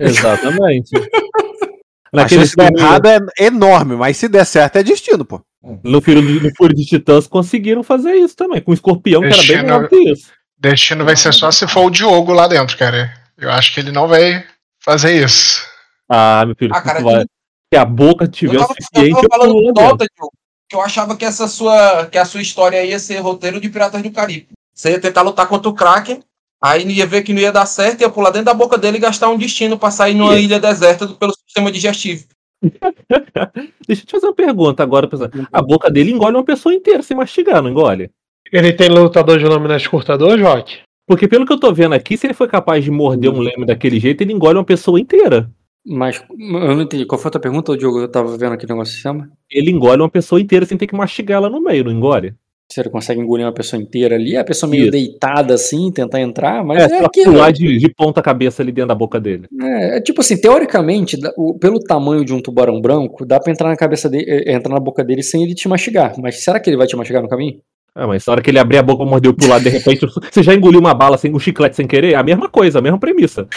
[0.00, 0.90] Exatamente.
[2.12, 5.40] A Naquele chance dar filme- errado é enorme, mas se der certo é destino, pô.
[5.62, 9.36] No Fúria, no Fúria de Titãs conseguiram fazer isso também, com o escorpião, que era
[9.36, 10.30] bem Destino- melhor que isso.
[10.58, 13.12] Destino vai ser só se for o Diogo lá dentro, cara.
[13.36, 14.44] Eu acho que ele não vai
[14.82, 15.62] fazer isso.
[16.08, 17.24] Ah, meu filho, Ah, cara, vai.
[17.72, 19.72] Se a boca tiver Eu o tava, eu suficiente, tava eu falando dentro.
[19.74, 20.32] Dota, Diogo,
[20.68, 24.02] que eu achava que essa sua, que a sua história ia ser roteiro de Piratas
[24.02, 24.48] do Caribe.
[24.74, 26.22] Você ia tentar lutar contra o Kraken,
[26.62, 29.00] aí ia ver que não ia dar certo, ia pular dentro da boca dele e
[29.00, 32.24] gastar um destino pra sair numa ilha deserta do- pelo sistema digestivo.
[33.86, 35.08] Deixa eu te fazer uma pergunta agora.
[35.08, 35.30] pessoal.
[35.52, 38.10] A boca dele engole uma pessoa inteira sem mastigar, não engole?
[38.52, 40.78] Ele tem lutador de lâminas curtador, Joque?
[41.06, 43.66] Porque pelo que eu tô vendo aqui, se ele foi capaz de morder um leme
[43.66, 45.50] daquele jeito, ele engole uma pessoa inteira.
[45.84, 47.06] Mas eu não entendi.
[47.06, 48.00] Qual foi a tua pergunta, Diogo?
[48.00, 49.30] Eu tava vendo aqui o negócio do sistema.
[49.50, 52.34] Ele engole uma pessoa inteira sem ter que mastigar ela no meio, não engole?
[52.72, 54.92] Se ele consegue engolir uma pessoa inteira ali, a pessoa meio Isso.
[54.92, 57.32] deitada assim, tentar entrar, mas É, é, aquilo.
[57.32, 59.48] pular de, de ponta cabeça ali dentro da boca dele.
[59.60, 63.68] É, é tipo assim, teoricamente, o- pelo tamanho de um tubarão branco, dá pra entrar
[63.68, 66.14] na cabeça dele, eh, entrar na boca dele sem ele te mastigar.
[66.18, 67.58] Mas será que ele vai te mastigar no caminho?
[67.92, 70.06] Ah, mas na hora que ele abrir a boca pra morder pro lado, de repente,
[70.30, 72.14] você já engoliu uma bala sem um chiclete sem querer?
[72.14, 73.48] A mesma coisa, a mesma premissa.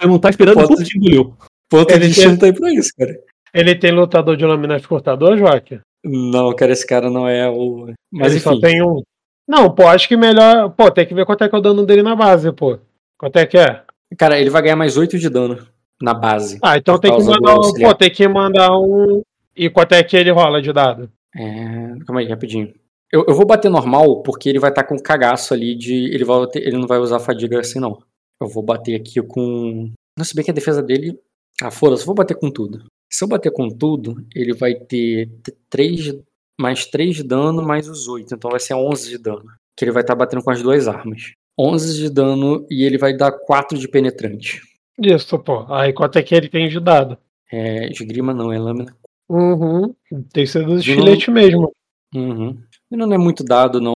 [0.00, 1.34] Você não tá esperando quanto te engoliu.
[1.68, 3.14] Ponto Ele de destino tá aí pra isso, cara.
[3.52, 5.78] Ele tem lutador de lâminas curtador, Joque?
[6.08, 7.92] Não, cara, esse cara não é o.
[8.12, 8.54] Mas ele enfim.
[8.54, 9.02] só tem um.
[9.48, 10.70] Não, pô, acho que melhor.
[10.70, 12.78] Pô, tem que ver quanto é que é o dano dele na base, pô.
[13.18, 13.82] Quanto é que é?
[14.16, 15.66] Cara, ele vai ganhar mais 8 de dano
[16.00, 16.58] na base.
[16.62, 17.54] Ah, então tem que mandar.
[17.58, 17.72] um-.
[17.72, 19.22] Pô, tem que mandar um.
[19.56, 21.10] E quanto é que ele rola de dado?
[21.34, 22.72] É, calma aí, rapidinho.
[23.12, 26.12] Eu, eu vou bater normal porque ele vai estar com cagaço ali de.
[26.14, 27.98] Ele, vai, ter- ele não vai usar fadiga assim, não.
[28.40, 29.90] Eu vou bater aqui com.
[30.18, 31.18] Não, se bem que a defesa dele.
[31.62, 32.84] Ah, foda-se, eu vou bater com tudo.
[33.10, 35.30] Se eu bater com tudo, ele vai ter
[35.70, 36.16] 3,
[36.58, 38.34] mais 3 de dano, mais os 8.
[38.34, 39.46] Então vai ser 11 de dano.
[39.76, 41.32] Que ele vai estar batendo com as duas armas.
[41.58, 44.60] 11 de dano e ele vai dar 4 de penetrante.
[44.98, 45.66] Isso, pô.
[45.72, 47.18] Aí quanto é que ele tem de dado?
[47.50, 48.94] É, esgrima não, é lâmina.
[49.28, 49.94] Uhum.
[50.32, 50.94] Tem que ser dos Viu?
[50.94, 51.72] estiletes mesmo.
[52.14, 52.58] Uhum.
[52.90, 53.94] Ele não é muito dado, não,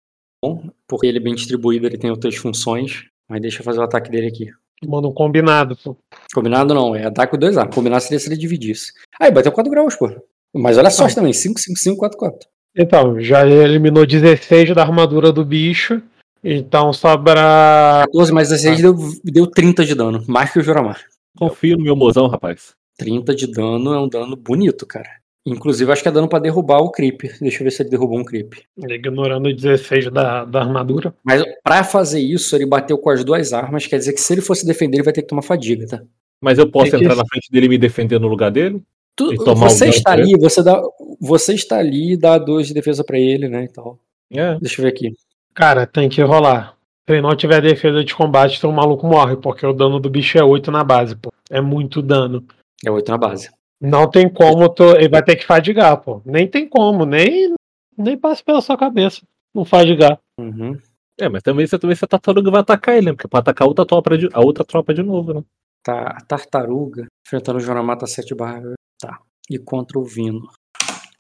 [0.87, 3.05] porque ele é bem distribuído, ele tem outras funções.
[3.29, 4.51] Mas deixa eu fazer o ataque dele aqui.
[4.85, 5.97] Manda um combinado, pô.
[6.35, 7.67] Combinado não, é ataque com dois A.
[7.67, 8.93] Combinado seria se ele dividisse.
[9.21, 10.11] Aí, bateu 4 graus, pô.
[10.55, 11.15] Mas olha só Ah.
[11.15, 12.49] também, 5, 5, 5, 4, 4.
[12.77, 16.03] Então, já eliminou 16 da armadura do bicho.
[16.45, 18.05] Então sobra.
[18.07, 21.01] 14 mais 16 deu, deu 30 de dano, mais que o Joramar.
[21.37, 22.75] Confio no meu mozão, rapaz.
[22.99, 25.09] 30 de dano é um dano bonito, cara.
[25.47, 27.21] Inclusive, acho que é dano pra derrubar o creep.
[27.41, 28.55] Deixa eu ver se ele derrubou um creep.
[28.77, 31.15] Ignorando 16 da, da armadura.
[31.23, 33.87] Mas pra fazer isso, ele bateu com as duas armas.
[33.87, 36.03] Quer dizer que se ele fosse defender, ele vai ter que tomar fadiga, tá?
[36.41, 38.83] Mas eu posso Tem que- entrar na frente dele e me defender no lugar dele?
[39.15, 40.83] Tu- E tomar você o está ali, você dá,
[41.21, 43.99] você está ali e dá dois de defesa pra ele, né, e tal.
[44.31, 44.59] É.
[44.59, 45.13] Deixa eu ver aqui.
[45.55, 46.75] Cara, tem que rolar.
[47.09, 50.37] Se não tiver defesa de combate, então o maluco morre, porque o dano do bicho
[50.37, 51.33] é 8 na base, pô.
[51.49, 52.45] É muito dano.
[52.85, 53.49] É 8 na base.
[53.81, 54.85] Não tem como, tu...
[54.97, 56.23] ele vai ter que fadigar, pô.
[56.25, 57.55] Nem tem como, nem,
[57.97, 59.23] nem passa pela sua cabeça.
[59.55, 60.19] Não fadigar.
[60.39, 60.79] Uhum.
[61.19, 63.13] É, mas também você também essa tartaruga vai atacar ele, né?
[63.13, 65.45] Porque pra atacar a outra tropa de, a outra tropa de novo, né?
[65.83, 68.75] Tá, a tartaruga enfrentando o Joramata 7 barra.
[69.01, 69.19] Tá.
[69.51, 70.49] E contra o Vino.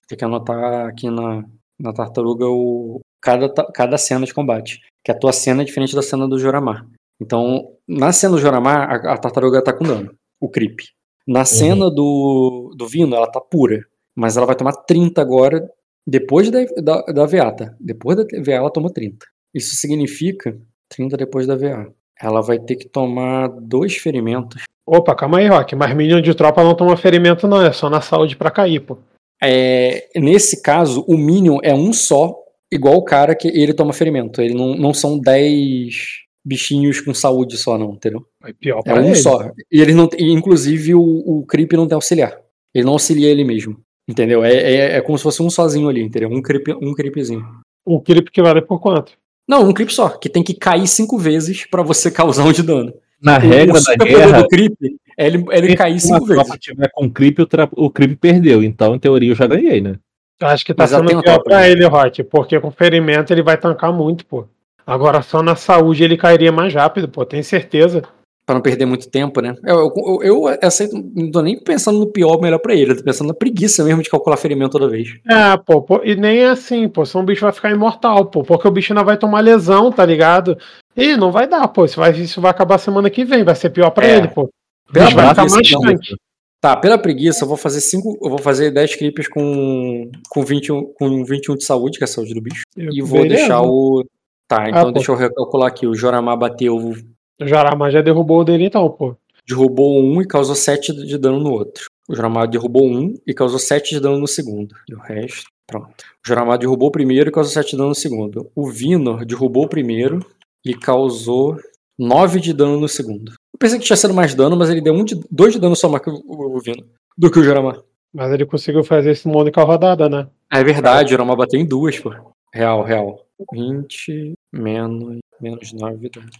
[0.08, 1.44] Tem que anotar aqui na,
[1.80, 4.80] na tartaruga o, cada, cada cena de combate.
[5.04, 6.86] Que a tua cena é diferente da cena do Joramar.
[7.20, 10.14] Então, na cena do Joramar, a, a tartaruga tá com dano.
[10.40, 10.80] O creep.
[11.26, 13.84] Na cena do, do Vino, ela tá pura.
[14.14, 15.68] Mas ela vai tomar 30 agora,
[16.06, 17.74] depois da, da, da VA, tá?
[17.80, 19.26] Depois da VA, ela toma 30.
[19.52, 20.56] Isso significa
[20.88, 21.92] 30 depois da VA.
[22.20, 24.62] Ela vai ter que tomar dois ferimentos.
[24.86, 25.74] Opa, calma aí, Rock.
[25.74, 27.60] Mas Minion de tropa não toma ferimento, não.
[27.60, 28.98] É só na saúde pra cair, pô.
[29.42, 32.34] É, nesse caso, o Minion é um só,
[32.72, 34.40] igual o cara que ele toma ferimento.
[34.40, 38.24] Ele não, não são 10 bichinhos com saúde só, não, entendeu?
[38.44, 39.16] É pior É um ele.
[39.16, 39.50] só.
[39.72, 42.38] E ele não, e, inclusive, o, o Creep não tem auxiliar.
[42.74, 43.78] Ele não auxilia ele mesmo.
[44.08, 44.44] Entendeu?
[44.44, 46.30] É, é, é como se fosse um sozinho ali, entendeu?
[46.30, 47.44] Um creep, um creepzinho.
[47.84, 49.12] O creep que vale por quanto?
[49.48, 52.62] Não, um creep só, que tem que cair cinco vezes pra você causar um de
[52.62, 52.94] dano.
[53.20, 54.74] Na O- regra o da guerra, do creep
[55.18, 56.42] é ele, ele cair se cinco vezes.
[56.44, 58.62] tropa tiver com creep, o, tra- o creep perdeu.
[58.62, 59.96] Então, em teoria, eu já ganhei, né?
[60.40, 61.70] Acho que tá Mas sendo um pior pra né?
[61.70, 62.22] ele, Rock.
[62.22, 64.46] Porque com ferimento ele vai tancar muito, pô.
[64.86, 67.24] Agora só na saúde ele cairia mais rápido, pô.
[67.26, 68.02] Tem certeza.
[68.46, 69.56] Pra não perder muito tempo, né?
[69.64, 73.02] Eu, eu, eu aceito, não tô nem pensando no pior melhor pra ele, eu tô
[73.02, 75.08] pensando na preguiça mesmo de calcular ferimento toda vez.
[75.28, 77.04] É, pô, pô, e nem é assim, pô.
[77.04, 78.44] Senão o bicho vai ficar imortal, pô.
[78.44, 80.56] Porque o bicho ainda vai tomar lesão, tá ligado?
[80.96, 81.84] E não vai dar, pô.
[81.84, 83.42] Isso vai, isso vai acabar semana que vem.
[83.42, 84.18] Vai ser pior pra É.
[84.18, 84.48] ele, pô.
[84.92, 86.14] Pela vai ficar preguiça, mais tanque.
[86.60, 90.84] Tá, pela preguiça, eu vou fazer cinco, eu vou fazer 10 creeps com, com, 21,
[90.94, 92.62] com 21 de saúde, que é a saúde do bicho.
[92.76, 93.36] E vou Beleza.
[93.40, 94.04] deixar o.
[94.48, 94.92] Tá, então pô.
[94.92, 95.86] deixa eu recalcular aqui.
[95.86, 99.16] O Joramar bateu, O Jarama já derrubou o dele então, pô.
[99.48, 101.86] derrubou um e causou 7 de dano no outro.
[102.08, 104.74] O Joramar derrubou um e causou 7 de dano no segundo.
[104.88, 106.04] E o resto, pronto.
[106.24, 108.50] O Joramar derrubou o primeiro e causou 7 de dano no segundo.
[108.54, 110.24] O Vinor derrubou o primeiro
[110.64, 111.58] e causou
[111.98, 113.30] 9 de dano no segundo.
[113.30, 115.58] Eu pensei que tinha sido mais dano, mas ele deu 2 um de, dois de
[115.58, 116.84] dano só mais que o, o, o Vinor
[117.18, 117.80] do que o Joramar.
[118.12, 120.28] Mas ele conseguiu fazer esse uma única rodada, né?
[120.52, 122.12] É verdade, o Joramar bateu em duas, pô.
[122.54, 123.25] Real, real.
[123.52, 126.30] 20 menos, menos 9 de dano.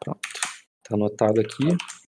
[0.00, 0.20] Pronto.
[0.88, 1.68] Tá anotado aqui.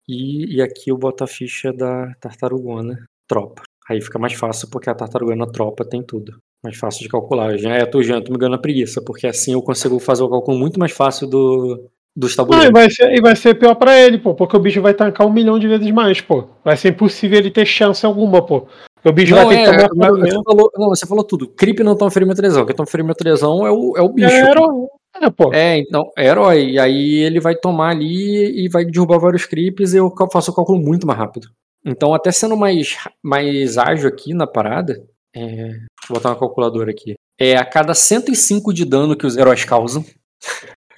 [0.07, 3.63] E, e aqui eu boto a ficha da tartarugona tropa.
[3.89, 6.37] Aí fica mais fácil porque a tartarugona tropa tem tudo.
[6.63, 7.57] Mais fácil de calcular.
[7.57, 10.29] Já é, tô, já tô me ganhando a preguiça, porque assim eu consigo fazer o
[10.29, 12.73] cálculo muito mais fácil do, dos Não, e tabuleiros.
[12.73, 14.33] vai, ser, e vai ser pior pra ele, pô.
[14.33, 16.49] Porque o bicho vai tancar um milhão de vezes mais, pô.
[16.63, 18.67] Vai ser impossível ele ter chance alguma, pô.
[18.97, 20.35] Porque o bicho Não, vai ter é, que tomar mas ferimento.
[20.35, 21.47] você falou, não, você falou tudo.
[21.49, 22.65] Creep não toma ferimento de lesão.
[22.65, 24.29] Quem toma ferimento lesão é o, é o bicho.
[24.29, 24.87] É, herói.
[25.21, 25.53] é, pô.
[25.53, 26.71] É, então, é herói.
[26.71, 30.53] E aí ele vai tomar ali e vai derrubar vários creeps e eu faço o
[30.53, 31.47] cálculo muito mais rápido.
[31.85, 35.01] Então, até sendo mais, mais ágil aqui na parada,
[35.33, 37.15] é, eu botar uma calculadora aqui.
[37.39, 40.03] É a cada 105 de dano que os heróis causam.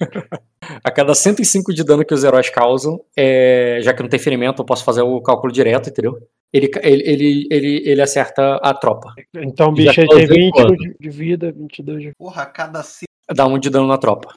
[0.84, 4.62] a cada 105 de dano que os heróis causam, é, já que não tem ferimento,
[4.62, 6.16] eu posso fazer o cálculo direto, entendeu?
[6.52, 9.14] Ele, ele, ele, ele, ele acerta a tropa.
[9.36, 10.76] Então o bicho aí tem causei 20 quanto?
[10.76, 13.04] de- vida, 22 de Porra, cada c...
[13.32, 14.34] Dá um de dano na tropa.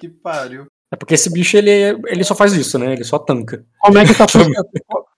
[0.00, 0.66] que pariu.
[0.92, 1.70] É porque esse bicho ele,
[2.06, 2.92] ele só faz isso, né?
[2.92, 3.64] Ele só tanca.
[3.80, 4.68] Como é que tá funcionando,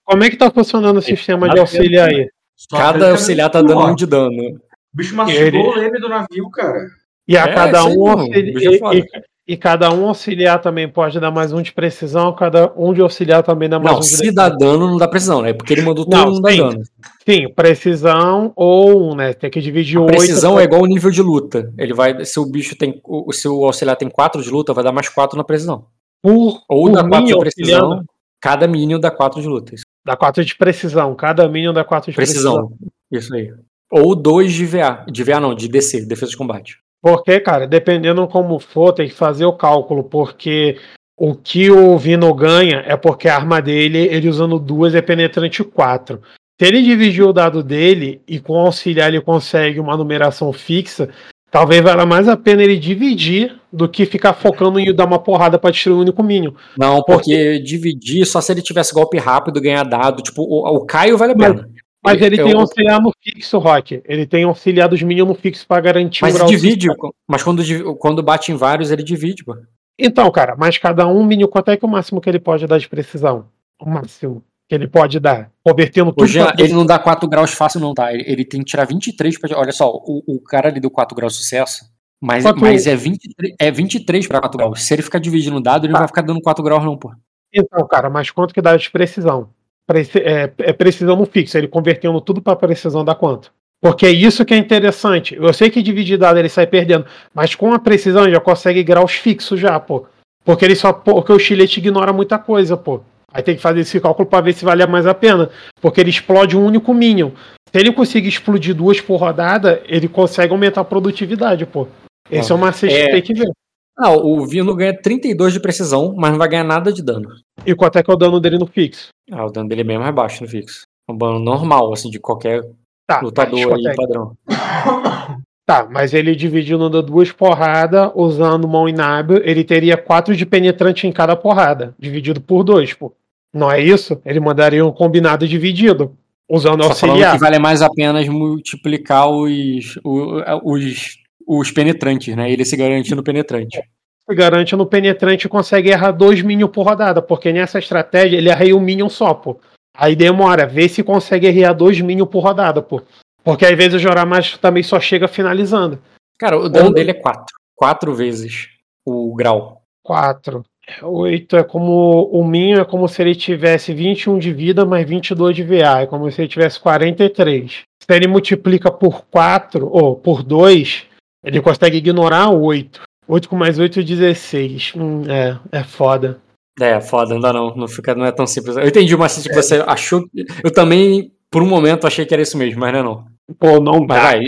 [0.05, 2.29] como é que tá funcionando o sistema de auxílio aí?
[2.55, 4.31] Só Cada auxiliar tá dando um de dano.
[4.31, 4.59] O
[4.93, 6.87] bicho mastigou Ele- o leme do navio, cara.
[7.27, 8.21] E a É, cada um mano.
[8.21, 9.05] auxili- Bicho é foda.
[9.47, 13.43] E, cada um auxiliar também pode dar mais um de precisão, cada um de auxiliar
[13.43, 15.53] também dá mais Não, um de se dá dano, não dá precisão, né?
[15.53, 16.57] Porque ele mandou todo Não, mundo sim.
[16.57, 16.83] dano.
[17.27, 19.33] Sim, precisão ou um, né?
[19.33, 20.17] Tem que dividir oito.
[20.17, 21.73] precisão é igual o nível de luta.
[21.77, 22.23] Ele vai.
[22.25, 23.01] Se o bicho tem.
[23.03, 25.85] O, se o auxiliar tem 4 de luta, vai dar mais 4 na precisão.
[26.21, 27.75] por, Ou por dá 4 de precisão.
[27.79, 28.05] auxiliando.
[28.39, 29.75] Cada minion dá 4 de luta.
[29.75, 29.83] Isso.
[30.05, 31.15] Dá 4 de precisão.
[31.15, 32.67] Cada minion dá 4 de precisão.
[32.67, 32.91] Precisão.
[33.11, 33.51] Isso aí.
[33.91, 35.05] Ou 2 de VA.
[35.09, 36.77] De VA não, de DC, defesa de combate.
[37.01, 40.77] Porque, cara, dependendo como for, tem que fazer o cálculo, porque
[41.17, 45.63] o que o Vino ganha é porque a arma dele, ele usando duas, é penetrante
[45.63, 46.21] 4.
[46.59, 51.09] Se ele dividir o dado dele e com o auxiliar ele consegue uma numeração fixa,
[51.51, 55.59] talvez valha mais a pena ele dividir do que ficar focando em dar uma porrada
[55.59, 56.51] pra destruir o único minion.
[56.77, 60.23] Não, porque dividir só se ele tivesse golpe rápido, ganhar dado.
[60.23, 61.69] Tipo, o, o Caio vale a pena.
[62.03, 64.01] Mas ele Eu- tem um auxiliar no fixo, Rock.
[64.05, 66.87] Ele tem um auxiliar dos minions no fixo pra garantir Mas o grau divide.
[67.27, 67.63] Mas quando,
[67.97, 69.55] quando bate em vários, ele divide, pô.
[69.99, 72.67] Então, cara, mas cada um minion, quanto é que é o máximo que ele pode
[72.67, 73.47] dar de precisão?
[73.81, 75.51] O máximo que ele pode dar.
[75.63, 78.13] Convertendo tudo Hoje ele não dá 4 graus fácil, não, tá?
[78.13, 79.57] Ele, ele tem que tirar 23 pra.
[79.57, 81.85] Olha só, o, o cara ali deu 4 graus de sucesso.
[82.21, 84.81] Mas, que mas é, 23, é 23 pra 4 graus.
[84.83, 85.99] Se ele ficar dividindo o dado, ele não Tá.
[86.01, 87.11] vai ficar dando 4 graus, não, pô.
[87.53, 89.49] Então, cara, mas quanto que dá de precisão?
[89.89, 91.57] É, é precisão no fixo.
[91.57, 93.51] Ele convertendo tudo pra precisão dá quanto?
[93.81, 95.35] Porque é isso que é interessante.
[95.35, 98.83] Eu sei que dividir dado ele sai perdendo, mas com a precisão ele já consegue
[98.83, 100.05] graus fixos já, pô.
[100.43, 100.91] Porque ele só.
[100.91, 103.01] Porque o chilete ignora muita coisa, pô.
[103.31, 105.49] Aí tem que fazer esse cálculo pra ver se vale mais a pena.
[105.79, 107.31] Porque ele explode um único minion.
[107.71, 111.87] Se ele conseguir explodir duas por rodada, ele consegue aumentar a produtividade, pô.
[112.31, 113.05] Esse é o macete É.
[113.05, 113.51] que tem que ver.
[113.97, 117.29] Não, o Vino ganha 32 de precisão, mas não vai ganhar nada de dano.
[117.65, 119.07] E quanto é que é o dano dele no fixo?
[119.31, 120.83] Ah, o dano dele é bem mais baixo no fixo.
[121.09, 122.61] Um dano normal, assim, de qualquer
[123.07, 123.95] Tá, lutador aí consegue.
[123.95, 124.37] padrão.
[125.69, 131.11] Tá, mas ele dividindo duas porradas, usando mão inábil, ele teria quatro de penetrante em
[131.11, 133.11] cada porrada, dividido por dois, pô.
[133.53, 134.17] Não é isso?
[134.25, 136.15] Ele mandaria um combinado dividido,
[136.49, 137.33] usando Só auxiliar.
[137.33, 141.17] que vale mais a pena multiplicar os, o- os,
[141.47, 142.51] os penetrantes, né?
[142.51, 143.81] Ele se garante no penetrante.
[144.29, 148.51] Se garante no penetrante e consegue errar dois minions por rodada, porque nessa estratégia ele
[148.51, 149.57] arreia um minion só, pô.
[149.95, 153.01] Aí demora, vê se consegue errar dois minions por rodada, pô.
[153.43, 155.97] Porque às vezes o Joramacho também só chega finalizando.
[156.37, 157.45] Cara, o dano Ou- dele é 4.
[157.75, 158.67] Quatro vezes
[159.05, 159.81] o grau.
[160.03, 160.63] 4.
[161.01, 162.29] 8 é como.
[162.31, 166.01] O Minho é como se ele tivesse 21 de vida mais 22 de VA.
[166.01, 167.81] É como se ele tivesse 43.
[168.01, 171.05] Se ele multiplica por 4, ou por 2,
[171.43, 173.01] ele consegue ignorar 8.
[173.27, 174.93] 8 com mais 8 é 16.
[174.95, 176.39] Hum, é, é foda.
[176.79, 177.75] É, foda, não dá não.
[177.75, 178.77] Não, fica, não é tão simples.
[178.77, 180.23] Eu entendi o macete que você achou.
[180.63, 183.25] Eu também, por um momento, achei que era isso mesmo, mas não é não.
[183.59, 184.21] Pô, não Mas dá.
[184.23, 184.45] vai.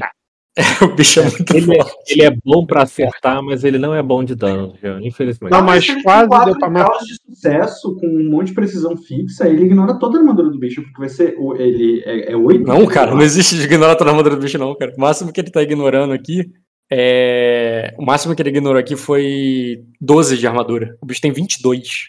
[0.84, 1.96] o bicho é muito Ele é, forte.
[2.12, 5.52] ele é bom pra acertar, mas ele não é bom de dano, Jean, infelizmente.
[5.52, 6.98] Não, mas quase deu pra matar.
[7.00, 10.82] de sucesso com um monte de precisão fixa, ele ignora toda a armadura do bicho,
[10.84, 11.36] porque vai ser.
[11.40, 12.64] o- Ele é, é 8.
[12.66, 14.94] Não, cara, não existe de ignorar toda a armadura do bicho, não, cara.
[14.98, 16.50] O máximo que ele tá ignorando aqui
[16.92, 17.94] é.
[17.98, 20.98] O máximo que ele ignorou aqui foi 12 de armadura.
[21.02, 22.08] O bicho tem 22.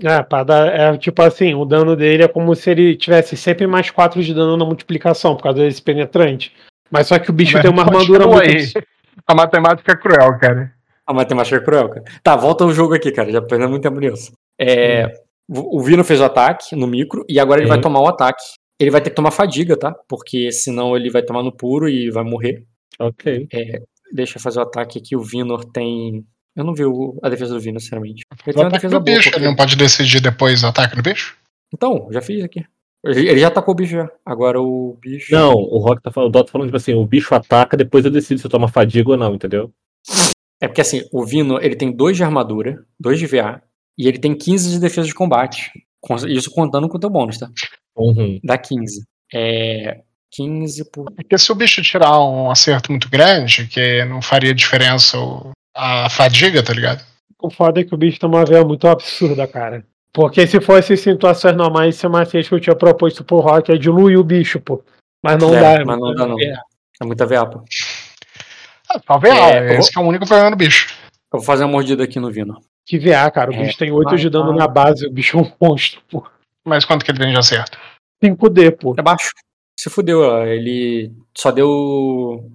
[0.00, 3.66] É, pra dar, é tipo assim, o dano dele é como se ele tivesse sempre
[3.66, 6.54] mais 4 de dano na multiplicação, por causa desse penetrante.
[6.88, 8.40] Mas só que o bicho Mas tem uma armadura muito.
[8.40, 8.72] aí.
[9.26, 10.72] A matemática é cruel, cara.
[11.04, 12.04] A matemática é cruel, cara.
[12.22, 13.30] Tá, volta ao jogo aqui, cara.
[13.32, 14.32] Já perdeu muito tempo nisso.
[14.58, 15.12] É,
[15.48, 17.74] o o Vino fez o ataque no micro e agora ele Sim.
[17.74, 18.44] vai tomar o ataque.
[18.78, 19.92] Ele vai ter que tomar fadiga, tá?
[20.08, 22.64] Porque senão ele vai tomar no puro e vai morrer.
[22.98, 23.48] Ok.
[24.12, 25.14] Deixa eu fazer o ataque aqui.
[25.16, 26.24] O Vinor tem.
[26.56, 28.24] Eu não vi o- a defesa do Vinor, sinceramente.
[28.46, 29.16] Ele O tem uma defesa do boa.
[29.16, 31.36] bicho, porque- ele não pode decidir depois o ataque do bicho?
[31.72, 32.64] Então, já fiz aqui.
[33.04, 34.10] Ele ele já atacou o bicho já.
[34.26, 35.32] Agora o bicho.
[35.32, 38.04] Não, o Rock tá falando, o Dota tá falando, tipo assim, o bicho ataca, depois
[38.04, 39.70] eu decido se eu tomo fadiga ou não, entendeu?
[40.60, 43.62] É porque assim, o Vino ele tem 2 de armadura, 2 de VA,
[43.96, 45.70] e ele tem 15 de defesa de combate.
[46.00, 47.48] Com- Isso contando com o teu bônus, tá?
[47.96, 48.40] Uhum.
[48.42, 49.04] Dá 15.
[49.32, 50.00] É.
[50.32, 51.10] 15 por.
[51.12, 56.08] Porque se o bicho tirar um acerto muito grande, que não faria diferença o- a
[56.10, 57.04] fadiga, tá ligado?
[57.40, 59.84] O foda é que o bicho tem uma veia muito absurda, cara.
[60.12, 64.18] Porque se fosse situações normais, esse macete que eu tinha proposto pro Rock é diluir
[64.18, 64.82] o bicho, pô.
[65.22, 65.84] Mas não É, dá.
[65.84, 66.40] mas não dá, não.
[66.40, 66.54] É.
[67.00, 67.62] É muita VA, pô.
[68.90, 70.88] Ah, É, eu esse que é o único problema do bicho.
[71.32, 72.60] Eu vou fazer uma mordida aqui no Vino.
[72.86, 73.50] Que VA, cara.
[73.50, 74.56] O É, bicho tem 8 vai, de dano vai.
[74.56, 76.26] na base, o bicho é um monstro, pô.
[76.66, 77.78] Mas quanto que ele tem de acerto?
[78.24, 78.94] 5D, pô.
[78.98, 79.30] É baixo.
[79.78, 80.44] Se fudeu, ó.
[80.44, 81.68] Ele só deu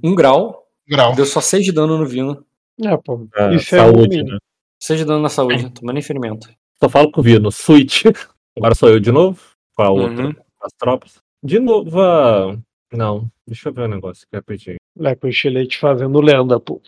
[0.04, 1.16] um grau, Grau.
[1.16, 2.45] deu só 6 de dano no Vino.
[2.84, 3.28] É, pô.
[3.36, 4.32] Ah, Isso é o saúde, mínimo.
[4.34, 4.38] né?
[4.80, 6.50] 6 de dano na saúde, tomando nem ferimento.
[6.82, 8.04] Só falo com o Vino, switch.
[8.58, 9.40] Agora sou eu de novo,
[9.76, 10.34] com a outra, Uhum.
[10.34, 11.18] com as tropas.
[11.41, 12.58] De novo, a...
[12.91, 14.76] não, deixa eu ver um negócio aqui rapidinho.
[15.00, 16.82] É, com o estilete fazendo lenda, pô.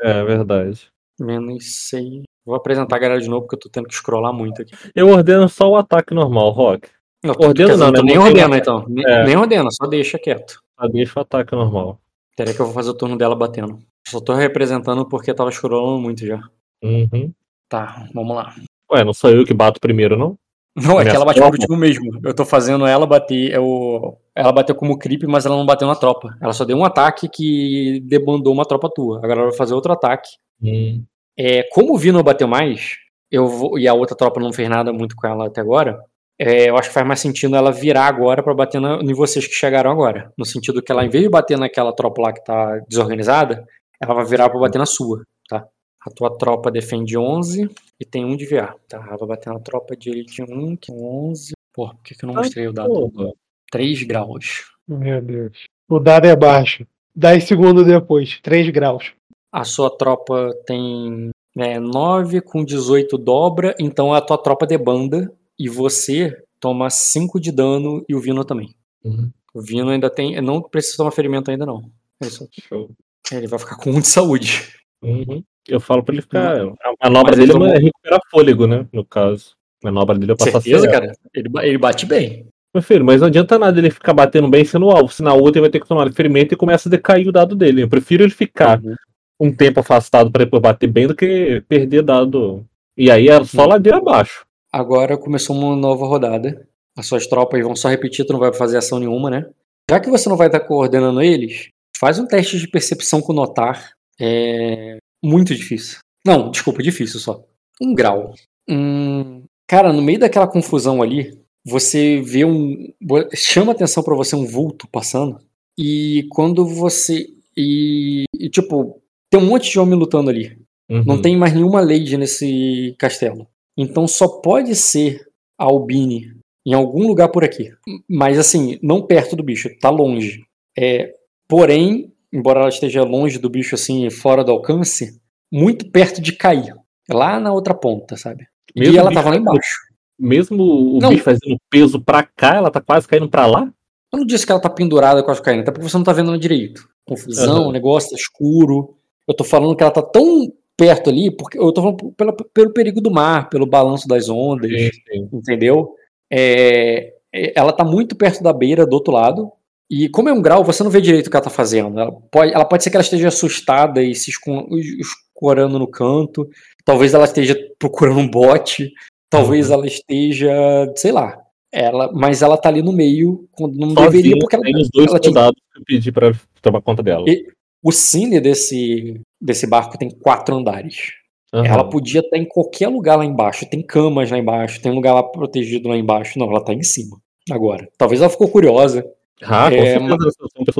[0.00, 0.88] É, é verdade.
[1.20, 2.22] Menos 6.
[2.44, 4.72] Vou apresentar a galera de novo, porque eu tô tendo que scrollar muito aqui.
[4.94, 6.88] Eu ordeno só o ataque normal, Rock.
[7.24, 8.12] Não, Ordena quer dizer, não, tô né?
[8.12, 8.84] nem ordena, então.
[8.88, 9.24] Nem, É.
[9.24, 10.60] nem ordena, só deixa quieto.
[10.78, 11.98] Só deixa o ataque normal.
[12.36, 13.78] Peraí que eu vou fazer o turno dela batendo.
[14.06, 16.40] Só tô representando porque tava scrollando muito já.
[16.82, 17.32] Uhum.
[17.68, 18.54] Tá, vamos lá.
[18.92, 20.36] Ué, não sou eu que bato primeiro, não?
[20.76, 22.20] Não, é que ela bate por último mesmo.
[22.24, 23.52] Eu tô fazendo ela bater.
[23.52, 24.18] Eu...
[24.34, 26.36] Ela bateu como creep, mas ela não bateu na tropa.
[26.42, 29.18] Ela só deu um ataque que debandou uma tropa tua.
[29.18, 30.30] Agora ela vai fazer outro ataque.
[30.60, 31.04] Hum.
[31.38, 32.96] É, como o Vino bateu mais,
[33.30, 36.00] eu vou, e a outra tropa não fez nada muito com ela até agora,
[36.38, 39.46] é, eu acho que faz mais sentido ela virar agora pra bater na, em vocês
[39.46, 40.32] que chegaram agora.
[40.36, 43.64] No sentido que ela, em vez de bater naquela tropa lá que tá desorganizada,
[44.00, 45.64] ela vai virar pra bater na sua, tá?
[46.04, 47.70] A tua tropa defende 11
[48.00, 48.98] e tem 1 de VA, tá?
[49.06, 51.52] Ela vai bater na tropa de elite 1, que é 11.
[51.72, 52.88] Porra, por que, que eu não mostrei o dado?
[52.88, 53.32] Porra.
[53.70, 54.72] 3 graus.
[54.86, 55.64] Meu Deus.
[55.88, 56.86] O dado é baixo.
[57.14, 59.12] 10 segundos depois, 3 graus.
[59.52, 65.68] A sua tropa tem né, 9 com 18 dobra, então a tua tropa debanda e
[65.68, 68.74] você toma 5 de dano e o Vino também.
[69.04, 69.30] Uhum.
[69.54, 70.40] O Vino ainda tem.
[70.40, 71.90] Não precisa tomar ferimento ainda, não.
[72.20, 72.90] Ele, só- Show.
[73.32, 74.68] ele vai ficar com 1 de saúde.
[75.02, 75.42] Uhum.
[75.68, 76.60] Eu falo pra ele ficar.
[77.00, 78.86] A manobra dele é tomou- recuperar fôlego, né?
[78.92, 79.52] No caso.
[79.82, 81.12] A manobra dele é passar Certeza, cara?
[81.34, 82.46] Ele, ele bate bem.
[82.74, 85.12] Meu filho, mas não adianta nada ele ficar batendo bem sendo alvo.
[85.12, 87.54] Se na outra ele vai ter que tomar ferimento e começa a decair o dado
[87.54, 87.82] dele.
[87.82, 88.94] Eu prefiro ele ficar Uhum.
[89.40, 92.64] um tempo afastado pra depois bater bem do que perder dado.
[92.96, 93.68] E aí é só Uhum.
[93.68, 94.44] ladeira abaixo.
[94.74, 96.66] Agora começou uma nova rodada.
[96.98, 99.46] As suas tropas vão só repetir, tu não vai fazer ação nenhuma, né?
[99.88, 103.92] Já que você não vai estar coordenando eles, faz um teste de percepção com notar.
[104.20, 105.98] É muito difícil.
[106.26, 107.44] Não, desculpa, difícil só.
[107.80, 108.34] Um grau.
[108.68, 112.92] Hum, cara, no meio daquela confusão ali, você vê um.
[113.34, 115.38] chama atenção pra você um vulto passando.
[115.78, 117.28] E quando você.
[117.56, 120.58] E, e, tipo, tem um monte de homem lutando ali.
[120.88, 121.22] Não Uhum.
[121.22, 123.46] tem mais nenhuma lady nesse castelo.
[123.76, 125.26] Então só pode ser
[125.58, 126.32] a Albine
[126.66, 127.70] em algum lugar por aqui.
[128.08, 130.42] Mas assim, não perto do bicho, tá longe.
[130.78, 131.12] É,
[131.48, 135.20] porém, embora ela esteja longe do bicho assim, fora do alcance,
[135.52, 136.74] muito perto de cair.
[137.10, 138.46] Lá na outra ponta, sabe?
[138.74, 139.78] Mesmo e ela tava lá bicho- embaixo.
[140.18, 140.62] Mesmo
[140.96, 141.10] o Não.
[141.10, 143.70] bicho fazendo peso pra cá, ela tá quase caindo pra lá?
[144.12, 146.28] Eu não disse que ela tá pendurada quase caindo, até porque você não tá vendo
[146.30, 146.88] ela direito.
[147.04, 147.68] Confusão, Aham.
[147.68, 148.96] o negócio tá escuro.
[149.28, 152.70] Eu tô falando que ela tá tão perto ali, porque eu tô falando pelo, pelo
[152.72, 154.70] perigo do mar, pelo balanço das ondas.
[154.70, 155.28] sim.
[155.32, 155.94] entendeu?
[156.32, 159.50] É, é, ela tá muito perto da beira do outro lado.
[159.90, 161.98] E como é um grau, você não vê direito o que ela tá fazendo.
[162.00, 166.48] Ela pode, ela pode ser que ela esteja assustada e se escorando no canto.
[166.84, 168.92] Talvez ela esteja procurando um bote.
[169.28, 170.50] Talvez ela esteja,
[170.96, 171.38] sei lá.
[171.72, 175.08] Ela, mas ela tá ali no meio quando não deveria, porque ela, tem os dois
[175.08, 176.32] ela tinha- soldados que eu pedi pra
[176.62, 177.24] tomar conta dela.
[177.28, 177.46] E-
[177.82, 181.12] o cine desse, desse barco tem quatro andares.
[181.52, 181.66] Aham.
[181.66, 183.66] Ela podia estar em qualquer lugar lá embaixo.
[183.68, 186.38] Tem camas lá embaixo, tem um lugar lá protegido lá embaixo.
[186.38, 187.16] Não, ela tá em cima.
[187.50, 187.86] Agora.
[187.98, 189.04] Talvez ela ficou curiosa.
[189.42, 190.34] Ah, com É, mas-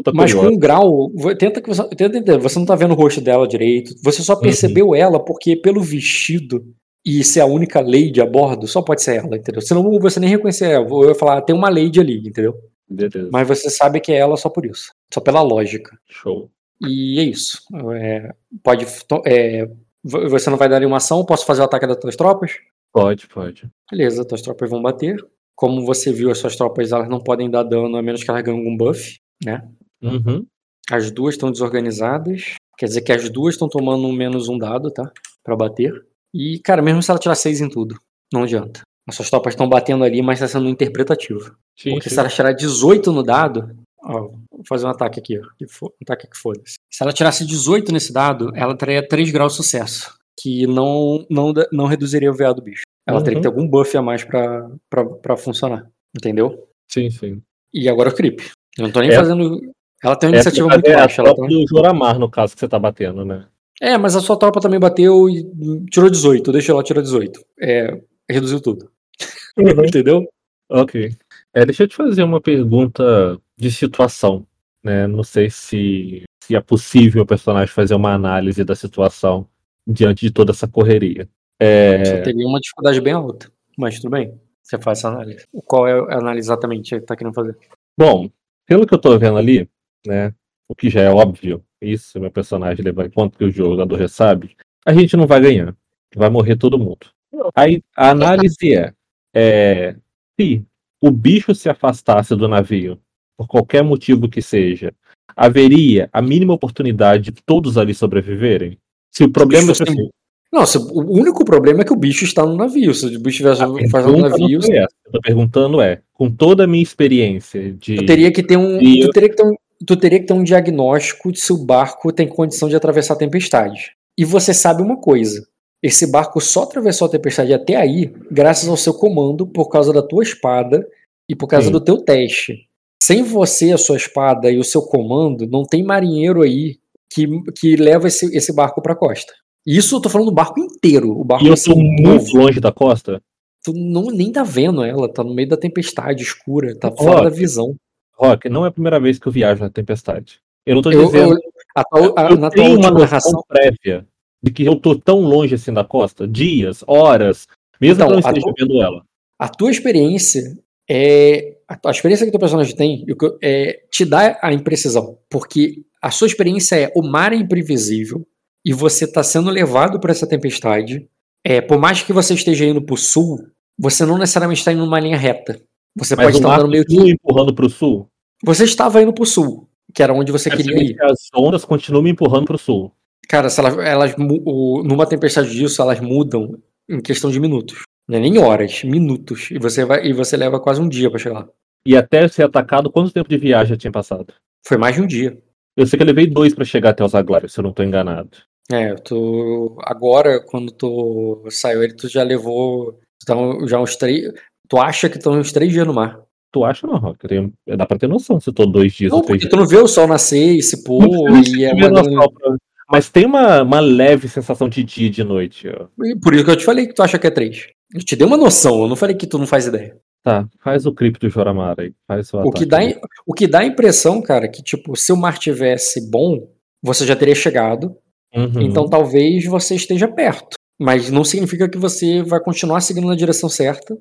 [0.04, 2.96] tá Mas com um grau, tenta que você, tenta entender, você não tá vendo o
[2.96, 3.94] rosto dela direito.
[4.02, 4.24] Você Uhum.
[4.24, 6.64] só percebeu ela porque pelo vestido
[7.04, 9.60] e ser a única lady a bordo, só pode ser ela, entendeu?
[9.60, 10.86] Senão você nem reconhecer ela.
[10.88, 12.54] Eu ia falar, tem uma lady ali, entendeu?
[12.88, 13.28] Beleza.
[13.32, 14.92] Mas você sabe que é ela só por isso.
[15.12, 15.98] Só pela lógica.
[16.08, 16.48] Show.
[16.86, 17.58] E é isso.
[17.94, 18.86] É, pode.
[19.26, 19.66] é,
[20.02, 21.24] vo- você não vai dar nenhuma ação?
[21.24, 22.52] Posso fazer o ataque das tuas tropas?
[22.92, 23.68] Pode, pode.
[23.90, 25.16] Beleza, tuas tropas vão bater.
[25.56, 28.42] Como você viu, as suas tropas elas não podem dar dano a menos que elas
[28.42, 29.68] ganhem algum buff, né?
[30.02, 30.44] Uhum.
[30.90, 32.54] As duas estão desorganizadas.
[32.76, 35.10] Quer dizer que as duas estão tomando um menos um dado, tá?
[35.44, 35.92] Pra bater.
[36.34, 37.96] E, cara, mesmo se ela tirar seis em tudo,
[38.32, 38.80] não adianta.
[39.08, 41.54] As suas tropas estão batendo ali, mas tá sendo interpretativo.
[41.78, 42.14] Sim, Porque sim.
[42.14, 43.76] se ela tirar 18 no dado.
[44.04, 45.42] Ó, vou fazer um ataque aqui, ó.
[45.84, 46.74] Um ataque que foda-se.
[46.90, 50.14] Se ela tirasse 18 nesse dado, ela teria 3 graus de sucesso.
[50.38, 52.82] Que não, não, não reduziria o VA do bicho.
[53.06, 53.42] Ela teria Uhum.
[53.42, 55.88] que ter algum buff a mais pra, pra, pra funcionar.
[56.16, 56.68] Entendeu?
[56.90, 57.40] Sim, sim.
[57.72, 58.40] E agora o creep.
[58.76, 59.14] Eu não tô nem É.
[59.16, 59.60] fazendo.
[60.02, 61.22] Ela tem uma Essa iniciativa caso, muito é a baixa.
[61.22, 61.48] Ela tem...
[61.48, 63.46] do Joramar, no caso, que você tá batendo, né?
[63.80, 65.44] É, mas a sua tropa também bateu e
[65.90, 66.52] tirou 18.
[66.52, 67.40] Deixa ela tirar 18.
[67.60, 68.00] É,
[68.30, 68.90] reduziu tudo.
[69.58, 70.26] Entendeu?
[70.70, 71.10] Ok.
[71.54, 74.46] É, deixa eu te fazer uma pergunta de situação.
[74.82, 75.06] Né?
[75.06, 79.48] Não sei se, se é possível o personagem fazer uma análise da situação
[79.86, 81.28] diante de toda essa correria.
[81.60, 83.50] É, Você teria uma dificuldade bem alta.
[83.76, 84.38] Mas tudo bem.
[84.62, 85.44] Você faz essa análise.
[85.66, 87.56] Qual é a análise exatamente que você tá querendo fazer?
[87.98, 88.30] Bom,
[88.66, 89.68] pelo que eu tô vendo ali,
[90.06, 90.34] né?
[90.68, 94.08] O que já é óbvio, isso meu personagem leva em conta que o jogador já
[94.08, 94.56] sabe,
[94.86, 95.76] a gente não vai ganhar.
[96.16, 97.06] Vai morrer todo mundo.
[97.54, 98.94] Aí a análise é,
[99.34, 99.96] é
[100.40, 100.64] se
[101.00, 102.98] o bicho se afastasse do navio,
[103.36, 104.92] por qualquer motivo que seja,
[105.36, 108.78] haveria a mínima oportunidade de todos ali sobreviverem?
[109.10, 110.08] Se o problema é fosse- assim,
[110.52, 112.94] Não, se- o único problema é que o bicho está no navio.
[112.94, 114.94] Se o bicho estivesse fazendo não navio, foi essa.
[115.06, 118.78] Eu tô perguntando é, com toda a minha experiência de tu teria que ter um.
[118.78, 119.54] Tu teria que ter um,
[119.84, 123.18] tu teria que ter um diagnóstico de se o barco tem condição de atravessar a
[123.18, 123.92] tempestade.
[124.16, 125.44] E você sabe uma coisa.
[125.82, 130.02] Esse barco só atravessou a tempestade até aí, graças ao seu comando, por causa da
[130.02, 130.86] tua espada
[131.28, 131.72] e por causa Sim.
[131.72, 132.68] do teu teste.
[133.02, 136.78] Sem você, a sua espada e o seu comando, não tem marinheiro aí
[137.12, 137.26] que,
[137.58, 139.32] que leva esse, esse barco pra costa.
[139.66, 141.10] Isso eu tô falando do barco inteiro.
[141.18, 143.20] O barco E eu tô muito longe da costa.
[143.64, 147.30] Tu não, nem tá vendo ela, tá no meio da tempestade escura, tá fora da
[147.30, 147.74] visão.
[148.16, 150.38] Rock, não é a primeira vez que eu viajo na tempestade.
[150.66, 151.32] Eu não tô Eu- dizendo.
[151.34, 151.38] eu-
[151.76, 153.42] a a- eu na tua tenho uma narração.
[153.48, 154.06] prévia
[154.42, 157.46] de que eu tô tão longe assim da costa, dias, horas,
[157.80, 159.02] mesmo Então, que eu não esteja tu- vendo ela.
[159.38, 160.42] A tua experiência
[160.88, 161.56] é.
[161.84, 165.18] A experiência que teu personagem tem o é, te dá a imprecisão.
[165.30, 168.26] Porque a sua experiência é o mar é imprevisível
[168.64, 171.08] e você tá sendo levado por essa tempestade.
[171.44, 173.38] É, por mais que você esteja indo pro sul,
[173.78, 175.60] você não necessariamente está indo numa linha reta.
[175.96, 177.10] Você Mas pode o estar andando meio continua que.
[177.12, 178.08] empurrando pro sul.
[178.44, 180.96] Você estava indo pro sul, que era onde você queria ir.
[181.02, 182.92] As ondas continuam me empurrando pro sul.
[183.28, 187.82] Cara, se elas, elas o- numa tempestade disso, elas mudam em questão de minutos.
[188.08, 189.50] Não é nem horas, minutos.
[189.50, 191.48] E você vai e você leva quase um dia pra chegar lá.
[191.86, 194.32] E até ser atacado, quanto tempo de viagem já tinha passado?
[194.66, 195.38] Foi mais de um dia.
[195.76, 197.82] Eu sei que eu levei dois pra chegar até os Aglários, se eu não tô
[197.82, 198.30] enganado.
[198.72, 199.76] É, eu tô.
[199.82, 202.98] Agora, quando tu saiu ele, tu já levou.
[203.22, 204.32] Então, já uns três.
[204.68, 206.20] Tu acha que estão uns três dias no mar.
[206.50, 207.26] Tu acha não, Rock?
[207.28, 209.50] Tenho- Dá pra ter noção se eu tô dois dias Não, ou três porque dias.
[209.50, 212.56] tu não vê o sol nascer e se pôr, Não e é uma pra-
[212.88, 215.68] Mas tem uma, uma leve sensação de dia e de noite.
[215.68, 215.86] Ó.
[216.22, 217.66] Por isso que eu te falei que tu acha que é três.
[217.92, 219.98] Eu te dei uma noção, eu não falei que tu não faz ideia.
[220.24, 221.92] Tá, faz o creep do Joramar aí.
[222.08, 222.98] Faz o O que, dá, aí.
[223.26, 226.48] o que dá a impressão, cara, que tipo, se o mar tivesse bom,
[226.82, 227.94] você já teria chegado.
[228.34, 228.62] Uhum.
[228.62, 230.56] Então talvez você esteja perto.
[230.80, 233.96] Mas não significa que você vai continuar seguindo na direção certa,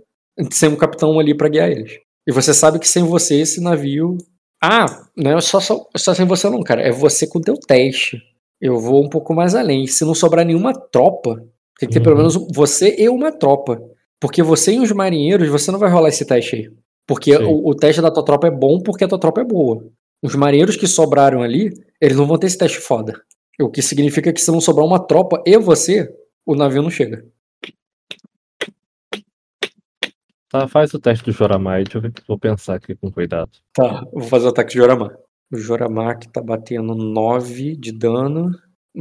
[0.51, 1.99] sem um capitão ali pra guiar eles.
[2.25, 4.17] E você sabe que sem você esse navio.
[4.63, 4.85] Ah,
[5.15, 6.81] não é só, só, só sem você, não, cara.
[6.81, 8.17] É você com o teu teste.
[8.61, 9.85] Eu vou um pouco mais além.
[9.87, 11.35] Se não sobrar nenhuma tropa,
[11.77, 12.21] tem que ter pelo Uhum.
[12.21, 13.77] menos você e uma tropa.
[14.19, 16.71] Porque você e os marinheiros, você não vai rolar esse teste aí.
[17.05, 19.85] Porque o, o teste da tua tropa é bom porque a tua tropa é boa.
[20.21, 23.21] Os marinheiros que sobraram ali, eles não vão ter esse teste foda.
[23.59, 26.09] O que significa que se não sobrar uma tropa e você,
[26.45, 27.25] o navio não chega.
[30.49, 31.83] Tá, faz o teste do Joramar aí.
[31.83, 33.51] Deixa eu ver vou pensar aqui com cuidado.
[33.73, 35.11] Tá, vou fazer o ataque de Joramar.
[35.51, 38.51] O Joramar que tá batendo 9 de dano.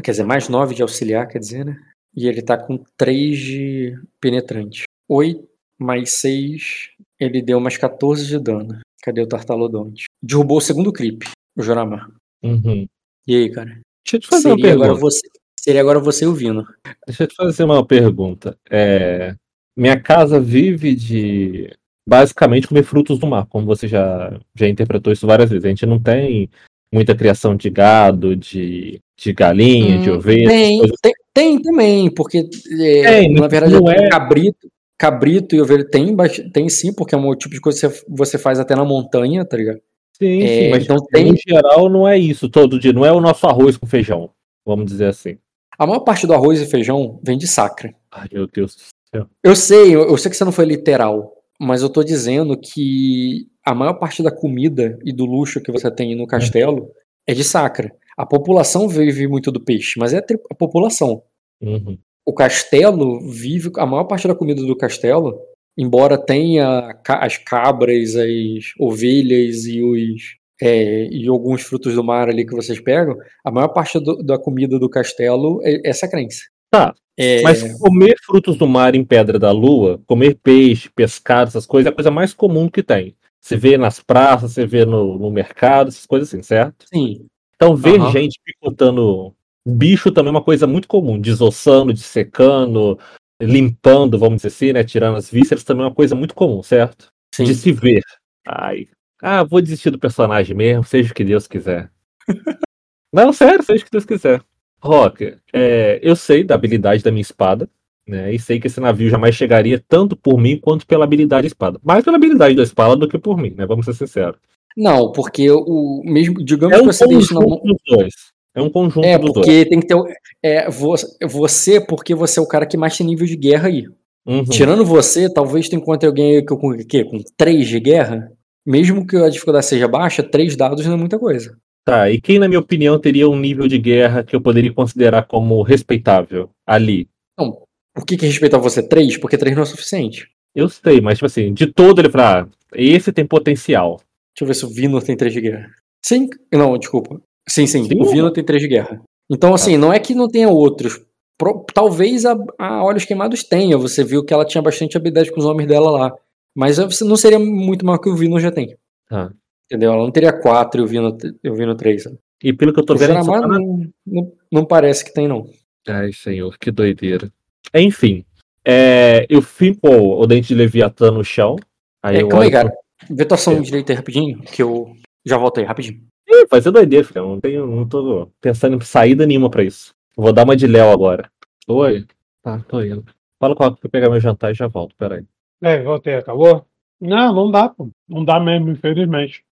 [0.02, 1.76] Quer dizer, mais 9 de auxiliar, quer dizer, né?
[2.16, 4.84] E ele tá com 3 de penetrante.
[5.12, 5.47] 8
[5.78, 8.78] mais 6, ele deu mais 14 de dano.
[9.02, 10.05] Cadê o Tartalodonte?
[10.22, 11.22] Derrubou o segundo creep,
[11.56, 12.09] o Joramar.
[12.43, 12.86] Uhum.
[13.26, 13.80] E aí, cara?
[14.05, 15.01] Deixa eu te fazer uma Seria agora, pergunta.
[15.01, 15.20] você,
[15.59, 16.64] seria agora você e o Vino.
[17.06, 18.56] Deixa eu te fazer uma pergunta.
[18.70, 19.34] É,
[19.76, 21.70] Minha casa vive de
[22.09, 25.64] basicamente comer frutos do mar, como você já, já interpretou isso várias vezes.
[25.64, 26.48] A gente não tem
[26.93, 30.97] muita criação de gado, de, de galinha, de Hum, ovelha, essas Tem, coisas.
[31.02, 32.39] tem, tem também, porque
[32.80, 34.68] é, Tem, na verdade não é- cabrito,
[35.03, 36.16] cabrito e ovelha tem,
[36.53, 39.45] tem sim, porque é um tipo de coisa que você, você faz até na montanha,
[39.45, 39.81] tá ligado?
[40.16, 43.20] Sim, É, sim, mas então tem- geral não é isso todo dia, não é o
[43.20, 44.31] nosso arroz com feijão,
[44.65, 45.39] vamos dizer assim.
[45.77, 47.93] A maior parte do arroz e feijão vem de sacra.
[48.12, 49.27] Ai, meu Deus do céu.
[49.43, 53.49] Eu sei, eu, eu sei que você não foi literal, mas eu tô dizendo que
[53.65, 56.89] a maior parte da comida e do luxo que você tem no castelo
[57.27, 57.93] é de sacra.
[58.16, 61.24] A população vive muito do peixe, mas é a, a população.
[61.61, 61.99] Uhum.
[62.24, 65.39] O castelo vive a maior parte da comida do castelo,
[65.77, 72.47] embora tenha as cabras, as ovelhas e os é, e alguns frutos do mar ali
[72.47, 76.43] que vocês pegam, a maior parte do- da comida do castelo é essa crença.
[76.70, 81.66] Tá, É, Mas comer frutos do mar em Pedra da Lua, comer peixe, pescado, essas
[81.66, 83.15] coisas, é a coisa mais comum que tem.
[83.40, 86.86] Você vê nas praças, você vê no, no mercado, essas coisas assim, certo?
[86.86, 87.27] sim,
[87.57, 88.11] Então, ver Aham.
[88.12, 89.35] gente picotando
[89.66, 91.20] bicho também é uma coisa muito comum.
[91.20, 92.98] Desossando, dissecando,
[93.40, 94.84] limpando, vamos dizer assim, né?
[94.84, 97.09] Tirando as vísceras também é uma coisa muito comum, certo?
[97.34, 97.44] sim.
[97.44, 98.02] De se ver.
[98.47, 98.89] Ai.
[99.22, 101.90] Ah, vou desistir do personagem mesmo, seja o que Deus quiser.
[103.12, 104.43] Não, sério, seja o que Deus quiser.
[104.80, 107.68] Rock, é, eu sei da habilidade da minha espada,
[108.09, 108.34] né?
[108.34, 111.78] E sei que esse navio jamais chegaria tanto por mim quanto pela habilidade da espada.
[111.84, 113.64] Mais pela habilidade da espada do que por mim, né?
[113.64, 114.40] Vamos ser sinceros.
[114.76, 117.51] Não, porque o mesmo, digamos É que um deixa na mão.
[117.51, 118.14] conjunto dos dois.
[118.55, 119.47] É um conjunto É, dos dois.
[119.47, 119.95] porque tem que ter.
[119.95, 120.07] o-
[120.43, 120.95] É, vo-
[121.31, 123.85] você, porque você é o cara que mais tem nível de guerra aí.
[124.27, 124.45] Uhum.
[124.45, 127.05] Tirando você, talvez tu encontre alguém aí que- com, quê?
[127.05, 128.31] com 3 de guerra.
[128.66, 131.57] Mesmo que a dificuldade seja baixa, 3 dados não é muita coisa.
[131.85, 135.27] Tá, e quem, na minha opinião, teria um nível de guerra que eu poderia considerar
[135.27, 137.09] como respeitável ali?
[137.37, 137.59] Não,
[137.93, 139.16] por que, que respeitar você 3?
[139.16, 140.29] Porque 3 não é suficiente.
[140.55, 143.97] Eu sei, mas, tipo assim, de todo ele fala, ah, esse tem potencial.
[143.97, 145.69] Deixa eu ver se o Vino tem 3 de guerra.
[146.05, 147.20] Sim, não, desculpa.
[147.48, 149.02] Sim, sim, Sim, o Vino tem 3 de guerra.
[149.31, 151.01] Então, assim, não é que não tenha outros.
[151.39, 153.77] Pro- talvez a, a Olhos Queimados tenha.
[153.78, 156.14] Você viu que ela tinha bastante habilidade com os homens dela lá.
[156.55, 158.77] Mas não seria muito maior que o Vino já tem.
[159.09, 159.32] Tá.
[159.66, 159.93] Entendeu?
[159.93, 161.16] Ela não teria 4 e o Vino,
[161.47, 162.05] o Vino 3.
[162.44, 165.47] E pelo que eu tô vendo, Joramar tá não, não, não parece que tem, não.
[165.89, 167.32] Ai, senhor, que doideira.
[167.74, 168.24] Enfim,
[168.66, 171.56] é, eu fico o dente de Leviatã no chão.
[172.02, 172.73] Aí É, eu calma aí, cara.
[173.10, 173.60] Vê tua ação É.
[173.60, 174.93] direita aí rapidinho, que eu
[175.24, 176.02] já volto aí, rapidinho.
[176.33, 177.19] Ih, vai ser doideira, filho.
[177.19, 179.95] Eu não, tenho, não tô pensando em saída nenhuma pra isso.
[180.17, 181.31] Vou dar uma de Léo agora.
[181.69, 182.07] Oi?
[182.43, 183.05] Tá, tô indo.
[183.39, 185.25] Fala com ela que eu pegar meu jantar e já volto, peraí.
[185.61, 186.67] É, voltei, acabou?
[187.01, 187.91] Não, não dá, pô.
[188.09, 189.45] Não dá mesmo, infelizmente.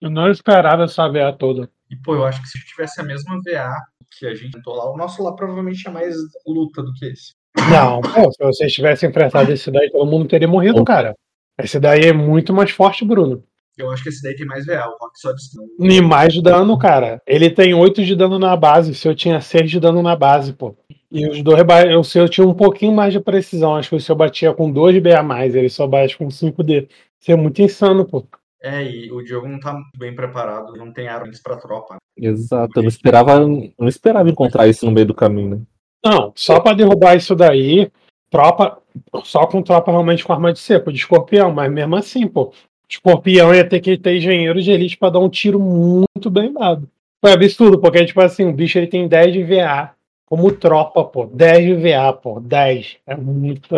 [0.00, 1.70] Eu não esperava essa VA toda.
[1.90, 3.74] E, pô, eu acho que se tivesse a mesma VA
[4.18, 6.14] que a gente tentou lá, o nosso lá provavelmente tinha mais
[6.46, 7.34] luta do que esse.
[7.70, 11.14] Não, pô, se vocês tivessem enfrentado esse daí, todo mundo teria morrido, cara.
[11.58, 13.44] Esse daí é muito mais forte, Bruno.
[13.76, 15.32] Eu acho que esse daí tem mais VA, o Rock só
[15.78, 15.90] não.
[15.90, 17.22] E mais dano, cara.
[17.26, 20.52] Ele tem 8 de dano na base, o seu tinha 6 de dano na base,
[20.52, 20.76] pô.
[21.10, 21.62] E os dois,
[21.98, 23.74] o seu tinha um pouquinho mais de precisão.
[23.76, 26.88] Acho que o seu batia com 2 BA a mais, ele só bate com 5D.
[27.20, 28.26] Isso é muito insano, pô.
[28.62, 31.94] É, e o Diogo não tá muito bem preparado, não tem armas pra tropa.
[31.94, 31.98] né?
[32.16, 35.62] Exato, eu não esperava, eu não esperava encontrar isso no meio do caminho, né?
[36.04, 37.90] Não, só pra derrubar isso daí,
[38.30, 38.80] tropa,
[39.24, 42.52] só com tropa realmente com arma de seco, de escorpião, mas mesmo assim, pô,
[42.92, 46.88] escorpião ia ter que ter engenheiro de elite pra dar um tiro muito bem dado.
[47.20, 49.94] Foi absurdo, porque, tipo assim, o bicho ele tem 10 de VA,
[50.26, 52.98] como tropa, pô, 10 de VA, pô, 10.
[53.06, 53.68] É muito.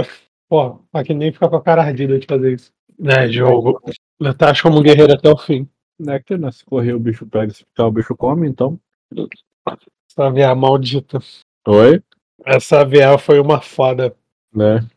[0.49, 2.73] Pô, pra que nem ficar com a cara ardida de fazer isso.
[2.99, 3.81] Né, jogo.
[4.21, 5.69] Natasha como guerreiro até o fim.
[5.99, 6.21] Né?
[6.53, 8.79] Se correr o bicho pega, se ficar o bicho come, então.
[10.11, 11.19] Essa VA maldita.
[11.67, 12.03] Oi?
[12.45, 14.15] Essa VA foi uma foda.
[14.55, 14.89] Né?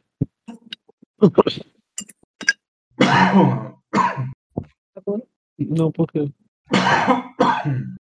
[5.60, 6.28] Não, por quê?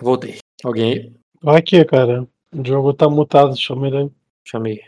[0.00, 0.38] Voltei.
[0.64, 1.12] Alguém aí?
[1.56, 2.26] Aqui, cara.
[2.54, 4.10] O jogo tá mutado, chama ele aí.
[4.46, 4.80] Chamei.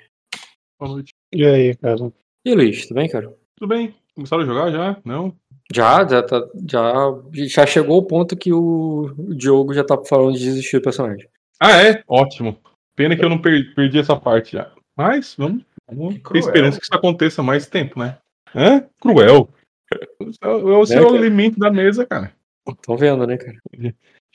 [0.79, 1.13] Boa noite.
[1.33, 2.13] E aí, cara?
[2.45, 3.35] E aí, Luiz, tudo bem, cara?
[3.57, 3.95] Tudo bem?
[4.15, 4.97] Começaram a jogar já?
[5.05, 5.35] Não?
[5.73, 6.93] Já, já, tá, já,
[7.33, 11.27] já chegou o ponto que o, Diogo já tá falando de desistir do personagem.
[11.59, 12.03] Ah, é?
[12.07, 12.59] Ótimo.
[12.95, 14.71] Pena que eu não per- perdi essa parte já.
[14.97, 16.41] Mas vamos, vamos ter cruel.
[16.45, 18.19] esperança que isso aconteça mais tempo, né?
[18.55, 18.87] Hã?
[19.01, 19.49] Cruel.
[20.43, 21.19] É o é o seu cara?
[21.19, 22.33] alimento da mesa, cara.
[22.83, 23.57] Tão vendo, né, cara?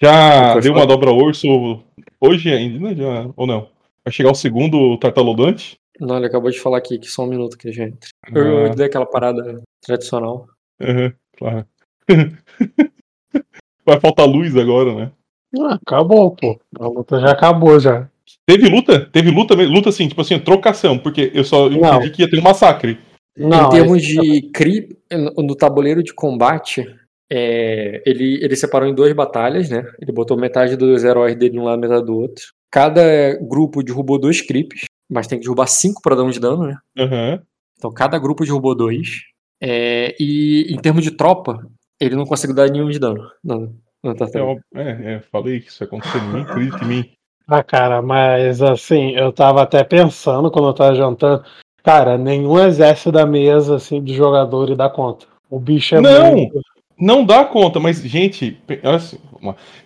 [0.02, 1.84] Já deu uma dobra urso
[2.22, 2.96] hoje ainda, né?
[2.96, 3.70] Já, ou não?
[4.06, 5.78] Vai chegar o segundo tartalodante?
[6.00, 8.10] Não, ele acabou de falar aqui que só um minuto que a gente.
[8.34, 10.48] Eu, eu Ah, dei aquela parada tradicional.
[10.82, 11.66] aham, claro.
[13.86, 15.12] Vai faltar luz agora, né?
[15.60, 16.60] Ah, acabou, pô.
[16.80, 18.08] A luta já acabou já.
[18.46, 19.06] Teve luta?
[19.08, 19.74] Teve luta, mesmo?
[19.74, 23.00] luta assim, tipo assim, trocação, porque eu só entendi que ia ter um massacre.
[23.40, 24.98] Não, em termos de cri...
[25.12, 26.86] no tabuleiro de combate,
[27.32, 29.86] é, ele, ele separou em duas batalhas, né?
[30.00, 32.44] Ele botou metade dos heróis dele de um lado, metade do outro.
[32.72, 36.68] Cada grupo derrubou dois creeps, mas tem que derrubar cinco para dar um de dano,
[36.68, 36.78] né?
[36.98, 37.42] Aham.
[37.78, 39.24] Então cada grupo derrubou dois.
[39.62, 41.66] É, e em termos de tropa,
[42.00, 43.30] ele não conseguiu dar nenhum de dano.
[43.44, 44.26] Não, não tá
[44.74, 47.12] É, é, é, falei que isso em mim, acredita em mim.
[47.48, 51.44] Ah, cara, mas assim, eu tava até pensando quando eu tava jantando.
[51.90, 55.26] Cara, nenhum exército da mesa, assim, de jogadores dá conta.
[55.50, 56.36] O bicho é Não!
[56.36, 56.62] muito.
[57.02, 59.18] Não dá conta, mas, gente, assim,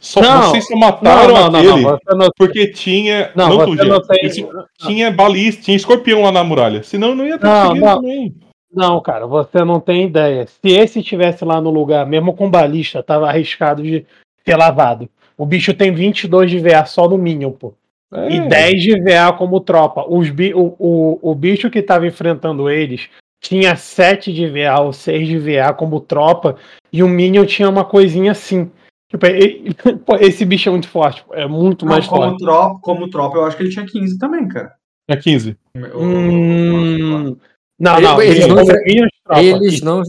[0.01, 1.83] só, Não, vocês só mataram não, não, aquele
[2.17, 3.31] não, porque tinha.
[3.33, 4.25] não, Não, tu, gente, tem.
[4.25, 4.47] esse-
[4.79, 6.83] tinha balista, tinha escorpião lá na muralha.
[6.83, 7.95] Senão não ia ter Não, não.
[8.01, 8.35] também.
[8.73, 10.45] Não, cara, você não tem ideia.
[10.47, 14.05] Se esse estivesse lá no lugar, mesmo com balista, tava arriscado de
[14.43, 15.07] ser lavado.
[15.37, 17.73] O bicho tem 22 de VA só no Minion, pô.
[18.13, 20.05] É, E 10 de VA como tropa.
[20.07, 23.09] Os bi- o, o, o bicho que tava enfrentando eles
[23.41, 26.55] tinha 7 de VA ou 6 de VA como tropa.
[26.91, 28.71] E o Minion tinha uma coisinha assim.
[29.09, 29.73] Tipo, e-
[30.05, 31.23] pô, esse bicho é muito forte.
[31.33, 32.39] É muito mais Não, como, forte.
[32.43, 34.73] tropa, como tropa, eu acho que ele tinha 15 também, cara.
[35.09, 35.57] É 15.
[35.75, 37.37] O- o- Hum,
[37.79, 38.21] não, Ele- não.
[38.21, 39.37] eles Minion- não.
[39.39, 40.01] Eles não.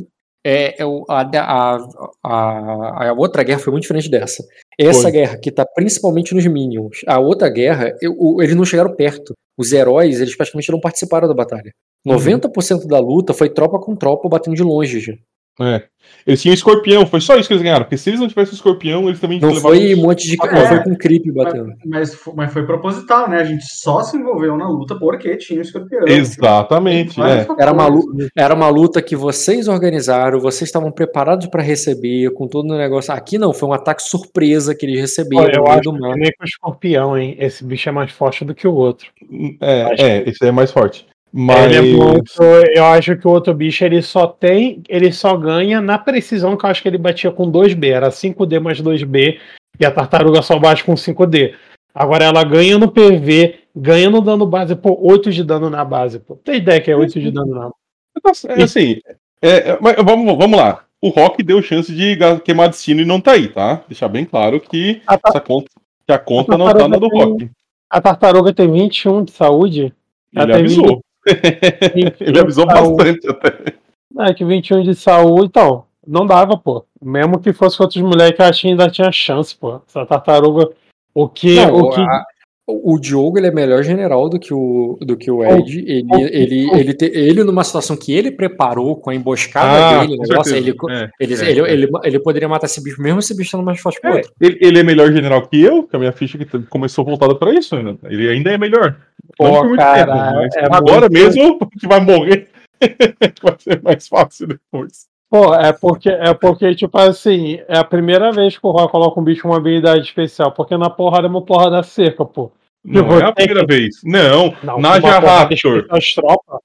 [0.46, 1.78] É, é o- a, a,
[2.22, 4.44] a, a outra guerra foi muito diferente dessa.
[4.78, 5.10] Essa Foi.
[5.12, 6.98] guerra, que tá principalmente nos Minions.
[7.06, 9.32] A outra guerra, eu- o- eles não chegaram perto.
[9.56, 11.72] Os heróis, eles praticamente não participaram da batalha.
[12.06, 12.12] Uhum.
[12.14, 15.00] 90% da luta foi tropa com tropa batendo de longe.
[15.00, 15.14] já.
[15.62, 15.84] É.
[16.26, 17.84] Eles tinham escorpião, foi só isso que eles ganharam.
[17.84, 20.36] Porque se eles não tivessem escorpião, eles também Não foi um monte de.
[20.38, 20.66] Não é.
[20.68, 21.72] foi com creep batendo.
[21.84, 23.38] Mas, mas foi proposital, né?
[23.40, 26.06] A gente só se envolveu na luta porque tinha o escorpião.
[26.08, 27.62] Exatamente, Vários é.
[27.62, 28.04] Era uma, lu-
[28.36, 33.12] era uma luta que vocês organizaram, vocês estavam preparados pra receber, com todo o negócio.
[33.12, 36.18] Aqui não, foi um ataque surpresa que eles receberam eu no meio acho do que
[36.18, 37.36] nem com o escorpião, hein?
[37.38, 39.08] Esse bicho é mais forte do que o outro.
[39.60, 41.06] É, é, esse aí é mais forte.
[41.34, 41.76] Ele Mas.
[41.76, 42.42] é muito,
[42.76, 46.64] eu acho que o outro bicho ele só tem, ele só ganha na precisão que
[46.64, 49.40] eu acho que ele batia com 2B, era 5D mais 2B
[49.80, 51.54] e a tartaruga só bate com 5D.
[51.92, 56.20] Agora ela ganha no PV, ganha no dano base, pô, 8 de dano na base,
[56.20, 56.36] pô.
[56.36, 57.70] Tem ideia que é 8 de dano na
[58.54, 59.00] É assim,
[59.42, 60.84] é, é, mas vamos, vamos lá.
[61.02, 63.82] O Rock deu chance de queimar destino e não tá aí, tá?
[63.88, 65.68] Deixar bem claro que, A, essa conta,
[66.06, 67.50] que a conta não tá na do Rock.
[67.90, 69.92] a tartaruga tem 21 de saúde.
[70.32, 71.03] Ele Ela avisou.
[71.26, 73.74] 21 Ele avisou bastante até.
[74.18, 76.84] É, que 21 de saúde, então, não dava, pô.
[77.02, 79.80] Mesmo que fosse com outros moleques, eu acho que ainda tinha chance, pô.
[79.88, 80.70] Essa tartaruga,
[81.14, 81.56] o que.
[81.56, 82.24] Não, o que a-
[82.66, 85.78] o Diogo ele é melhor general do que o, do que o Ed.
[85.86, 89.68] Ele, o- ele, o- ele, te- ele, numa situação que ele preparou com a emboscada
[90.00, 91.72] Ah, dele, negócio, ele, É, ele, é, ele, é.
[91.72, 94.16] ele, ele poderia matar esse bicho mesmo esse bicho sendo mais forte que o É,
[94.16, 94.32] outro.
[94.40, 97.52] ele, ele é melhor general que eu, que a minha ficha que começou voltada pra
[97.52, 97.98] isso ainda.
[98.04, 98.96] Ele ainda é melhor.
[99.36, 102.48] Pô, Não por muito cara, tempo, mas é agora muito- mesmo que vai morrer
[103.42, 105.06] vai ser mais fácil depois.
[105.34, 109.18] Pô, é porque, é porque, tipo assim, é a primeira vez que o Rock coloca
[109.18, 112.52] um bicho com uma habilidade especial, porque na porrada é uma porrada seca, pô.
[112.84, 113.96] Não Tipo, é a primeira vez.
[114.04, 115.86] Não, Não, Naja Raptor.
[115.90, 116.60] as tropas.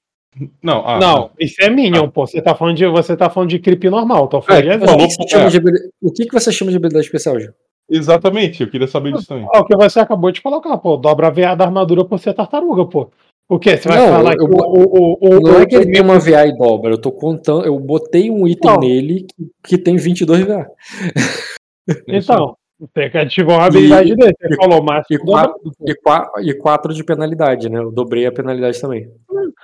[0.62, 2.28] Não, ah, não, isso é Minion, pô.
[2.28, 4.82] Você tá falando de, você tá falando de creep normal, tô falando É, de Mas
[4.82, 5.50] o, falou, que, que você é.
[5.50, 7.52] chama de o que, que você chama de habilidade especial, Gil?
[7.90, 9.48] Exatamente, eu queria saber disso também.
[9.52, 10.96] É o que você acabou de colocar, pô.
[10.96, 13.10] Dobra a VA da armadura por ser tartaruga, pô.
[13.50, 13.76] O quê?
[13.76, 16.20] Você vai Não, falar eu- que o, o, o, Não é que ele tem uma
[16.20, 18.78] VA e dobra, eu tô contando, eu botei um item Não.
[18.80, 20.66] nele que, que tem 22 VA.
[22.06, 24.32] Então, você ativou uma habilidade dele.
[24.40, 25.54] Você e- falou, mas E 4,
[26.40, 27.80] e, e quatro de penalidade, né?
[27.80, 29.10] Eu dobrei a penalidade também.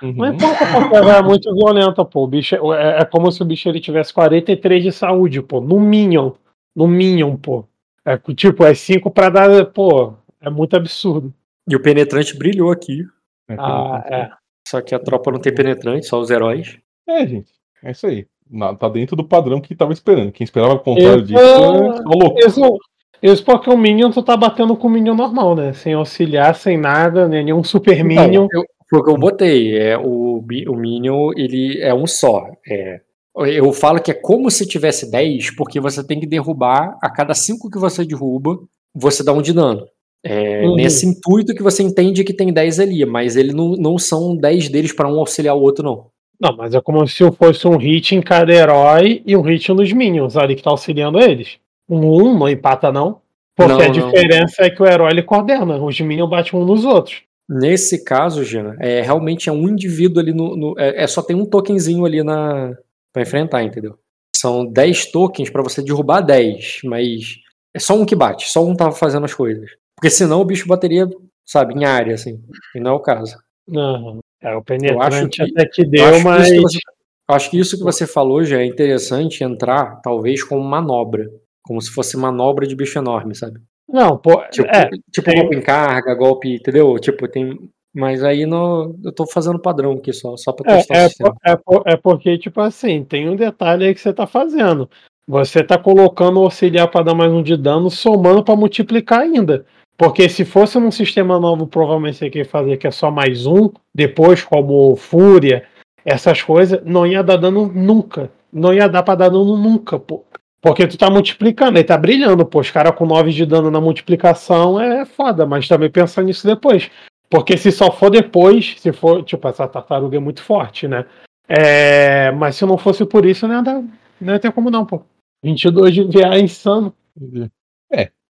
[0.01, 2.23] Não importa porque é muito violenta, pô.
[2.25, 5.61] O bicho é, é como se o bicho ele tivesse 43 de saúde, pô.
[5.61, 6.31] No Minion.
[6.75, 7.63] No Minion, pô.
[8.05, 9.65] É, tipo, é 5 pra dar.
[9.67, 11.33] Pô, é muito absurdo.
[11.69, 13.03] E o penetrante brilhou aqui.
[13.49, 14.29] Ah, é.
[14.67, 16.77] Só que a tropa não tem penetrante, só os heróis.
[17.07, 17.51] É, gente.
[17.83, 18.25] É isso aí.
[18.49, 20.31] Na- Tá dentro do padrão que tava esperando.
[20.31, 21.71] Quem esperava o contrário Eu- disso é só
[22.05, 22.39] louco.
[22.39, 22.77] Isso,
[23.21, 25.73] isso porque o Minion tu tá batendo com o Minion normal, né?
[25.73, 27.43] Sem auxiliar, sem nada, né?
[27.43, 28.47] nenhum Super Minion.
[28.51, 29.77] Não, eu- foi o que eu botei.
[29.77, 32.45] É, o, o Minion, ele é um só.
[32.69, 33.01] É,
[33.37, 37.33] eu falo que é como se tivesse 10, porque você tem que derrubar, a cada
[37.33, 38.57] 5 que você derruba,
[38.95, 39.85] você dá um de dano.
[40.23, 40.75] É, Uhum.
[40.75, 44.69] Nesse intuito que você entende que tem 10 ali, mas ele não, não são 10
[44.69, 46.07] deles para um auxiliar o outro, não.
[46.39, 49.91] Não, mas é como se fosse um hit em cada herói e um hit nos
[49.91, 51.57] Minions ali que tá auxiliando eles.
[51.89, 53.21] Um um não empata, não.
[53.55, 53.91] Porque Não, a não.
[53.91, 55.83] diferença é que o herói ele coordena.
[55.83, 57.23] Os Minions batem um nos outros.
[57.49, 60.55] Nesse caso, Gina, é, realmente é um indivíduo ali no.
[60.55, 62.75] no- é, é só tem um tokenzinho ali na
[63.13, 63.97] para enfrentar, entendeu?
[64.35, 67.37] São 10 tokens para você derrubar 10, mas
[67.73, 69.71] é só um que bate, só um tá fazendo as coisas.
[69.97, 71.09] Porque senão o bicho bateria,
[71.45, 72.39] sabe, em área, assim.
[72.75, 73.35] E não é o caso.
[73.69, 74.19] Aham.
[74.41, 76.47] É, o penetrante que- até que Eu deu, acho, mas.
[76.47, 76.79] isso que você,
[77.27, 81.27] acho que isso que você falou já é interessante entrar, talvez, como manobra.
[81.63, 83.59] Como se fosse manobra de bicho enorme, sabe?
[83.89, 84.41] Não, pô.
[84.51, 86.97] Tipo, é, tipo tem- golpe em carga, golpe, entendeu?
[86.99, 87.57] Tipo, tem.
[87.95, 91.09] Mas aí no, eu tô fazendo padrão aqui só, só pra É, testar é, o
[91.09, 91.31] sistema.
[91.33, 94.87] po- é po- é porque, tipo assim, tem um detalhe aí que você tá fazendo.
[95.27, 99.65] Você tá colocando o auxiliar para dar mais um de dano, somando para multiplicar ainda.
[99.97, 103.71] Porque se fosse num sistema novo, provavelmente você quer fazer que é só mais um,
[103.93, 105.65] depois, como Fúria,
[106.05, 108.31] essas coisas, não ia dar dano nunca.
[108.53, 110.23] Não ia dar pra dar dano nunca, pô.
[110.61, 112.59] Porque tu tá multiplicando, aí tá brilhando, pô.
[112.59, 116.91] Os caras com 9 de dano na multiplicação é foda, mas também pensa nisso depois.
[117.29, 121.05] Porque se só for depois, se for, tipo, essa tartaruga é muito forte, né?
[121.47, 123.83] É, mas se não fosse por isso, não ia, dar,
[124.21, 125.01] não ia ter como não, pô.
[125.43, 126.93] 22 de VA é insano.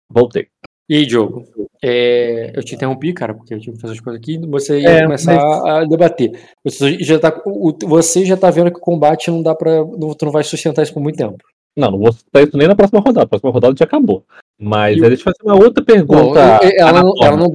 [0.08, 0.48] Voltei.
[0.90, 1.44] E aí, Diogo?
[1.80, 4.36] É, eu te interrompi, cara, porque eu tive que fazer as coisas aqui.
[4.48, 6.32] Você ia É, começar mas- a debater.
[6.64, 7.40] Você já, tá,
[7.86, 9.84] você já tá vendo que o combate não dá pra.
[9.84, 11.36] Não, tu não vai sustentar isso por muito tempo.
[11.76, 13.24] Não, não vou citar isso nem na próxima rodada.
[13.24, 14.24] A próxima rodada já acabou.
[14.60, 16.40] Mas E deixa eu fazer uma outra Não, pergunta.
[16.76, 17.50] ela, não, ela não.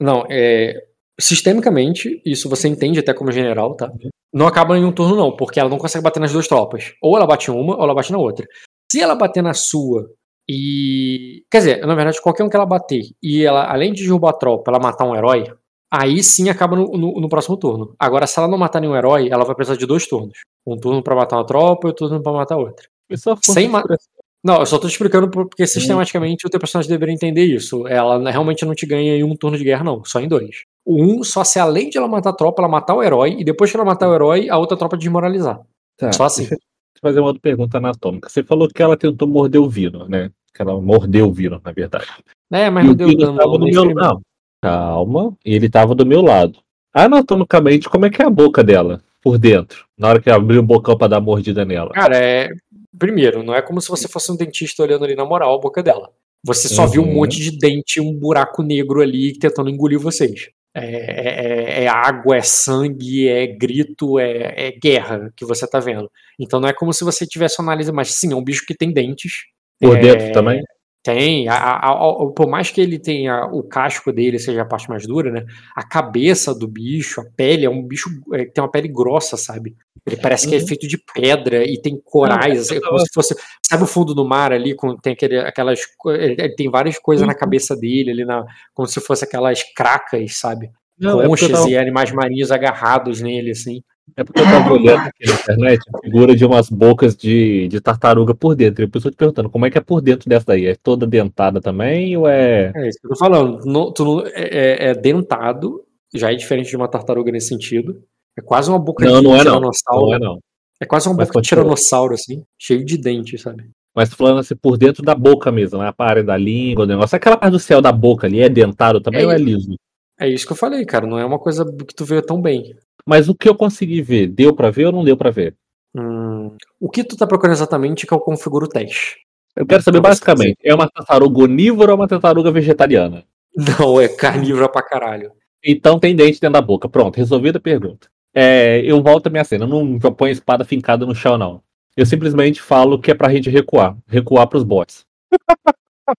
[0.00, 0.74] Não, é.
[1.20, 3.92] Sistemicamente, isso você entende até como general, tá?
[4.34, 6.94] Não acaba em um turno, não, porque ela não consegue bater nas duas tropas.
[7.00, 8.44] Ou ela bate em uma, ou ela bate na outra.
[8.90, 10.08] Se ela bater na sua
[10.48, 11.44] e.
[11.50, 14.34] Quer dizer, na verdade, qualquer um que ela bater e ela, além de derrubar a
[14.34, 15.52] tropa, ela matar um herói,
[15.90, 17.94] aí sim acaba no, no- no próximo turno.
[17.98, 20.38] Agora, se ela não matar nenhum herói, ela vai precisar de dois turnos.
[20.66, 22.86] Um turno pra matar uma tropa e outro turno pra matar outra.
[23.10, 24.12] É sem de ma- expressão.
[24.44, 27.86] Não, eu só tô te explicando por- porque sistematicamente o teu personagem deveria entender isso.
[27.86, 30.04] Ela realmente não te ganha em um turno de guerra, não.
[30.04, 30.64] Só em dois.
[30.84, 33.44] O um, só se além de ela matar a tropa, ela matar o herói, e
[33.44, 35.60] depois que ela matar o herói, a outra tropa desmoralizar.
[35.96, 36.42] Tá, Só assim.
[36.48, 36.56] Deixa
[37.00, 38.28] fazer uma outra pergunta anatômica.
[38.28, 40.30] Você falou que ela tentou morder o Vino, né?
[40.54, 42.06] Que ela mordeu o Vino, na verdade.
[42.52, 43.32] É, mas e não o deu Vino dano.
[43.32, 44.20] estava do meu lado.
[44.62, 45.36] Calma.
[45.44, 46.58] E ele estava do meu lado.
[46.94, 49.02] Anatomicamente, como é que é a boca dela?
[49.22, 49.84] Por dentro.
[49.98, 51.90] Na hora que abriu o bocão pra dar mordida nela.
[51.90, 52.50] Cara, é.
[52.98, 55.82] Primeiro, não é como se você fosse um dentista olhando ali na moral a boca
[55.82, 56.10] dela.
[56.44, 57.14] Você só viu um Uhum.
[57.14, 60.50] monte de dente, um buraco negro ali tentando engolir vocês.
[60.74, 66.10] É, é- é água, é sangue, é grito, é, é guerra que você tá vendo.
[66.38, 68.74] Então não é como se você tivesse uma análise, mas sim, é um bicho que
[68.74, 69.32] tem dentes.
[69.80, 70.62] Por É, dentro também?
[71.04, 71.48] Tem.
[71.48, 75.04] a- a- a- por mais que ele tenha o casco dele seja a parte mais
[75.04, 75.44] dura, né?
[75.74, 79.36] A cabeça do bicho, a pele, é um bicho é, que tem uma pele grossa,
[79.36, 79.74] sabe?
[80.06, 80.66] Ele parece que é Uhum.
[80.68, 83.34] feito de pedra e tem corais, assim, é como se fosse.
[83.66, 85.80] Sabe o fundo do mar ali, com, tem aquele, aquelas.
[86.06, 90.70] Ele tem várias coisas na cabeça dele, ali na, como se fosse aquelas cracas, sabe?
[90.96, 93.82] Não, é Conchas tava, e animais marinhos agarrados nele, assim.
[94.16, 97.80] É porque eu tava olhando aqui na internet a figura de umas bocas de, de
[97.80, 98.82] tartaruga por dentro.
[98.82, 100.66] E a pessoa te perguntando como é que é por dentro dessa daí?
[100.66, 102.72] É toda dentada também ou é.
[102.74, 103.64] É isso que eu tô falando.
[103.64, 105.82] Não- tu não- é, é- é dentado,
[106.14, 108.02] já é diferente de uma tartaruga nesse sentido.
[108.38, 109.44] É quase uma boca Não, de não é não.
[109.44, 110.06] tiranossauro.
[110.06, 110.38] Não é não.
[110.80, 113.64] É quase uma Mas boca de tiranossauro, assim, cheio de dentes, sabe?
[113.94, 115.92] Mas falando assim, por dentro da boca mesmo, né?
[115.96, 117.14] A área da língua, o negócio.
[117.14, 119.76] Aquela parte do céu da boca ali é dentado também É ou é liso?
[120.18, 121.06] É isso que eu falei, cara.
[121.06, 122.74] Não é uma coisa que tu vê tão bem.
[123.06, 125.54] Mas o que eu consegui ver, deu pra ver ou não deu pra ver?
[125.94, 129.18] Hum, o que tu tá procurando exatamente que eu configuro o teste?
[129.54, 133.24] Eu quero saber basicamente, é uma tartaruga onívora ou uma tartaruga vegetariana?
[133.54, 135.32] Não, é carnívora pra caralho.
[135.62, 136.88] Então tem dente dentro da boca.
[136.88, 138.08] Pronto, resolvida a pergunta.
[138.34, 141.62] É, eu volto a minha cena, eu não ponho a espada fincada no chão, não.
[141.94, 143.94] Eu simplesmente falo que é pra gente recuar.
[144.08, 145.04] Recuar pros bots.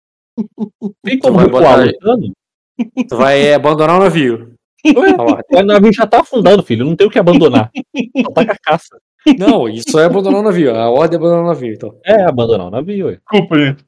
[1.02, 2.32] Tem como recuar botar- lutando?
[3.08, 4.52] Tu vai abandonar o navio.
[4.84, 6.84] Ué, O navio já tá afundando, filho.
[6.84, 7.70] Não tem o que abandonar.
[8.22, 8.98] Só tá carcaça.
[9.38, 10.74] Não, isso é abandonar o navio.
[10.74, 11.94] A ordem é abandonar o navio, então.
[12.04, 13.18] É, abandonar o navio, ué.
[13.30, 13.84] Desculpa, gente.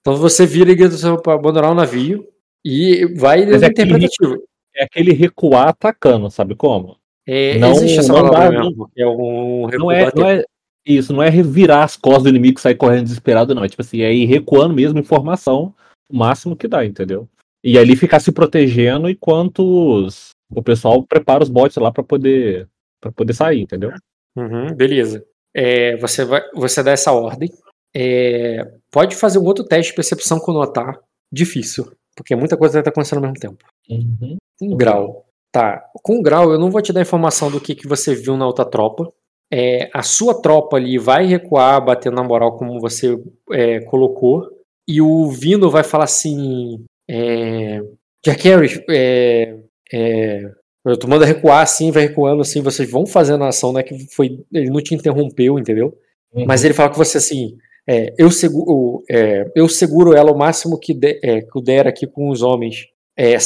[0.00, 2.26] Então você vira e grita para abandonar o navio
[2.64, 4.42] e vai Mas é aquele interpretativo.
[4.74, 6.96] É aquele recuar atacando, sabe como?
[7.26, 10.44] É, Não- existe essa não dá, mesmo, é um Não é, não é
[10.86, 13.62] isso, não é revirar as costas do inimigo e sair correndo desesperado, não.
[13.62, 15.74] É tipo assim, é ir recuando mesmo informação
[16.10, 17.28] o máximo que dá, entendeu?
[17.62, 22.68] E ali ficar se protegendo enquanto os- o pessoal prepara os bots lá pra poder
[23.00, 23.92] para poder sair, entendeu?
[24.36, 25.24] Uhum, beleza.
[25.54, 27.50] É, você, vai, você dá essa ordem.
[27.96, 30.98] É, pode fazer um outro teste de percepção com notar.
[31.32, 33.64] Difícil, porque muita coisa vai estar acontecendo ao mesmo tempo.
[33.88, 34.36] Uhum.
[34.62, 35.24] Um grau.
[35.52, 35.82] Tá.
[36.02, 38.46] Com um grau, eu não vou te dar informação do que, que você viu na
[38.46, 39.10] outra tropa.
[39.52, 43.18] É, a sua tropa ali vai recuar, bater na moral como você
[43.50, 44.46] é, colocou.
[44.86, 46.84] E o Vino vai falar assim.
[47.12, 47.82] É,
[48.24, 49.56] Jack Harris, é,
[49.92, 50.42] é,
[50.84, 53.82] eu tô mandando recuar assim, vai recuando assim, vocês vão fazendo a ação, né?
[53.82, 54.38] Que foi.
[54.52, 55.92] Ele não te interrompeu, entendeu?
[56.32, 56.44] Uhum.
[56.46, 57.56] Mas ele fala com você assim:
[57.88, 61.88] é, eu, seguro, é, eu seguro ela o máximo que, de, é, que eu der
[61.88, 62.86] aqui com os homens.
[63.16, 63.36] É,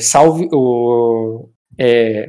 [0.00, 1.48] salve o.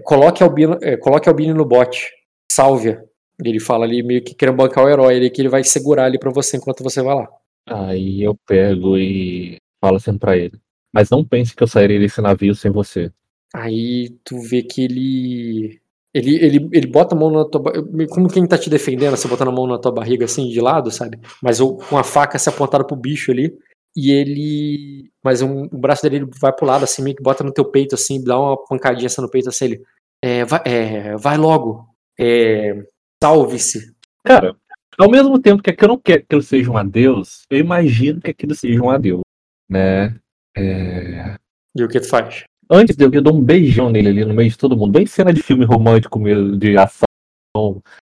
[0.04, 2.12] coloque a Albino, coloque Albino no bote.
[2.52, 3.02] Salve-a.
[3.44, 6.20] Ele fala ali meio que querendo bancar o herói ali, que ele vai segurar ali
[6.20, 7.28] pra você enquanto você vai lá.
[7.68, 10.58] Aí eu pego e falo assim pra ele.
[10.96, 13.12] Mas não pense que eu sairei desse navio sem você.
[13.54, 15.80] Aí tu vê que ele.
[16.14, 17.62] Ele, ele, ele bota a mão na tua.
[17.62, 17.74] ba-
[18.10, 20.90] Como quem tá te defendendo, você botando a mão na tua barriga assim, de lado,
[20.90, 21.20] sabe?
[21.44, 23.54] Mas com a faca se apontada pro bicho ali.
[23.96, 25.10] E ele.
[25.22, 27.66] Mas um- o braço dele ele vai pro lado, assim, meio que bota no teu
[27.66, 29.82] peito, assim, dá uma pancadinha assim no peito, assim, ele.
[30.24, 31.86] É, vai, é, vai logo.
[32.18, 32.74] É,
[33.22, 33.94] Salve-se.
[34.24, 34.56] Cara,
[34.98, 38.32] ao mesmo tempo que eu não quero que ele seja um adeus, eu imagino que
[38.32, 39.22] aquilo seja um adeus,
[39.70, 40.16] né?
[40.56, 41.36] É,
[41.76, 42.44] E o que tu faz?
[42.70, 44.92] Antes de eu eu dou um beijão nele ali no meio de todo mundo.
[44.92, 47.06] Bem cena de filme romântico mesmo, de ação.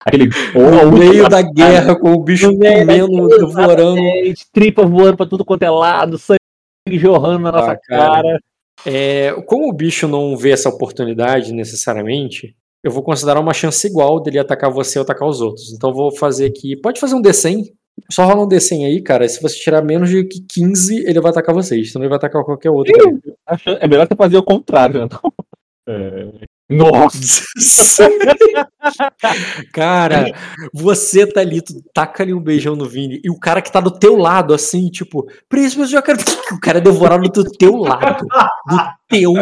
[0.04, 0.30] Aquele.
[0.56, 4.02] No meio da guerra, com o bicho comendo, devorando.
[4.52, 6.40] Tripa voando pra tudo quanto é lado, sangue
[6.94, 8.12] jorrando na nossa Ah, cara.
[8.14, 8.40] cara.
[8.86, 14.22] É, como o bicho não vê essa oportunidade necessariamente, eu vou considerar uma chance igual
[14.22, 15.74] dele atacar você ou atacar os outros.
[15.74, 16.76] Então eu vou fazer aqui.
[16.76, 17.74] Pode fazer um D100.
[18.12, 19.28] Só rola um D100 aí, cara.
[19.28, 21.92] Se você tirar menos de que 15, ele vai atacar vocês.
[21.92, 22.94] Senão ele vai atacar qualquer outro.
[23.80, 25.10] É melhor você fazer o contrário, né?
[25.90, 26.48] É.
[26.70, 28.10] Nossa!
[29.72, 30.34] cara,
[30.74, 33.80] você tá ali, tu taca ali um beijão no Vini, e o cara que tá
[33.80, 36.20] do teu lado, assim, tipo, príncipe, eu já quero.
[36.52, 38.26] O cara é devorado do teu lado.
[38.68, 38.78] Do
[39.10, 39.34] teu.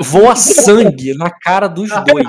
[0.00, 2.26] Voa sangue na cara dos dois.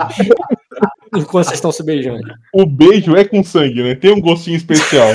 [1.15, 2.34] Enquanto vocês estão se beijando.
[2.53, 3.95] O beijo é com sangue, né?
[3.95, 5.07] Tem um gostinho especial.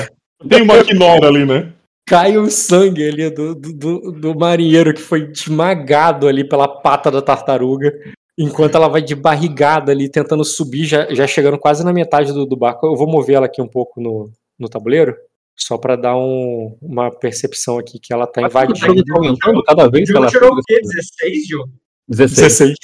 [0.48, 1.72] Tem uma quinora ali, né?
[2.08, 7.20] cai o sangue ali do, do, do- marinheiro que foi esmagado ali pela pata da
[7.20, 7.92] tartaruga,
[8.38, 12.46] enquanto ela vai de barrigada ali tentando subir, já, já chegando quase na metade do,
[12.46, 12.86] do barco.
[12.86, 15.14] Eu vou mover ela aqui um pouco no, no tabuleiro,
[15.54, 19.04] só pra dar um- uma percepção aqui que ela tá Mas invadindo.
[19.04, 20.80] tá aumentando cada vez O que ela tirou o quê?
[20.80, 21.70] 16, Diogo?
[22.08, 22.58] 16.
[22.58, 22.74] 16.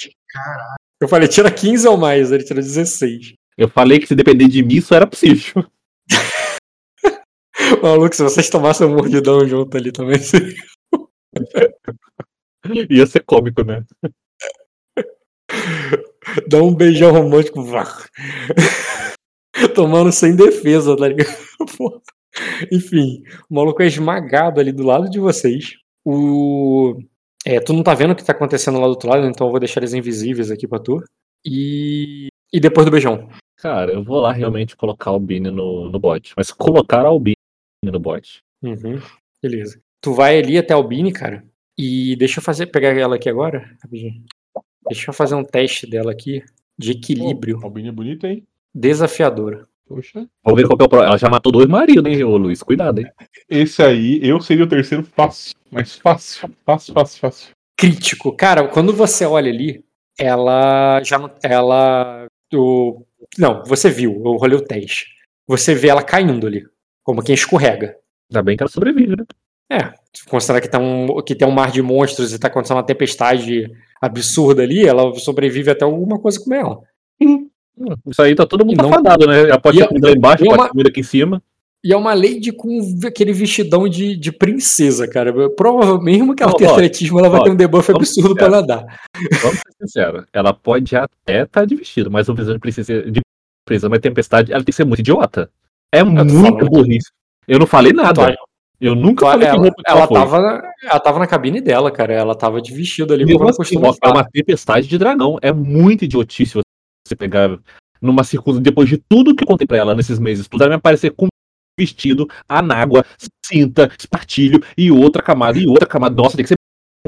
[1.01, 3.33] Eu falei, tira 15 ou mais, ele tirou 16.
[3.57, 5.65] Eu falei que se depender de mim, isso era possível.
[7.81, 10.55] Maluco, se vocês tomassem um mordidão junto ali também, seria
[12.89, 13.83] Ia ser cômico, né?
[16.47, 17.63] Dá um beijão romântico.
[17.63, 17.85] vá.
[19.73, 21.35] Tomando sem defesa, tá ligado?
[22.71, 25.75] Enfim, o maluco é esmagado ali do lado de vocês.
[26.03, 26.97] O.
[27.45, 29.51] É, tu não tá vendo o que tá acontecendo lá do outro lado, então eu
[29.51, 31.01] vou deixar eles invisíveis aqui pra tu.
[31.45, 32.27] E.
[32.51, 33.29] E depois do beijão.
[33.57, 36.33] Cara, eu vou lá realmente colocar o Bini no, no bot.
[36.37, 37.34] Mas colocar a Albini
[37.91, 38.41] no bot.
[38.61, 38.99] Uhum,
[39.41, 39.79] beleza.
[40.01, 41.43] Tu vai ali até a Albini, cara.
[41.77, 44.23] E deixa eu fazer, pegar ela aqui agora, rapidinho.
[44.87, 46.43] Deixa eu fazer um teste dela aqui
[46.77, 48.45] de equilíbrio Albinha bonita, hein?
[48.75, 49.67] desafiador.
[49.87, 50.27] Poxa.
[50.43, 51.11] Vamos ver qual que é o problema.
[51.11, 52.61] Ela já matou dois maridos, hein, ô Luiz?
[52.61, 53.07] Cuidado, hein?
[53.47, 55.55] Esse aí, eu seria o terceiro fácil.
[55.71, 57.49] Mas fácil, fácil, fácil, fácil.
[57.77, 58.35] crítico.
[58.35, 59.83] Cara, quando você olha ali,
[60.19, 61.31] ela já não.
[61.43, 62.25] Ela.
[62.53, 63.05] O,
[63.37, 65.07] não, você viu, eu rolei o teste.
[65.47, 66.65] Você vê ela caindo ali,
[67.05, 67.95] como quem escorrega.
[68.29, 69.23] Ainda bem que ela sobrevive, né?
[69.71, 72.77] É, se considerar que, tá um, que tem um mar de monstros e tá acontecendo
[72.77, 73.71] uma tempestade
[74.01, 76.79] absurda ali, ela sobrevive até alguma coisa comer ela.
[78.07, 79.41] Isso aí tá todo mundo não- afadado, né?
[79.43, 81.41] Ela pode ter comida lá embaixo, é pode uma- comida aqui em cima.
[81.83, 85.31] E é uma lady com aquele vestidão de, de princesa, cara.
[85.51, 88.49] Provavelmente, mesmo que ela tenha atletismo, ela vai ó, ter um debuff absurdo ser pra
[88.49, 88.83] nadar.
[89.43, 90.25] Vamos ser sinceros.
[90.33, 93.21] Ela pode até estar de vestido, mas o visão de princesa, de
[93.63, 95.47] princesa, mas tempestade, ela tem que ser muito idiota.
[95.97, 96.69] É falando.
[96.69, 97.09] burrice.
[97.47, 98.35] Eu não falei nada.
[98.81, 100.17] Eu nunca falei que Ela, roupa que ela, foi.
[100.19, 102.13] tava, ela tava na cabine dela, cara.
[102.13, 105.37] Ela tava de vestido ali, Mesmo ela assim, ó, é uma tempestade de dragão.
[105.41, 106.59] É muito idiotice
[107.07, 107.57] você pegar
[108.01, 110.75] numa circunstância, depois de tudo que eu contei pra ela nesses meses, tudo ela me
[110.75, 111.27] aparecer com
[111.79, 113.05] vestido, anágua,
[113.45, 116.15] cinta, espartilho e outra camada e outra camada.
[116.15, 116.55] Nossa, tem que ser.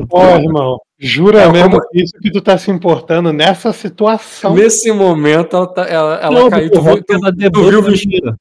[0.07, 4.53] Pô, irmão, jura É, mesmo como- que isso que tu tá se importando nessa situação?
[4.53, 6.69] Nesse momento, ela, tá- ela, ela Não, caiu.
[6.71, 8.35] Tu tu, ela tu viu o vestido?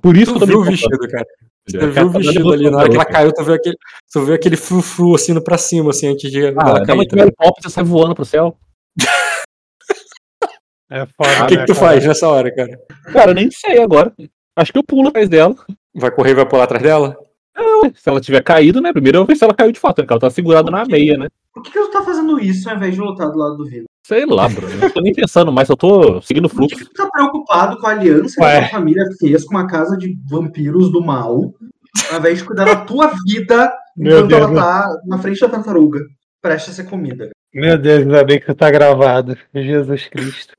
[0.00, 1.26] Por isso tu que eu tô viu o vestido, cara.
[1.68, 2.70] Você Cara, viu o tá vestido ali.
[2.70, 3.76] Na hora que ela caiu, tu viu aquele,
[4.12, 7.06] tu viu aquele frufru assim indo pra cima, assim, antes de Ah, ela cair.
[7.06, 8.56] de Mary Poppins, você sai voando pro céu.
[10.88, 11.86] É foda, O que, né, que tu cara?
[11.88, 12.78] faz nessa hora, cara?
[13.12, 14.12] Cara, eu nem sei agora.
[14.54, 15.54] Acho que eu pulo atrás dela.
[15.94, 17.16] Vai correr e vai pular atrás dela?
[17.94, 18.92] Se ela tiver caído, né?
[18.92, 20.04] Primeiro eu vou ver se ela caiu de fato, né?
[20.04, 21.26] Porque ela tá segurada na meia, né?
[21.56, 23.86] Por que, que tu tá fazendo isso ao invés de lutar do lado do Vila?
[24.06, 24.70] Sei lá, Bruno.
[24.74, 26.76] Eu não tô nem pensando mais, eu tô seguindo o Por que, fluxo.
[26.76, 28.50] que tu tá preocupado com a aliança Ué.
[28.50, 31.54] que a tua família fez com uma casa de vampiros do mal,
[32.12, 35.48] ao invés de cuidar da tua vida Meu enquanto Deus, ela tá na frente da
[35.48, 36.00] tartaruga,
[36.42, 37.30] prestes a ser comida?
[37.54, 39.34] meu Deus, ainda bem que tá gravado.
[39.54, 40.52] Jesus Cristo.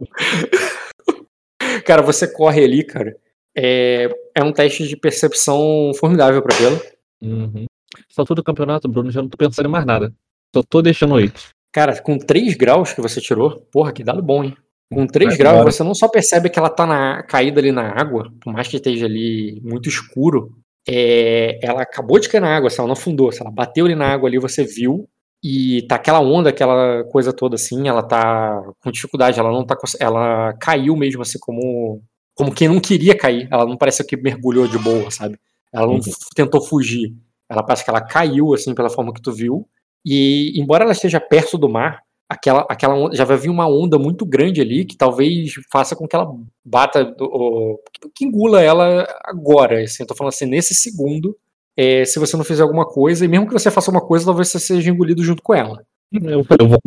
[1.85, 3.15] Cara, você corre ali, cara.
[3.55, 6.79] É, é um teste de percepção formidável pra vê-la.
[7.21, 7.65] Uhum.
[8.09, 10.11] Só todo o campeonato, Bruno, já não tô pensando em mais nada.
[10.55, 11.33] Só tô deixando ir.
[11.71, 14.55] Cara, com 3 graus que você tirou, porra, que dado bom, hein?
[14.91, 15.71] Com 3 Vai graus, embora.
[15.71, 18.77] você não só percebe que ela tá na, caída ali na água, por mais que
[18.77, 20.51] esteja ali muito escuro,
[20.87, 23.95] é, ela acabou de cair na água, se ela não afundou, se ela bateu ali
[23.95, 25.07] na água ali, você viu,
[25.43, 29.77] e tá aquela onda, aquela coisa toda assim, ela tá com dificuldade, ela não tá
[29.99, 32.01] ela caiu mesmo assim como
[32.33, 35.37] como quem não queria cair, ela não parece que mergulhou de boa, sabe?
[35.73, 36.01] Ela não Uhum.
[36.35, 37.11] tentou fugir.
[37.49, 39.67] Ela parece que ela caiu assim pela forma que tu viu.
[40.05, 43.97] E embora ela esteja perto do mar, aquela, aquela on- já vai vir uma onda
[43.97, 46.29] muito grande ali que talvez faça com que ela
[46.65, 47.79] bata, do- o-
[48.15, 49.83] que engula ela agora.
[49.83, 51.35] Assim, eu tô falando assim, nesse segundo,
[51.75, 54.49] é, se você não fizer alguma coisa, e mesmo que você faça uma coisa, talvez
[54.49, 55.83] você seja engolido junto com ela.
[56.11, 56.79] Eu, eu vou,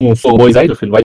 [0.00, 1.02] não sou Moisés, filho, não vai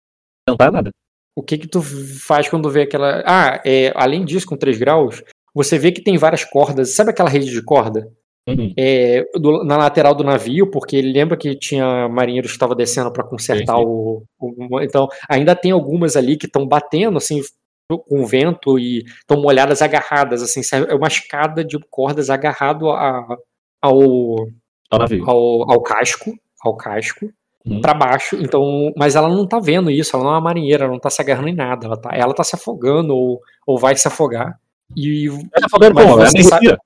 [0.48, 0.90] tentar nada.
[1.36, 3.22] O que que tu faz quando vê aquela.
[3.26, 6.95] Ah, é, além disso, com 3 graus, você vê que tem várias cordas.
[6.95, 8.11] Sabe aquela rede de corda?
[8.48, 8.74] Uhum.
[8.78, 13.11] É, do- na lateral do navio, porque ele lembra que tinha marinheiros que estavam descendo
[13.11, 13.88] para consertar Sim, sim.
[13.88, 17.41] O, o- Então, ainda tem algumas ali que estão batendo, assim,
[17.90, 23.38] com o vento e estão molhadas agarradas, assim, é uma escada de cordas agarrado a-
[23.82, 24.48] ao,
[25.26, 26.34] Ao ao, casco,
[26.64, 27.30] ao casco,
[27.65, 27.82] Uhum.
[27.82, 28.38] para baixo.
[28.38, 31.10] Então, mas ela não tá vendo isso, ela não é uma marinheira, ela não tá
[31.10, 34.57] se agarrando em nada, ela tá, ela tá se afogando ou, ou vai se afogar.
[34.95, 36.14] E Ela tá afogando como?
[36.22, 36.68] Ela sabe-.
[36.68, 36.78] Ela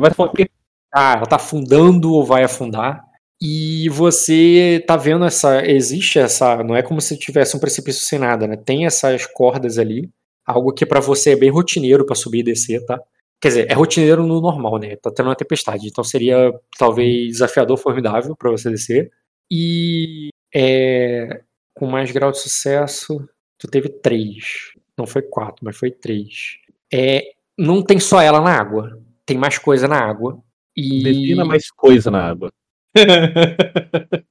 [0.00, 0.48] vai afogar o quê?
[0.94, 3.02] Ah, ela tá afundando ou vai afundar.
[3.40, 5.64] E você tá vendo essa.
[5.66, 6.62] Existe essa.
[6.64, 8.56] Não é como se tivesse um precipício sem nada, né?
[8.56, 10.10] Tem essas cordas ali.
[10.46, 12.98] Algo que pra você é bem rotineiro pra subir e descer, tá?
[13.40, 14.96] Quer dizer, é rotineiro no normal, né?
[14.96, 15.86] Tá tendo uma tempestade.
[15.86, 19.10] Então seria talvez desafiador, formidável pra você descer.
[19.50, 21.42] E é,
[21.74, 23.28] com mais grau de sucesso,
[23.58, 24.72] tu teve três.
[24.98, 26.56] Não foi quatro, mas foi três.
[26.92, 27.22] É,
[27.56, 29.00] não tem só ela na água.
[29.24, 30.42] Tem mais coisa na água.
[30.80, 32.52] E Defina mais coisa na água.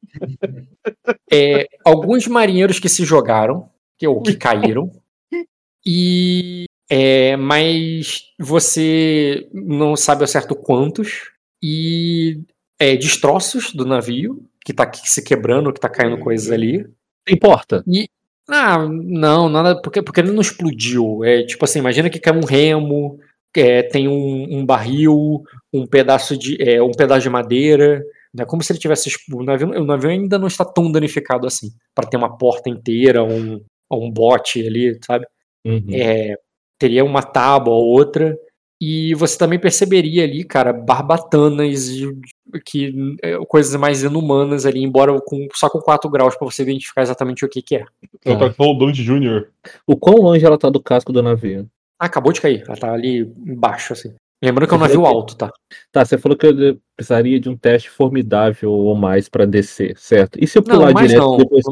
[1.30, 4.90] é, alguns marinheiros que se jogaram, que, ou que caíram,
[5.86, 12.40] e é, mas você não sabe ao certo quantos, e
[12.80, 16.88] é, destroços do navio, que tá aqui se quebrando, que tá caindo coisas ali.
[17.26, 17.84] Tem porta.
[18.50, 21.26] Ah, não, nada, porque, porque ele não explodiu.
[21.26, 23.20] É tipo assim, imagina que cai um remo,
[23.58, 25.44] é, tem um, um barril,
[25.78, 28.04] um pedaço de, é, um pedaço de madeira.
[28.34, 29.10] Não é como se ele tivesse.
[29.10, 32.70] exp- O navio, o navio ainda não está tão danificado assim, para ter uma porta
[32.70, 35.26] inteira, um, um bote ali, sabe?
[35.66, 35.86] Uhum.
[35.92, 36.36] É,
[36.80, 38.38] teria uma tábua ou outra.
[38.80, 41.90] E você também perceberia ali, cara, barbatanas
[42.64, 42.94] que,
[43.24, 47.44] é, coisas mais inumanas ali, embora com, só com 4 graus para você identificar exatamente
[47.44, 47.86] o que, que é.
[48.24, 49.48] Eu tô falando Dante Jr.
[49.88, 51.68] O quão longe ela tá do casco do navio?
[52.00, 52.64] Ah, acabou de cair.
[52.68, 54.14] Ela tá ali embaixo, assim.
[54.44, 55.52] Lembrando que é um navio alto, tá?
[55.92, 60.38] Tá, você falou que eu precisaria de um teste formidável ou mais pra descer, certo?
[60.42, 61.38] E se eu Não, pular mas direto não.
[61.38, 61.66] depois?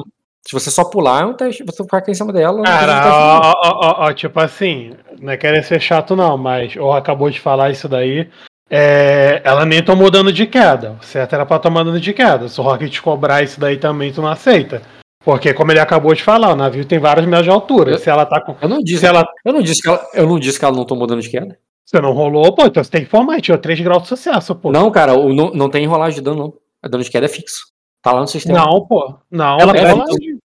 [0.47, 1.63] Se você só pular, é um teste.
[1.63, 2.57] Você ficar aqui em cima dela.
[2.57, 3.69] não Cara, ó, ó,
[4.03, 7.71] ó, ó, tipo assim, não é querer ser chato não, mas o acabou de falar
[7.71, 8.29] isso daí.
[8.69, 10.97] É, ela nem tomou dano de queda.
[11.01, 12.47] O certo era pra tomar dano de queda.
[12.47, 14.81] Se o Rocket te cobrar isso daí também, tu não aceita.
[15.23, 17.91] Porque, como ele acabou de falar, o navio tem vários metros de altura.
[17.91, 18.55] Eu- Se ela tá com.
[18.61, 19.25] Eu não disse, Se ela.
[19.43, 21.57] eu não disse que ela, eu não disse que ela não tomou dano de queda.
[21.85, 24.71] Você não rolou, pô, então você tem que informar, tirou 3 graus de sucesso, pô.
[24.71, 26.53] Não, cara, o, não, não tem enrolagem de dano, não.
[26.81, 27.65] A dano de queda é fixo.
[28.01, 28.57] Tá lá no sistema.
[28.59, 29.15] Não, pô.
[29.29, 30.39] Não, Ela é parece- rolagem.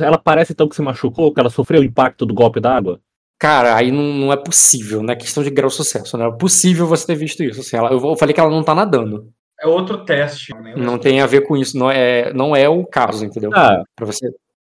[0.00, 3.00] Ela parece então que se machucou, que ela sofreu o impacto do golpe d'água?
[3.38, 6.32] Cara, aí não, não é possível, não é questão de grau de sucesso, não é
[6.36, 7.60] possível você ter visto isso.
[7.60, 9.28] Assim, ela- eu, eu falei que ela não tá nadando.
[9.60, 10.52] É outro teste.
[10.56, 10.74] né?
[10.76, 13.50] Não tem a ver com isso, não é, não é o caso, entendeu?
[13.54, 14.28] Ah, Pra você.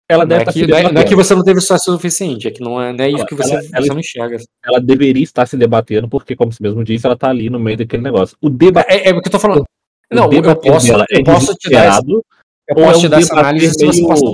[0.10, 1.60] Ela Não deve é, estar que, se não, é, não é que você não teve
[1.62, 3.94] sucesso suficiente, é que não é, não é isso Ela- que você, ela- ela- você
[3.94, 4.38] não enxerga.
[4.66, 7.78] Ela deveria estar se debatendo, porque, como você mesmo disse, ela tá ali no meio
[7.78, 8.36] daquele negócio.
[8.42, 8.88] O debate.
[8.92, 9.64] É, é o que eu tô falando.
[10.12, 12.22] Não, eu posso, dela é eu posso te dar, eu
[12.70, 14.28] é posso um te dar essa análise se você meio- passar,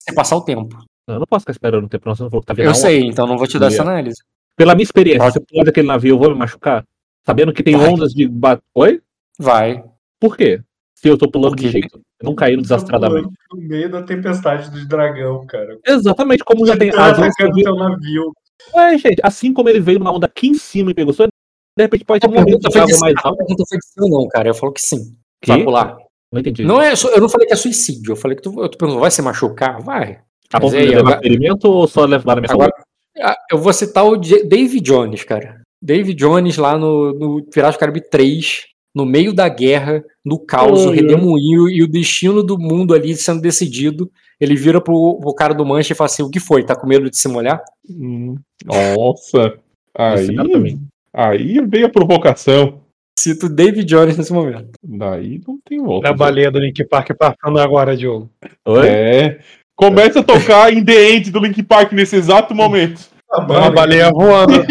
[0.00, 0.76] se passar o tempo.
[1.08, 2.14] Não, eu não posso ficar esperando o tempo, não.
[2.14, 4.20] Você não falou que tá Eu sei, então não vou te dar essa análise.
[4.56, 6.84] Pela minha experiência, se eu pular daquele navio, eu vou me machucar?
[7.26, 7.88] Sabendo que tem Vai.
[7.88, 8.28] ondas de.
[8.74, 9.00] Oi?
[9.38, 9.82] Vai.
[10.20, 10.60] Por quê?
[10.94, 12.00] Se eu tô pulando de Porque- jeito.
[12.22, 13.28] Não caindo desastradamente.
[13.52, 15.78] No meio da tempestade do dragão, cara.
[15.86, 17.18] Exatamente como já tem Tá asas.
[17.18, 18.32] atacando teu navio.
[18.74, 21.30] Ué, gente, assim como ele veio numa onda aqui em cima e pegou só, de
[21.78, 24.08] repente pode ter A de água de mais sim, a pergunta foi de sim ou
[24.10, 24.48] não, cara.
[24.48, 25.16] Eu falo que sim.
[25.40, 25.48] Que?
[25.52, 25.96] Vai pular.
[26.32, 26.64] Não entendi.
[26.64, 28.12] Não é, eu não falei que é suicídio.
[28.12, 29.80] Eu falei que tu, eu tô perguntando, vai se machucar?
[29.82, 30.20] Vai.
[30.52, 32.86] a mas de aí, agora- ferimento ou só levar na minha Agora, saúde?
[33.30, 35.60] ah, eu vou citar o David Jones, cara.
[35.82, 40.84] David Jones lá no, no Piratas do Caribe 3, no meio da guerra, no caos,
[40.84, 44.10] o redemoinho e o destino do mundo ali sendo decidido.
[44.40, 46.64] Ele vira pro, pro cara do manche e fala assim: o que foi?
[46.64, 47.62] Tá com medo de se molhar?
[47.88, 49.54] Hum, Nossa.
[49.96, 50.78] Aí,
[51.12, 52.80] aí veio a provocação.
[53.18, 54.70] Cito David Jones nesse momento.
[54.82, 56.08] Daí não tem volta.
[56.08, 58.30] Da baleia do Link Park passando agora, Diogo.
[58.66, 58.88] Oi?
[58.88, 59.38] É.
[59.76, 63.11] Começa a tocar em The End do Link Park nesse exato momento.
[63.34, 64.52] Uma baleia voando.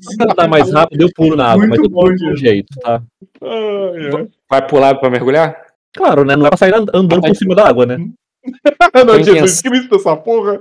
[0.00, 2.68] Se andar mais rápido, eu pulo na água, Muito mas eu pulo de um jeito,
[2.80, 3.02] tá?
[3.42, 4.28] Ai, ai.
[4.48, 5.56] Vai pular pra mergulhar?
[5.94, 6.36] Claro, né?
[6.36, 7.98] Não é pra sair and- andando por cima da água, né?
[9.06, 10.58] não, Jesus, que isso essa porra?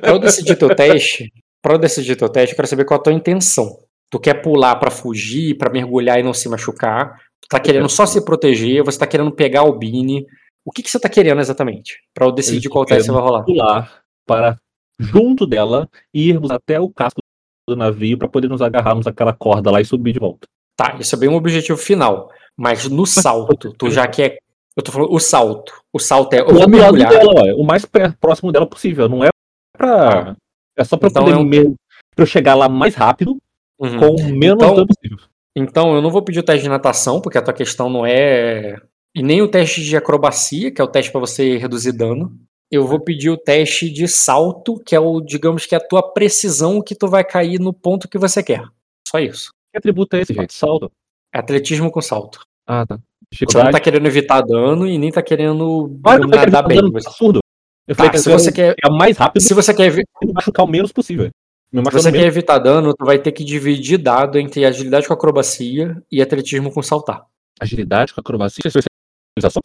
[0.00, 1.32] Pra eu decidir teu teste,
[1.62, 3.66] pra eu decidir teu teste, eu quero saber qual a tua intenção.
[4.10, 7.16] Tu quer pular pra fugir, pra mergulhar e não se machucar?
[7.42, 8.82] Tu tá querendo só se proteger?
[8.82, 10.24] Você tá querendo pegar o Bini?
[10.64, 11.98] O que, que você tá querendo exatamente?
[12.14, 13.42] Pra eu decidir estou qual teste você vai rolar.
[13.44, 13.92] Pular
[14.26, 14.56] para
[14.98, 17.20] junto dela e irmos até o casco
[17.68, 20.46] do navio pra poder nos agarrarmos àquela corda lá e subir de volta.
[20.76, 22.30] Tá, isso é bem um objetivo final.
[22.56, 24.38] Mas no salto, tu já quer.
[24.76, 25.72] Eu tô falando o salto.
[25.92, 26.40] O salto é.
[26.40, 27.10] Eu vou lado mergulhar.
[27.10, 27.84] dela, ó, o mais
[28.20, 29.08] próximo dela possível.
[29.08, 29.28] Não é
[29.76, 30.36] pra.
[30.76, 31.74] É só pra, Então poder é um- mer-
[32.14, 33.36] pra eu chegar lá mais rápido
[33.80, 33.98] Uhum.
[33.98, 35.18] com o menos Então- dano possível.
[35.56, 38.76] Então, eu não vou pedir o teste de natação, porque a tua questão não é.
[39.14, 42.32] E nem o teste de acrobacia, que é o teste pra você reduzir dano.
[42.70, 46.02] Eu vou pedir o teste de salto, que é o, digamos que é a tua
[46.02, 48.62] precisão que tu vai cair no ponto que você quer.
[49.08, 49.52] Só isso.
[49.72, 50.52] Que atributo é esse, gente?
[50.52, 50.90] Saldo.
[51.34, 52.40] É atletismo com salto.
[52.66, 52.98] Ah, tá.
[53.32, 56.62] Você não tá querendo evitar dano e nem tá querendo Ah, falei que ele nadar
[56.62, 56.78] tá bem.
[56.78, 57.40] absurdo.
[57.86, 60.26] Eu Tá, falei que se você quer, é mais rápido se você quer, evi- e
[60.26, 61.30] me machucar o menos possível.
[61.72, 62.36] Me se você quer menos.
[62.36, 66.82] evitar dano, tu vai ter que dividir dado entre agilidade com acrobacia e atletismo com
[66.82, 67.24] saltar.
[67.60, 69.62] Agilidade com acrobacia, especialização.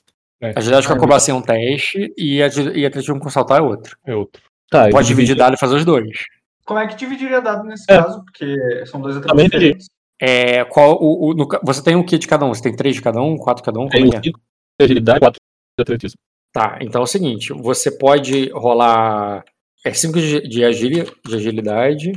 [0.55, 3.95] Agilidade com Ah, acrobacia é um teste e, e atletismo com saltar é outro.
[4.05, 4.41] É outro.
[4.69, 6.09] Tá, Pode eu dividir dado e fazer os dois.
[6.65, 7.97] Como é que dividiria dado nesse É.
[8.01, 8.23] caso?
[8.23, 9.43] Porque são dois entendi.
[9.43, 9.87] diferentes.
[10.21, 12.53] É, qual, o, o- no você tem o que de cada um?
[12.53, 13.35] Você tem três de cada um?
[13.37, 13.87] Quatro de cada um?
[13.89, 14.21] Tenho é que é?
[14.23, 14.39] 5
[14.79, 15.39] de agilidade, 4
[15.77, 16.17] de atletismo.
[16.53, 19.43] Tá, então é o seguinte: você pode rolar
[19.91, 22.11] 5 de, de, agili- de agilidade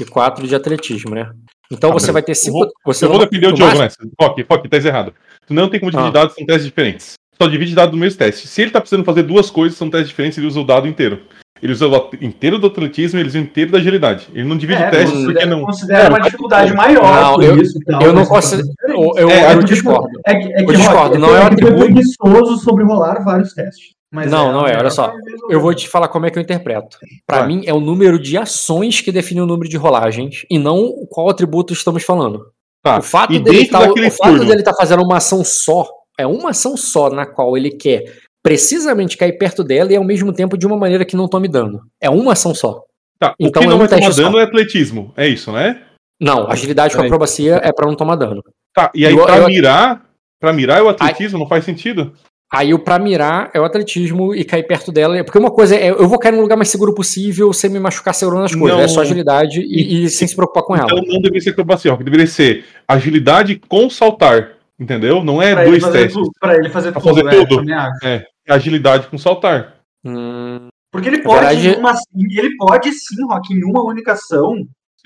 [0.00, 1.32] e 4 de atletismo, né?
[1.70, 2.52] Então Ah, você vai ter eu 5.
[2.58, 3.96] vou- Você Eu vou defender o Diogo nessa.
[4.20, 5.12] Foque, foque, tá errado.
[5.46, 6.12] Tu não tem como dividir Ah.
[6.12, 7.14] dados, são testes diferentes.
[7.40, 8.46] Só divide dado no mesmo teste.
[8.48, 11.20] Se ele tá precisando fazer duas coisas, são testes diferentes, ele usa o dado inteiro.
[11.60, 14.28] Ele usa o at- inteiro do atletismo e ele usa o inteiro da agilidade.
[14.32, 15.62] Ele não divide É, testes porque não.
[15.62, 17.78] considera É, uma dificuldade maior Não, por eu- isso.
[17.86, 19.16] tal, eu não considero- diferentes.
[19.16, 20.08] Eu, eu, É, eu discordo.
[20.26, 21.76] É que, é que, Eu discordo, Rock, não é o é atributo.
[21.84, 23.96] preguiçoso sobre rolar vários testes.
[24.10, 25.12] Mas Não, não é, olha melhor só.
[25.50, 26.96] Eu vou te falar como é que eu interpreto.
[27.26, 27.48] Pra Vai.
[27.48, 31.28] mim, é o número de ações que define o número de rolagens e não qual
[31.28, 32.46] atributo estamos falando.
[32.82, 32.98] Tá.
[32.98, 35.86] O fato, E dele tá, o fato dele tá fazendo uma ação só,
[36.18, 38.04] é uma ação só na qual ele quer
[38.42, 41.80] precisamente cair perto dela e ao mesmo tempo de uma maneira que não tome dano.
[42.00, 42.82] É uma ação só.
[43.18, 44.40] Tá, Então o que é não um vai tomar dano só.
[44.40, 45.12] é atletismo.
[45.16, 45.82] É isso, né?
[46.20, 47.08] Não, agilidade com Peraí.
[47.08, 48.42] acrobacia é pra não tomar dano.
[48.74, 50.04] Tá, e aí Eu- pra eu- mirar.
[50.40, 52.12] Pra mirar é o atletismo, não faz sentido?
[52.52, 55.22] Aí o pra mirar é o atletismo e cair perto dela.
[55.24, 58.14] Porque uma coisa é, eu vou cair no lugar mais seguro possível sem me machucar
[58.14, 58.78] segurando as coisas.
[58.78, 58.84] Não.
[58.84, 60.84] É só agilidade e, e sem se preocupar com ela.
[60.86, 64.52] Então não deveria ser acrobacia, deveria ser agilidade com saltar.
[64.78, 65.24] Entendeu?
[65.24, 66.12] Não é Pra dois testes.
[66.14, 66.30] tudo.
[66.40, 67.72] Pra ele fazer Pra tudo, fazer é, tudo.
[67.74, 68.06] acho.
[68.06, 69.74] É agilidade com saltar.
[70.04, 74.54] Hum, Porque ele pode, verdade- uma- ele pode sim, Rock, em uma única ação,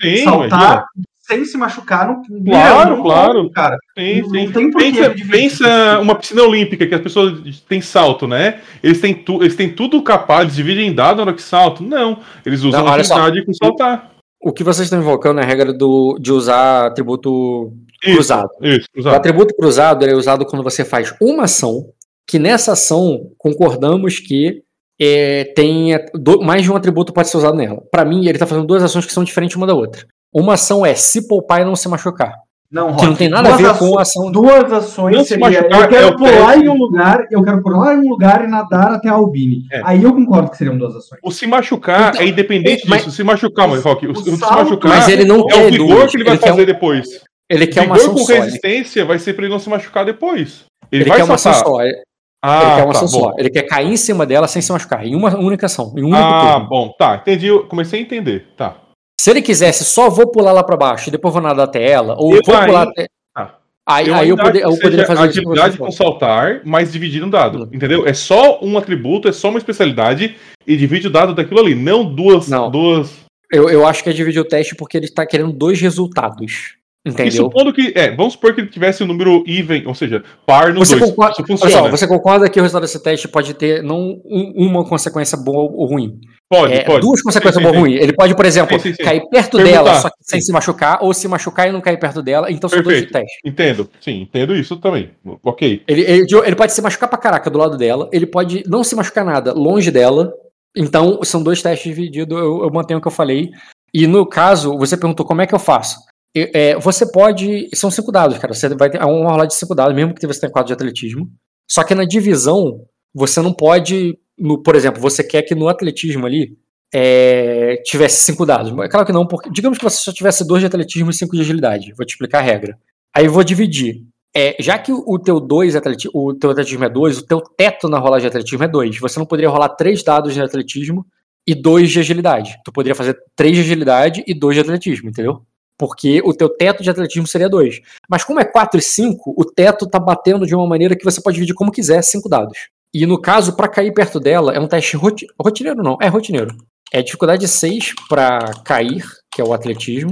[0.01, 0.85] Sim, saltar
[1.25, 3.49] sem se machucar no Claro, mirando, claro.
[3.51, 3.77] cara.
[3.97, 4.45] Sim, Não- sim.
[4.45, 8.59] não tem por que Pensa, pensa uma piscina olímpica que as pessoas têm salto, né?
[8.83, 11.87] Eles têm, tu, eles têm tudo capaz, eles dividem dado na hora que saltam.
[11.87, 12.93] Não, eles usam Não, só.
[13.15, 14.11] agilidade com saltar.
[14.41, 17.71] o que vocês estão invocando é a regra do, de usar atributo
[18.05, 18.49] Isso, cruzado.
[18.61, 19.15] Isso, O usar.
[19.15, 21.85] atributo cruzado ele é usado quando você faz uma ação,
[22.27, 24.61] que nessa ação concordamos que
[25.01, 27.81] é, tem do- mais de um atributo pode ser usado nela.
[27.91, 30.05] Pra mim, ele tá fazendo duas ações que são diferentes uma da outra.
[30.33, 32.33] Uma ação é se poupar e não se machucar.
[32.71, 34.31] Não, Que não Rock, tem nada a duas ver aço- com a ação.
[34.31, 37.43] Duas ações Não se seria, machucar eu quero é o pular em um lugar, eu
[37.43, 39.63] quero pular em um lugar e nadar até a Albini.
[39.71, 39.81] É.
[39.83, 41.19] Aí eu concordo que seriam duas ações.
[41.23, 43.15] O se machucar é independente mas- disso.
[43.15, 45.71] Se machucar, mas, Rock, o, o se salto- machucar Mas ele não é quer o
[45.71, 46.11] vigor duas.
[46.11, 47.07] que ele vai Ele fazer um- depois.
[47.55, 48.33] Ele quer uma ação com só.
[48.33, 50.63] Ele, resistência vai ser pra ele não se machucar depois.
[50.91, 51.81] Ele, ele vai quer uma ação só.
[51.81, 51.95] Ele,
[52.43, 53.25] Ah, ele quer uma tá, ação bom.
[53.29, 53.35] só.
[53.37, 55.05] Ele quer cair em cima dela sem se machucar.
[55.05, 55.93] Em uma única ação.
[55.97, 57.47] Em um Ah, bom, tá, entendi.
[57.47, 58.47] Eu comecei a entender.
[58.57, 58.75] Tá.
[59.19, 62.15] Se ele quisesse só vou pular lá pra baixo e depois vou nadar até ela,
[62.17, 63.07] ou Eu vou ainda- pular até.
[63.35, 63.55] Ah.
[63.85, 65.39] Aí, aí eu, poder, eu poderia fazer isso.
[65.39, 67.69] atividade com saltar, mas dividir um dado.
[67.73, 68.05] Entendeu?
[68.05, 70.35] É só um atributo, é só uma especialidade
[70.67, 72.47] e divide o dado daquilo ali, não duas.
[72.49, 72.69] Não.
[72.69, 73.23] duas...
[73.51, 76.75] Eu, eu acho que é dividir o teste porque ele tá querendo dois resultados.
[77.05, 77.31] E Entendeu?
[77.43, 77.91] supondo que.
[77.95, 80.87] É, vamos supor que ele tivesse um número even, ou seja, par no 2.
[80.87, 81.71] Você Isso concorda, olha funciona.
[81.71, 85.69] só, você concorda que o resultado desse teste pode ter não um- uma consequência boa
[85.73, 86.17] ou ruim?
[86.49, 87.01] Pode, É, pode.
[87.01, 88.01] duas consequências Sim, boas ou ruins.
[88.01, 89.83] Ele pode, por exemplo, Sim, sim, cair perto Perguntar.
[89.83, 92.49] dela, só que sem se machucar, ou se machucar e não cair perto dela.
[92.49, 93.11] Então são dois Perfeito.
[93.11, 93.37] teste.
[93.45, 95.09] Entendo, sim, entendo isso também.
[95.43, 95.81] Ok.
[95.85, 98.95] Ele, ele, ele pode se machucar pra caraca do lado dela, ele pode não se
[98.95, 100.31] machucar nada longe dela.
[100.77, 103.49] Então, são dois testes divididos, eu, eu mantenho o que eu falei.
[103.93, 105.97] E no caso, você perguntou como é que eu faço.
[106.35, 107.69] É, você pode.
[107.75, 108.53] São cinco dados, cara.
[108.53, 110.73] Você vai ter é uma rola de cinco dados, mesmo que você tenha quatro de
[110.73, 111.29] atletismo.
[111.69, 114.17] Só que na divisão, você não pode.
[114.37, 116.57] No, por exemplo, você quer que no atletismo ali
[116.93, 118.71] é, tivesse cinco dados.
[118.71, 119.49] Mas Claro que não, porque.
[119.51, 121.93] Digamos que você só tivesse dois de atletismo e cinco de agilidade.
[121.95, 122.77] Vou te explicar a regra.
[123.15, 124.01] Aí eu vou dividir.
[124.35, 127.87] É, já que o teu 2 atleti o teu atletismo é 2, o teu teto
[127.87, 128.97] na rolagem de atletismo é 2.
[128.97, 131.05] Você não poderia rolar três dados de atletismo
[131.45, 132.57] e dois de agilidade.
[132.65, 135.45] Tu poderia fazer três de agilidade e dois de atletismo, entendeu?
[135.77, 137.81] Porque o teu teto de atletismo seria 2.
[138.09, 141.21] Mas como é 4 e 5, o teto tá batendo de uma maneira que você
[141.21, 142.69] pode dividir como quiser, cinco dados.
[142.93, 145.97] E no caso, para cair perto dela, é um teste roti rotineiro, não.
[145.99, 146.55] É rotineiro.
[146.91, 150.11] É dificuldade 6 para cair, que é o atletismo.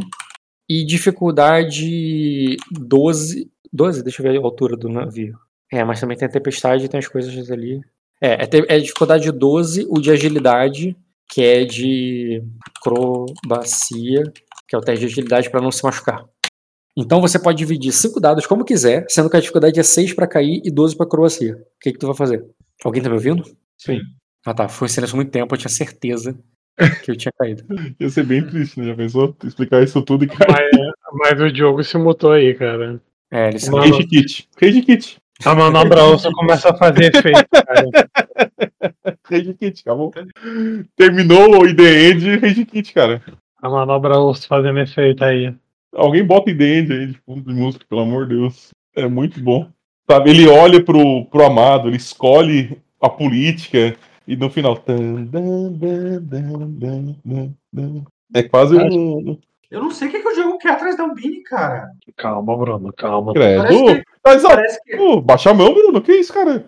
[0.67, 3.51] E dificuldade 12.
[3.71, 4.03] 12?
[4.03, 5.37] Deixa eu ver a altura do navio.
[5.71, 7.81] É, mas também tem a tempestade e tem as coisas ali.
[8.19, 10.95] É, é, é dificuldade 12, o de agilidade,
[11.29, 12.43] que é de
[12.77, 14.23] acrobacia,
[14.71, 16.23] que é o teste de agilidade para não se machucar.
[16.95, 20.25] Então você pode dividir cinco dados como quiser, sendo que a dificuldade é 6 para
[20.25, 21.55] cair e 12 para acrobacia.
[21.55, 22.45] O que, que tu vai fazer?
[22.81, 23.43] Alguém tá me ouvindo?
[23.77, 23.99] Sim.
[24.45, 26.39] Ah tá, foi em silêncio há muito tempo, eu tinha certeza
[27.03, 27.65] que eu tinha caído.
[27.99, 28.87] Ia ser bem triste, né?
[28.87, 29.35] Já pensou?
[29.43, 30.53] Explicar isso tudo e cara.
[30.53, 33.01] Mas, mas o Diogo se mutou aí, cara.
[33.29, 33.91] É, ele se Mano.
[33.91, 34.47] Rage Kit.
[34.61, 35.17] Rage Kit.
[35.43, 37.89] A manobra ossa começa a fazer efeito, cara.
[39.29, 40.13] Rage Kit, acabou.
[40.95, 43.21] Terminou o ID End, Rage Kit, cara.
[43.61, 45.53] A manobra osso fazendo efeito aí.
[45.93, 48.71] Alguém bota ID End aí de fundo de música, pelo amor de Deus.
[48.95, 49.67] É muito bom.
[50.09, 53.95] Sabe, ele olha pro, pro amado, ele escolhe a política
[54.27, 54.75] e no final.
[54.77, 58.03] tan, dan, dan, dan, dan, dan, dan.
[58.33, 59.37] É quase um.
[59.69, 61.89] Eu não sei o que, que o jogo quer atrás da Albini, cara.
[62.17, 63.33] Calma, Bruno, calma.
[63.33, 63.61] Credo.
[63.63, 64.61] Parece que- Tá exaltado.
[64.61, 66.01] Parece que Pô, baixa a mão, Bruno.
[66.01, 66.65] Que isso, cara?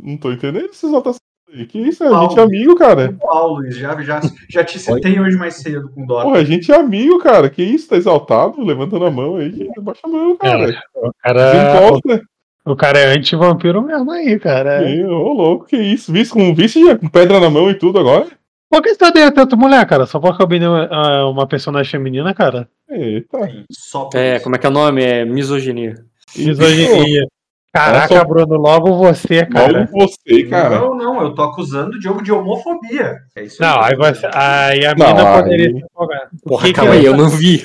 [0.00, 1.33] Não tô entendendo essa exaltação aí.
[1.68, 2.02] Que isso?
[2.04, 2.28] A Paulo.
[2.28, 3.14] gente é amigo, cara.
[3.46, 6.24] Luiz, já, já, já te citei hoje mais cedo com Dota.
[6.24, 7.48] Porra, a gente é amigo, cara.
[7.48, 7.88] Que isso?
[7.88, 8.60] Tá exaltado?
[8.64, 9.68] Levantando a mão aí.
[9.80, 10.82] Baixa a mão, cara.
[10.96, 12.22] O cara, Desencosta.
[12.66, 14.88] o cara é anti-vampiro mesmo aí, cara.
[14.90, 16.12] Ih, Ô, louco, que isso?
[16.12, 18.26] Vice com vice já com pedra na mão e tudo agora?
[18.68, 20.06] Por que você odeia tanto mulher, cara?
[20.06, 22.68] Só porque a Bini é uma personagem feminina, cara?
[22.90, 23.38] Eita.
[23.70, 25.04] Só É, como é que é o nome?
[25.04, 25.94] É misoginia.
[26.36, 27.24] Misoginia.
[27.74, 28.24] Caraca, só.
[28.24, 29.80] Bruno, logo você, cara.
[29.80, 30.78] Logo você, cara.
[30.78, 33.16] Não, não, eu tô acusando o Diogo de homofobia.
[33.34, 36.28] É isso Não, aí, você, aí a Não, mina aí- poderia se empolgar.
[36.44, 37.08] Porra, que calma que aí, é?
[37.08, 37.64] eu não vi.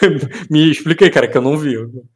[0.50, 1.74] Me explica aí, cara, que eu não vi.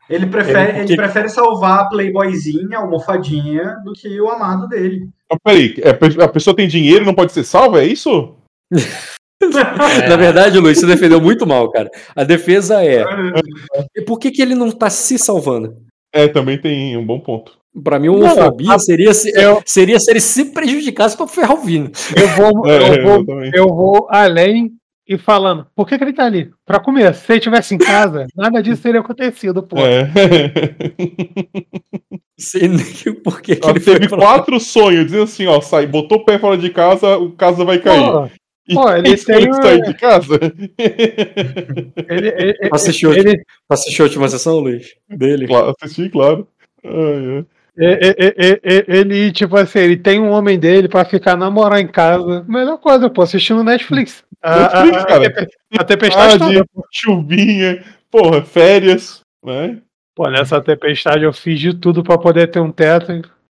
[0.08, 5.08] Ele prefere, Ele- ele prefere salvar a playboyzinha, a almofadinha, do que o amado dele.
[5.30, 7.82] Mas peraí, é, a pe- a pessoa tem dinheiro e não pode ser salva?
[7.82, 8.34] É isso?
[10.08, 11.90] Na verdade, Luiz, você defendeu muito mal, cara.
[12.16, 13.04] A defesa é.
[13.94, 15.76] E por que, que ele não tá se salvando?
[16.16, 17.52] É, também tem um bom ponto.
[17.84, 21.90] Pra mim, homofobia seria, se, eu- seria se ele se prejudicasse pra ferrar o Vini.
[22.16, 24.72] Eu vou, É, eu vou, eu vou além
[25.06, 26.50] e falando, por que, que ele tá ali?
[26.64, 27.14] Pra comer.
[27.14, 29.76] Se ele estivesse em casa, nada disso teria acontecido, pô.
[29.78, 30.10] É.
[32.38, 32.84] Sei nem
[33.22, 36.56] por que, que ele teve quatro sonhos, dizendo assim, ó, sai, botou o pé fora
[36.58, 38.10] de casa, o casa vai cair.
[38.10, 38.28] Pô,
[38.74, 40.38] pô, ele tem um- sair de casa?
[42.08, 44.94] ele, ele, Assistiu, ele, assistiu a última sessão, Luiz?
[45.08, 45.46] Dele.
[45.46, 46.46] Claro, assisti, claro.
[46.84, 47.44] Ai, ai.
[47.76, 51.86] ele, ele, ele- ele, tipo assim, ele tem um homem dele pra ficar namorar em
[51.88, 52.44] casa.
[52.48, 54.24] Melhor coisa, pô, assistindo Netflix.
[54.42, 55.48] A, Netflix, a, a, cara.
[55.78, 56.66] a tempestade Tarde, toda.
[56.92, 59.78] chuvinha, porra, férias, né?
[60.14, 63.12] Pô, nessa tempestade eu fiz de tudo pra poder ter um teto.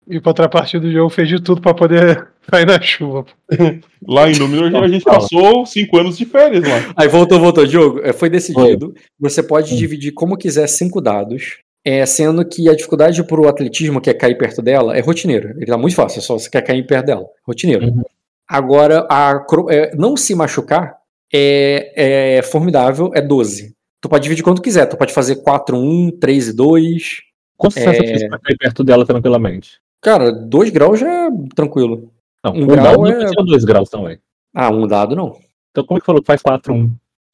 [0.08, 3.26] E pra contrapartida do jogo, eu fiz de tudo pra poder Vai na chuva.
[4.08, 6.94] Lá em Númenor a gente passou cinco anos de férias lá.
[6.96, 8.02] Aí voltou, voltou, Diogo.
[8.04, 8.94] É, Foi decidido.
[9.20, 11.60] Você pode dividir como quiser cinco dados.
[11.86, 15.50] É, sendo que a dificuldade pro atletismo, que é cair perto dela, é rotineiro.
[15.58, 17.26] Ele tá muito fácil, é só você quer cair perto dela.
[17.46, 17.88] Rotineiro.
[17.88, 18.04] Uhum.
[18.48, 20.98] Agora, a, é, não se machucar
[21.34, 23.74] é, é formidável, é 12.
[24.02, 24.88] Tu pode dividir quanto quiser.
[24.88, 27.18] Tu pode fazer 4, 1, 3 e 2.
[27.56, 28.28] Quanto você É.
[28.28, 29.80] pra cair perto dela tranquilamente?
[30.02, 32.12] Cara, 2 graus já é tranquilo.
[32.44, 34.20] Não, Um um grau dado não é- precisa de 2 graus também.
[34.54, 35.38] Ah, um dado não.
[35.72, 36.90] Então como é que falou que faz 4-1?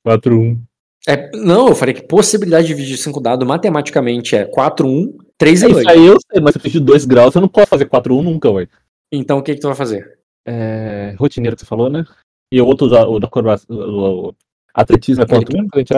[0.06, 0.58] 4-1.
[1.08, 5.62] É, não, eu falei que possibilidade de dividir 5 dados matematicamente é 4, 1, 3
[5.62, 5.80] e É 2.
[5.80, 8.22] isso aí eu sei, mas se precisa de 2 graus, você não pode fazer 4-1
[8.22, 8.68] nunca, ué.
[9.12, 10.20] Então o que, que tu vai fazer?
[10.46, 12.06] É, rotineiro que você falou, né?
[12.52, 13.30] E o outro, o da
[13.70, 14.36] o, o
[14.74, 15.70] atletismo é quanto mesmo?
[15.70, 15.94] que?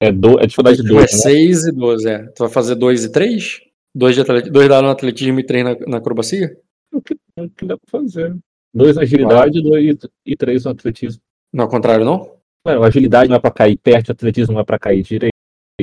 [0.00, 1.18] É, do, é dificuldade de É 2, né?
[1.18, 2.18] 6 e 12, é.
[2.28, 3.60] Tu vai fazer 2 e 3?
[3.94, 4.16] 2
[4.50, 6.56] dois dados no atletismo e 3 na, na acrobacia?
[7.36, 8.36] É o que dá pra fazer.
[8.74, 11.20] 2 na agilidade dois, e 3 no atletismo.
[11.52, 12.36] Não, ao contrário, não?
[12.64, 15.32] Mano, a agilidade não é pra cair perto, o atletismo não é pra cair direito.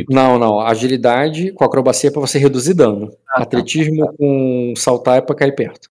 [0.09, 0.59] Não, não.
[0.59, 3.11] Agilidade com acrobacia é pra você reduzir dano.
[3.27, 3.43] Ah, tá.
[3.43, 5.89] Atletismo com saltar é pra cair perto.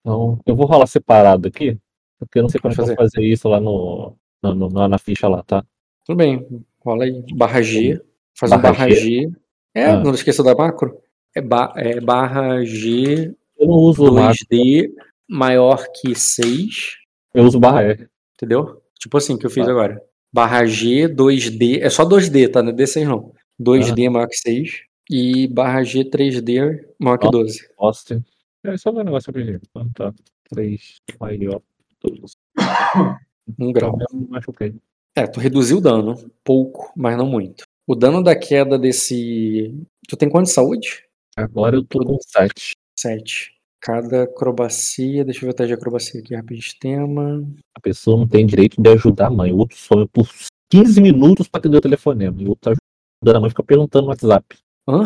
[0.00, 1.76] Então, eu vou rolar separado aqui,
[2.18, 4.86] porque eu não sei como é que vou fazer isso lá no, no, no- na,
[4.88, 5.64] na ficha lá, tá?
[6.04, 6.46] Tudo bem.
[6.84, 7.24] Rola aí.
[7.34, 8.00] Barra G.
[8.38, 8.94] Faz um Barra barra G.
[9.00, 9.30] G.
[9.74, 9.96] É, Ah.
[10.04, 10.96] não esqueça da macro?
[11.34, 14.90] É, ba- é barra G Eu não uso o macro, 2D
[15.28, 16.96] maior que 6.
[17.34, 18.08] eu uso barra R.
[18.34, 18.82] Entendeu?
[18.98, 19.70] Tipo assim que eu fiz Tá.
[19.70, 20.00] agora.
[20.32, 21.80] Barra G, 2D.
[21.80, 22.62] É só 2D, tá?
[22.62, 23.32] Não é D6 não.
[23.58, 24.10] 2D Ah.
[24.10, 24.82] maior que 6.
[25.10, 27.30] E barra G, 3D maior que Ó.
[27.30, 27.68] 12.
[27.76, 28.20] Poste.
[28.64, 29.40] É só o negócio aqui.
[29.70, 30.12] Então, tá.
[30.50, 31.60] 3 maior.
[32.00, 32.36] Todos.
[33.58, 33.96] Um grau.
[33.96, 34.80] Então.
[35.14, 36.16] É, tu reduziu o dano.
[36.42, 37.64] Pouco, mas não muito.
[37.86, 39.72] O dano da queda desse.
[40.08, 41.04] Tu tem quanto de saúde?
[41.36, 42.72] Agora eu tô com 7.
[42.98, 43.52] 7.
[43.80, 45.24] Cada acrobacia.
[45.24, 46.74] Deixa eu ver até de acrobacia aqui, rapidinho.
[46.80, 47.46] Tema.
[47.76, 49.52] A pessoa não tem direito de ajudar a mãe.
[49.52, 50.28] O outro some por
[50.70, 52.36] 15 minutos pra atender o telefonema.
[52.40, 52.76] E o outro tá
[53.22, 54.56] ajudando a mãe, fica perguntando no WhatsApp.
[54.88, 55.04] Hã?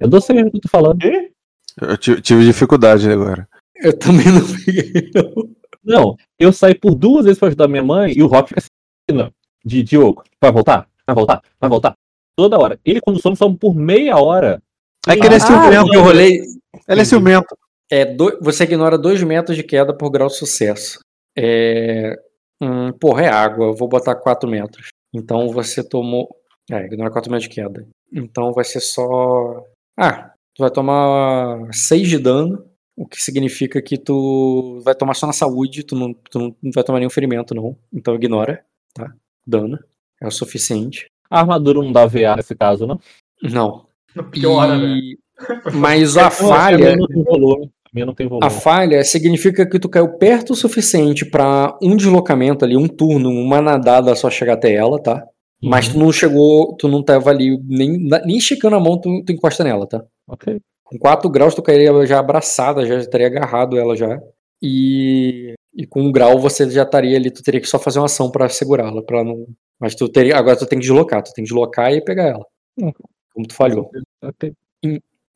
[0.00, 0.98] Eu dou sei o que eu tô falando.
[1.00, 1.32] Quê?
[1.80, 3.48] Eu ti- tive dificuldade agora.
[3.76, 5.48] Eu também não peguei, não.
[5.84, 9.16] Não, eu saí por duas vezes pra ajudar minha mãe e o Rock fica assim,
[9.18, 9.32] não.
[9.64, 10.88] De Diogo, vai voltar?
[11.06, 11.42] Vai voltar?
[11.60, 11.94] Vai voltar?
[12.36, 12.78] Toda hora.
[12.84, 14.62] Ele, quando some, some por meia hora.
[15.06, 15.82] É que ele é Ah, ciumento.
[15.82, 16.40] porque eu rolei.
[16.88, 17.56] Ele é ciumento.
[17.90, 20.98] É, do- você ignora 2 metros de queda por grau de sucesso.
[21.36, 22.14] É,
[22.60, 23.66] hum, porra, é água.
[23.66, 24.88] Eu vou botar 4 metros.
[25.14, 26.28] Então você tomou.
[26.70, 27.86] É, ignora 4 metros de queda.
[28.12, 29.64] Então vai ser só.
[29.98, 32.64] Ah, tu vai tomar 6 de dano.
[32.96, 35.84] O que significa que tu vai tomar só na saúde.
[35.84, 37.76] Tu não, tu não não vai tomar nenhum ferimento, não.
[37.92, 38.62] Então ignora,
[38.92, 39.10] tá?
[39.46, 39.78] Dano.
[40.20, 41.06] É o suficiente.
[41.30, 43.00] A armadura não dá VA nesse caso, não?
[43.42, 43.86] Não.
[44.30, 44.88] Piora, né?
[44.98, 45.18] E-
[45.74, 46.76] Mas a A falha.
[46.78, 47.66] minha não tem volume.
[47.66, 48.46] A minha não tem volume.
[48.46, 53.30] A falha significa que tu caiu perto o suficiente pra um deslocamento ali, um turno,
[53.30, 55.24] uma nadada só chegar até ela, tá?
[55.62, 55.92] Mas Uhum.
[55.92, 59.64] tu não chegou, tu não tava ali nem, nem esticando a mão, tu, tu encosta
[59.64, 60.02] nela, tá?
[60.28, 60.58] Ok.
[60.84, 64.18] Com 4 graus tu cairia já abraçada, já teria agarrado ela já.
[64.62, 68.06] E, e com um grau você já estaria ali, tu teria que só fazer uma
[68.06, 69.46] ação pra segurá-la, para não.
[69.80, 72.44] Mas tu teria, agora tu tem que deslocar, tu tem que deslocar e pegar ela.
[72.80, 72.92] Uhum.
[73.38, 73.88] Como tu falhou.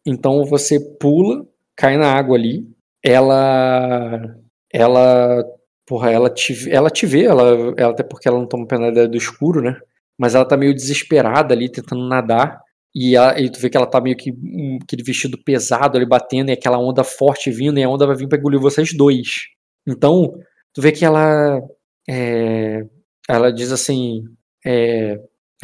[0.05, 1.47] Então você pula,
[1.77, 2.67] cai na água ali.
[3.03, 4.37] Ela.
[4.73, 5.45] Ela.
[5.87, 9.17] Porra, ela te, ela te vê, ela, ela, até porque ela não toma penalidade do
[9.17, 9.79] escuro, né?
[10.17, 12.61] Mas ela tá meio desesperada ali, tentando nadar.
[12.95, 16.07] E, a- e tu vê que ela tá meio que um, aquele vestido pesado ali
[16.07, 19.47] batendo, e aquela onda forte vindo, e a onda vai vir pra engolir vocês dois.
[19.87, 20.33] Então,
[20.73, 21.61] tu vê que ela.
[22.09, 22.85] é,
[23.29, 24.25] ela diz assim.
[24.65, 25.19] É,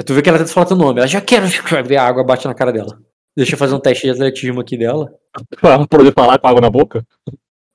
[0.04, 0.98] tu vê que ela tenta falar teu nome.
[1.00, 1.46] Ela já quero
[1.86, 2.98] ver a água bate na cara dela.
[3.36, 5.12] Deixa eu fazer um teste de atletismo aqui dela.
[5.60, 7.04] Pra poder falar com água na boca?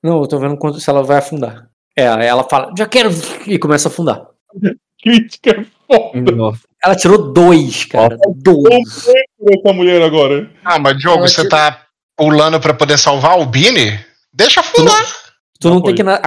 [0.02, 1.68] Não, eu tô vendo quanto, se ela vai afundar.
[1.96, 3.10] É, ela fala, já quero.
[3.46, 4.26] E começa a afundar.
[5.02, 6.60] Crítica é foda Nossa.
[6.82, 8.16] Ela tirou dois, cara.
[8.36, 9.06] Dois.
[9.38, 10.50] por essa mulher agora.
[10.64, 11.82] Ah, mas Diogo, Ela você tira- tá
[12.16, 13.98] pulando pra poder salvar o Bini?
[14.32, 14.96] Deixa afundar.
[15.60, 15.96] Tu não Não tem foi.
[15.96, 16.02] que.
[16.02, 16.20] Na...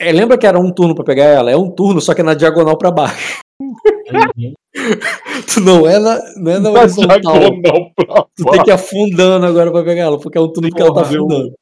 [0.00, 1.50] é, lembra que era um turno pra pegar ela?
[1.50, 3.38] É um turno, só que é na diagonal pra baixo.
[3.60, 4.52] Uhum.
[5.52, 7.40] Tu não é na, não é na Tá horizontal.
[7.94, 10.80] pra Tu tem que ir afundando agora pra pegar ela, porque é um turno que
[10.80, 11.52] ela tá afundando.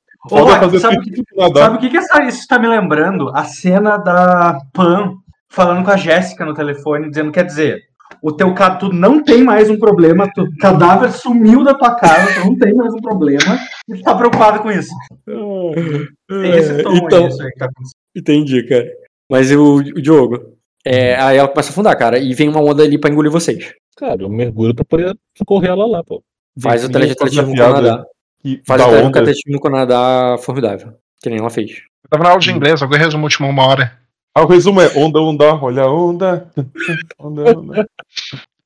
[0.80, 1.22] Sabe que.
[1.54, 3.30] Sabe o que, que essa, isso está me lembrando?
[3.34, 5.14] A cena da Pam
[5.48, 7.78] falando com a Jéssica no telefone, dizendo: quer dizer,
[8.20, 12.34] o teu ca- tu não tem mais um problema, tu cadáver sumiu da tua casa,
[12.40, 13.56] tu não tem mais um problema,
[13.88, 14.90] e tu tá preocupado com isso.
[16.28, 17.94] Tem esse tom então, aí, isso aí que tá acontecendo.
[18.16, 18.86] entendi, cara.
[19.30, 20.55] Mas e o, o Diogo?
[20.88, 23.74] É, aí ela começa a afundar, cara, e vem uma onda ali pra engolir vocês.
[23.96, 26.22] Cara, eu mergulho pra poder socorrer ela lá, pô.
[26.60, 28.04] Faz o Sim, teste de essa atletismo com piada nadar.
[28.40, 29.18] Que Faz o teste de onda.
[29.18, 30.92] atletismo com nadar formidável.
[31.20, 31.72] Que nem ela fez.
[32.04, 33.98] Eu tava na aula de inglês, alguém resumo a última uma hora.
[34.32, 36.48] Ah, o resumo é onda, onda, olha a onda.
[37.18, 37.88] onda, onda.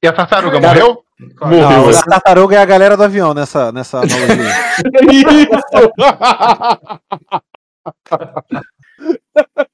[0.03, 1.03] E a tartaruga Cara, morreu?
[1.41, 1.61] Morreu.
[1.61, 1.97] Não, é.
[1.97, 4.53] a tartaruga é a galera do avião nessa, nessa analogia.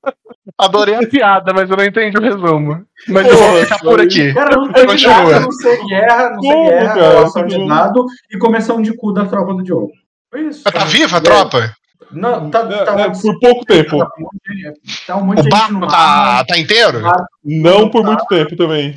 [0.58, 2.84] Adorei a piada, mas eu não entendi o resumo.
[3.08, 4.32] Mas eu Porra, vou ficar por aqui.
[4.34, 5.16] Cara, não teve Continua.
[5.24, 7.08] nada, não sei guerra, não sei Como, guerra, cara?
[7.10, 9.92] relação de dado e começão de cu da tropa do Diogo.
[10.30, 10.62] Foi isso.
[10.64, 11.74] Mas tá viva a tropa?
[12.12, 13.98] Não, tá, É, tá, é, por pouco tempo.
[13.98, 15.90] tá um monte de- tá um monte O de gente no barco mar.
[15.90, 17.02] tá, tá inteiro?
[17.44, 18.94] Não por muito tempo também.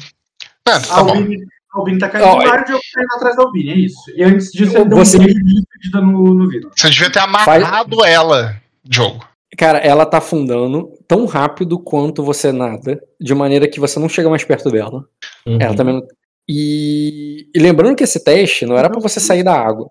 [0.67, 1.09] Ah, A tá bom.
[1.15, 1.37] Albini,
[1.73, 3.75] a Albini tá caindo no mar e o Diogo tá indo atrás da Albini, é
[3.77, 3.99] isso.
[4.15, 6.69] E antes disso, ele deu Você- um beijo de despedida no, no vidro.
[6.75, 8.55] Você devia ter amarrado ela,
[8.87, 9.25] jogo.
[9.57, 14.29] Cara, ela tá afundando tão rápido quanto você nada, de maneira que você não chega
[14.29, 15.05] mais perto dela.
[15.45, 15.57] Uhum.
[15.59, 16.07] Ela também não...
[16.47, 17.47] e...
[17.53, 19.89] e lembrando que esse teste não era pra você sair da água.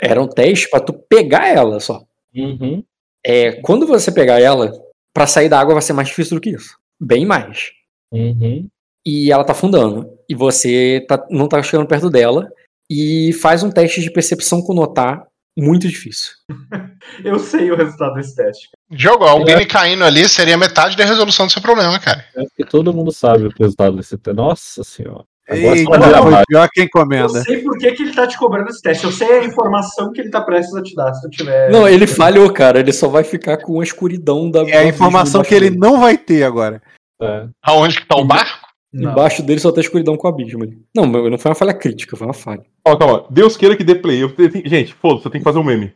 [0.00, 2.02] Era um teste pra tu pegar ela só.
[2.34, 2.82] Uhum.
[3.24, 4.72] É, quando você pegar ela,
[5.12, 6.76] pra sair da água vai ser mais difícil do que isso.
[6.98, 7.72] Bem mais.
[8.10, 8.66] Uhum.
[9.04, 10.10] E ela tá afundando.
[10.28, 12.48] E você tá- não tá chegando perto dela.
[12.90, 16.32] E faz um teste de percepção com notar muito difícil.
[17.24, 18.68] Eu sei o resultado desse teste.
[18.90, 22.24] Jogo, a Albini caindo ali seria metade da resolução do seu problema, cara.
[22.36, 24.36] Acho que todo mundo sabe o resultado desse teste.
[24.36, 25.24] Nossa senhora.
[25.48, 26.44] Abaixo.
[26.48, 27.40] pior que Eu encomenda.
[27.42, 29.04] sei por que, que ele tá te cobrando esse teste.
[29.04, 31.70] Eu sei a informação que ele tá prestes a te dar, se tu tiver.
[31.70, 32.80] Não, ele falhou, cara.
[32.80, 34.62] Ele só vai ficar com a escuridão da.
[34.62, 36.82] É a informação que ele não vai ter agora.
[37.22, 37.46] É.
[37.62, 38.65] Aonde que tá o barco?
[38.92, 39.12] Não.
[39.12, 40.78] Embaixo dele só tá a escuridão com o abismo ali.
[40.94, 42.62] Não, mas não foi uma falha crítica, foi uma falha.
[42.86, 43.26] Ó, calma.
[43.30, 44.22] Deus queira que dê play.
[44.22, 45.92] Eu tenho- Gente, foda-se, eu tenho que fazer um meme.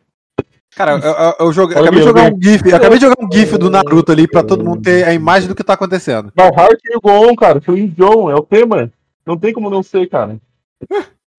[0.77, 2.69] Cara, eu, eu- eu joguei- acabei de jogar um GIF.
[2.69, 5.49] eu Acabei de jogar um GIF do Naruto ali pra todo mundo ter a imagem
[5.49, 6.33] do que tá acontecendo.
[6.37, 7.61] Não, Heart e o Gon, cara.
[7.61, 8.91] Foi o John, é o tema.
[9.27, 10.39] Não tem como não ser, cara.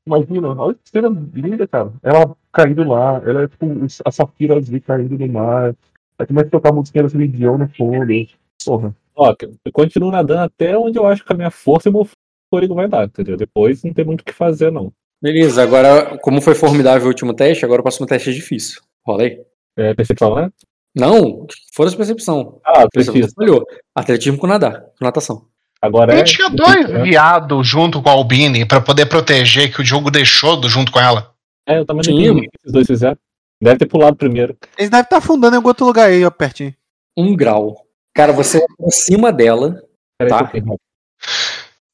[0.06, 1.92] Imagina, olha que cena linda, cara.
[2.02, 3.66] Ela caindo lá, ela é tipo
[4.04, 5.76] a Safira azul caindo no mar.
[6.18, 8.28] Aí começa a tocar a musiquinha da Celine no fundo.
[8.66, 8.96] Porra.
[9.22, 9.36] Ó,
[9.66, 12.08] eu continuo nadando até onde eu acho que a minha força e o meu
[12.52, 13.38] fôlego vai dar, entendeu?
[13.38, 14.92] Depois não tem muito o que fazer, não.
[15.22, 18.82] Beleza, agora, como foi formidável o último teste, agora o próximo teste é difícil.
[19.06, 19.40] Rola aí.
[19.78, 20.50] É percepção, né?
[20.96, 22.60] Não, força de percepção.
[22.66, 23.64] Ah, Percepção falhou.
[23.96, 25.46] Atletismo com nadar, com natação.
[25.82, 26.24] Agora Não é.
[26.24, 30.68] tinha dois viados junto com a Albini pra poder proteger que o jogo deixou do-
[30.68, 31.32] junto com ela.
[31.68, 32.34] É, eu também Tinha.
[32.34, 33.18] que esses dois fizeram.
[33.62, 34.58] Deve ter pulado primeiro.
[34.78, 36.74] Eles devem estar afundando em algum outro lugar aí, ó, pertinho.
[37.18, 37.86] Um grau.
[38.14, 39.82] Cara, você aproxima dela.
[40.20, 40.52] Peraí Tá.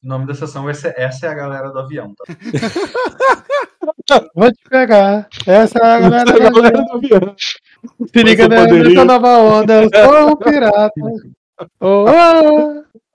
[0.02, 2.24] O nome da sessão vai ser Essa é a galera do avião, tá?
[4.34, 5.28] Vou te pegar.
[5.46, 7.34] Essa é a galera é a da galera do avião.
[7.38, 9.82] Se liga Essa nessa poderia- nova onda.
[9.82, 10.92] Eu sou um pirata.
[11.80, 12.04] Oh,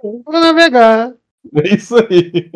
[0.01, 1.13] oh, vou navegar.
[1.55, 2.51] É isso aí.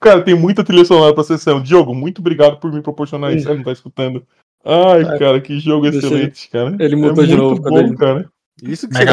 [0.00, 1.62] Cara, tem muita trilha sonora pra sessão.
[1.62, 3.48] Diogo, muito obrigado por me proporcionar isso.
[3.48, 4.24] Ele não tá escutando.
[4.64, 6.76] Ai, cara, que jogo excelente, cara.
[6.80, 7.96] ele mutou é de novo, bom, ele?
[7.96, 8.28] cara.
[8.62, 9.04] Isso que você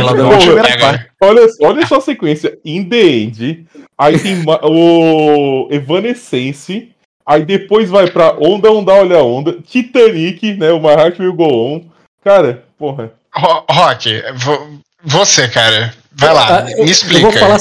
[0.79, 1.05] parte.
[1.21, 2.57] Olha, olha só a sequência.
[2.65, 3.65] In the End.
[3.97, 6.91] Aí tem o Evanescence.
[7.25, 9.57] Aí depois vai pra Onda, Onda, Olha a Onda.
[9.63, 10.71] Titanic, né?
[10.71, 11.81] O My Heart Will Go On.
[12.23, 13.11] Cara, porra.
[13.35, 15.93] Ro- Rock, vo- você, cara.
[16.13, 17.21] Vai lá, Ah, eu, me eu explica.
[17.21, 17.57] vou falar,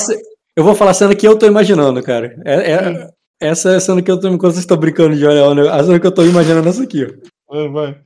[0.56, 2.36] eu vou falar a cena que eu tô imaginando, cara.
[2.44, 3.09] É, é-
[3.40, 4.28] essa é a cena que eu tô.
[4.28, 6.82] Enquanto vocês estão brincando de olha, olha, a cena que eu tô imaginando é essa
[6.85, 7.55] aqui, ó.
[7.55, 7.97] Vai, vai.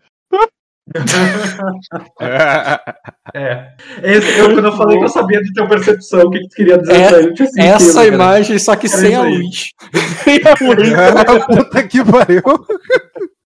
[3.35, 3.69] É.
[4.03, 6.57] Esse- eu, quando eu falei que eu sabia do teu percepção, o que, que tu
[6.57, 8.07] queria dizer É- pra ele, eu tinha sentido, Essa cara.
[8.07, 9.39] imagem, só que Era sem a aí.
[9.39, 9.71] luz.
[11.47, 12.43] Puta que pariu.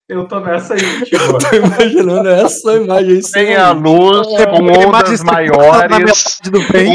[0.09, 1.38] Eu tô nessa aí, tipo.
[1.38, 4.26] Tô imaginando essa imagem sem a a luz.
[4.27, 6.39] luz, com ondas maiores,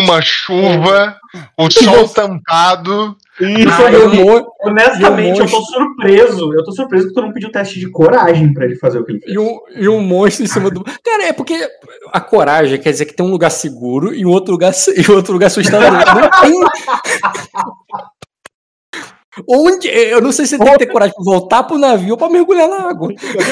[0.03, 1.17] uma chuva,
[1.59, 3.15] o sol tampado.
[3.41, 6.53] Isso o Mo- Honestamente, o eu tô surpreso.
[6.53, 9.13] Eu tô surpreso que tu não pediu teste de coragem pra ele fazer o que
[9.13, 9.35] ele fez.
[9.35, 10.85] E um, e um monstro em cima do.
[11.03, 11.59] Cara, é porque
[12.13, 15.33] a coragem quer dizer que tem um lugar seguro e um outro lugar, e outro
[15.33, 15.91] lugar assustador.
[15.91, 16.61] Não tem.
[19.49, 19.89] Onde?
[19.89, 22.29] Eu não sei se ele tem que ter coragem pra voltar pro navio ou pra
[22.29, 23.09] mergulhar na água.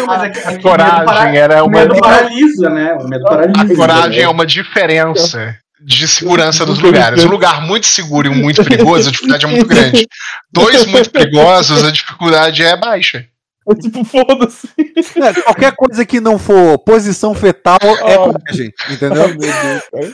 [0.07, 1.79] Mas é o Coragem para- era O uma.
[1.81, 2.99] medo paralisa, né?
[3.01, 3.73] O medo paralisa.
[3.73, 4.25] A coragem né?
[4.25, 7.25] é uma diferença de segurança dos lugares.
[7.25, 10.07] Um lugar muito seguro e um muito perigoso, a dificuldade é muito grande.
[10.53, 13.27] Dois muito perigosos, a dificuldade é baixa.
[13.71, 14.69] É tipo, foda-se.
[14.77, 18.19] É, qualquer coisa que não for posição fetal é Ah.
[18.19, 19.29] coragem, entendeu?
[19.29, 20.13] Meu Deus, cara.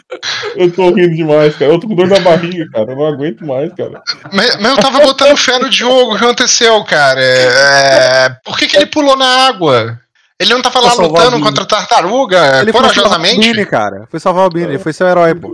[0.56, 1.72] Eu tô rindo demais, cara.
[1.72, 2.90] Eu tô com dor na barriga, cara.
[2.92, 4.02] Eu não aguento mais, cara.
[4.32, 7.20] Mas, mas eu tava botando fé no Diogo, o que aconteceu, cara?
[7.22, 9.98] É, Por que, que ele pulou na água?
[10.40, 13.40] Ele não tava lá Pra salvar lutando contra a tartaruga Ele foi salvar o corajosamente?
[13.52, 14.06] Bini, cara.
[14.10, 15.50] Foi salvar o Bini, ele foi seu herói, pô.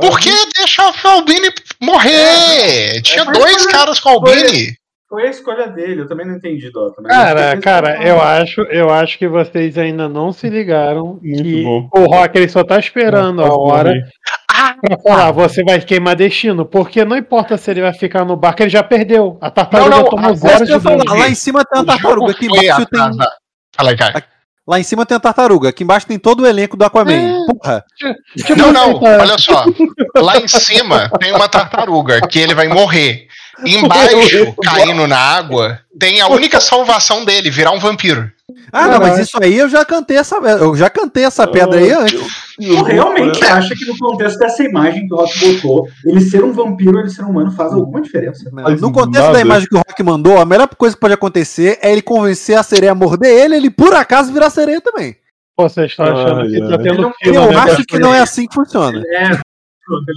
[0.00, 1.48] Por que deixar o Albini
[1.82, 3.02] morrer?
[3.02, 4.72] Tinha Mas dois foi- caras com o Albini.
[5.08, 7.00] Foi a escolha dele, eu também não entendi, Dota.
[7.00, 11.62] mas Cara, cara, eu acho, eu acho que vocês ainda não se ligaram Muito que
[11.62, 11.88] bom.
[11.94, 13.92] o Rock ele só tá esperando a hora
[14.50, 18.36] Ah, pra falar, você vai queimar destino, porque não importa se ele vai ficar no
[18.36, 19.38] barco, ele já perdeu.
[19.40, 21.86] A Não, tartaruga não, tomou a- zero que de falar, lá em cima tem uma
[21.86, 23.00] tartaruga, aqui foi embaixo tem.
[23.76, 24.24] Fala aí, cara.
[24.66, 27.46] Lá em cima tem a tartaruga, aqui embaixo tem todo o elenco do Aquaman.
[27.46, 27.84] Porra.
[28.36, 29.64] Tipo, Não, não, olha só.
[30.16, 33.28] Lá em cima tem uma tartaruga que ele vai morrer.
[33.64, 38.30] Embaixo, caindo na água, tem a única salvação dele, virar um vampiro.
[38.72, 41.92] Ah, não, mas isso aí eu já cantei essa, eu já cantei essa pedra aí
[41.92, 42.45] antes.
[42.56, 46.52] Tu realmente acha que no contexto dessa imagem que o Rock botou, ele ser um
[46.52, 48.50] vampiro, ele ser um humano, faz alguma diferença?
[48.80, 49.32] No contexto nada.
[49.34, 52.56] da imagem que o Rock mandou, a melhor coisa que pode acontecer é ele convencer
[52.58, 55.16] a sereia a morder ele, ele por acaso virar sereia também.
[55.56, 56.78] Pô, vocês estão achando que tá ai.
[56.78, 57.56] tendo Eu fila, Eu né?
[57.56, 59.02] acho que não é assim que funciona.
[59.06, 59.38] É.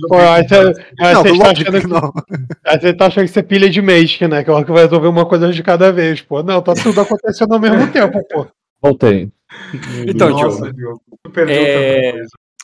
[0.07, 2.13] Pô, aí você- Não, lógico achando que que, não.
[2.65, 4.43] aí você tá achando que você é pilha de Magic, né?
[4.43, 6.41] Que o Rock vai resolver uma coisa de cada vez, pô.
[6.41, 8.47] Não, tá tudo acontecendo ao mesmo tempo, pô.
[8.81, 9.29] Voltei.
[10.07, 11.01] Então, Nossa, Diogo,
[11.33, 12.13] Diogo, É.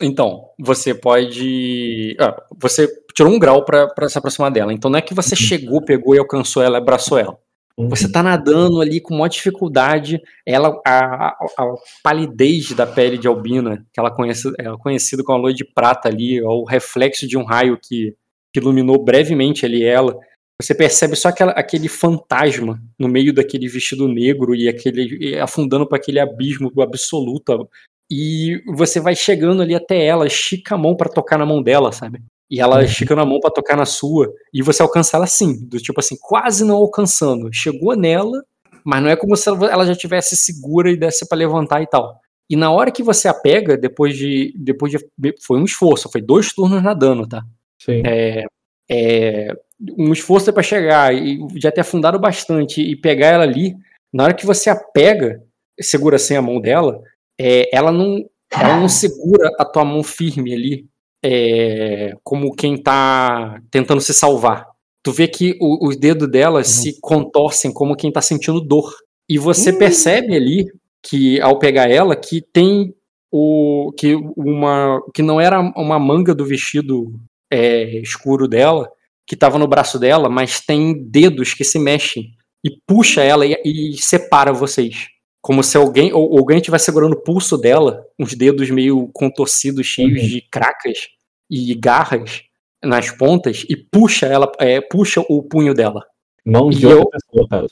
[0.02, 2.16] Então, você pode.
[2.20, 4.74] ah, você tirou um grau pra se aproximar dela.
[4.74, 7.38] Então não é que você chegou, pegou e alcançou ela, abraçou ela.
[7.78, 10.22] Você tá nadando ali com maior dificuldade.
[10.46, 11.74] Ela, a, a- a
[12.04, 16.08] palidez da pele de Albina, que ela conhece, é conhecida como a lua de prata
[16.08, 18.14] ali, é o reflexo de um raio que,
[18.54, 20.16] que iluminou brevemente ali ela.
[20.62, 25.86] Você percebe só aquela, aquele fantasma no meio daquele vestido negro e aquele e afundando
[25.86, 27.70] para aquele abismo absoluto.
[28.10, 31.92] E você vai chegando ali até ela, estica a mão para tocar na mão dela,
[31.92, 32.22] sabe?
[32.50, 35.80] E ela esticando a mão pra tocar na sua, e você alcança ela assim, do
[35.80, 37.50] tipo assim, quase não alcançando.
[37.52, 38.44] Chegou nela,
[38.86, 42.20] mas não é como se ela já tivesse segura e desse pra levantar e tal.
[42.48, 44.54] E na hora que você a pega, depois de.
[44.56, 45.00] Depois de.
[45.42, 47.44] Foi um esforço, foi dois turnos nadando, tá?
[47.82, 48.04] Sim.
[48.06, 48.46] É,
[48.88, 49.52] é,
[49.98, 53.76] um esforço para chegar e já ter afundado bastante e pegar ela ali.
[54.14, 55.42] Na hora que você a pega,
[55.82, 57.02] segura assim a mão dela,
[57.40, 60.86] é, ela não ela não segura a tua mão firme ali,
[61.24, 64.66] é, como quem tá tentando se salvar.
[65.04, 68.94] Tu vê que o- os dedos dela se contorcem como quem tá sentindo dor.
[69.28, 70.72] E você percebe ali
[71.04, 72.94] que ao pegar ela que tem
[73.32, 77.12] o que uma que não era uma manga do vestido
[77.52, 78.90] é, escuro dela
[79.28, 82.32] que estava no braço dela, mas tem dedos que se mexem
[82.64, 85.08] e puxa ela e, e separa vocês.
[85.42, 90.22] Como se alguém ou alguém estivesse segurando o pulso dela, uns dedos meio contorcidos, cheios
[90.24, 91.08] de cracas
[91.50, 92.42] e garras
[92.84, 96.04] nas pontas e puxa ela, é, puxa o punho dela.
[96.46, 97.68] Mão de E outra eu- pessoa, cara.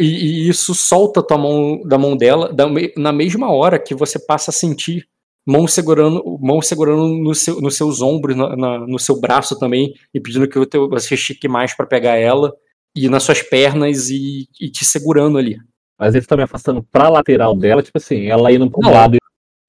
[0.00, 2.66] E, e isso solta a tua mão da mão dela da
[2.96, 5.06] na mesma hora que você passa a sentir
[5.46, 9.94] mão segurando, mão segurando no seu, nos seus ombros, na- na- no seu braço também,
[10.12, 10.58] e pedindo que
[10.88, 12.52] você estique mais pra pegar ela,
[12.96, 15.56] e nas suas pernas e, e te segurando ali.
[15.98, 18.92] Mas ele tá me afastando pra lateral dela, tipo assim, ela indo pra um Não.
[18.92, 19.18] lado e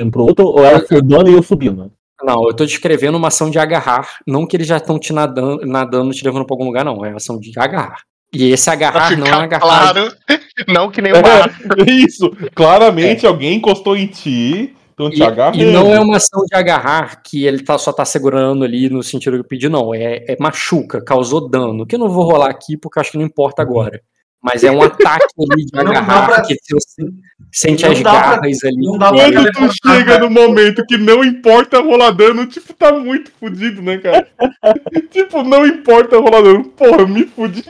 [0.02, 1.91] indo pro outro, ou ela afundando e eu subindo.
[2.24, 5.66] Não, eu tô descrevendo uma ação de agarrar, não que eles já estão te nadando,
[5.66, 7.06] nadando, te levando pra algum lugar, não.
[7.06, 8.02] É ação de agarrar.
[8.34, 9.94] E esse agarrar não é agarrar.
[9.94, 10.12] claro,
[10.68, 11.82] não que nem o Marco.
[11.88, 12.30] É isso.
[12.56, 15.60] Claramente alguém encostou em ti, então te E, agarrando.
[15.61, 19.03] e não é uma ação de agarrar que ele tá, só tá segurando ali no
[19.03, 19.94] sentido que eu pedi, não.
[19.94, 21.86] É, é machuca, causou dano.
[21.86, 24.02] Que eu não vou rolar aqui porque eu acho que não importa agora.
[24.41, 27.06] Mas é um ataque ali de agarrar pra- que você
[27.52, 28.76] sente Não as dá pra- garras ali.
[28.78, 32.91] não dá pra- Quando tu chega no momento que não importa rolar dano, tipo, tá
[32.94, 34.28] muito fudido, né, cara?
[35.11, 36.64] tipo, não importa rolar dano.
[36.69, 37.64] Porra, eu me fudi.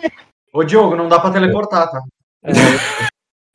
[0.54, 2.02] Ô, Diogo, não dá pra teleportar, tá?
[2.46, 2.52] É,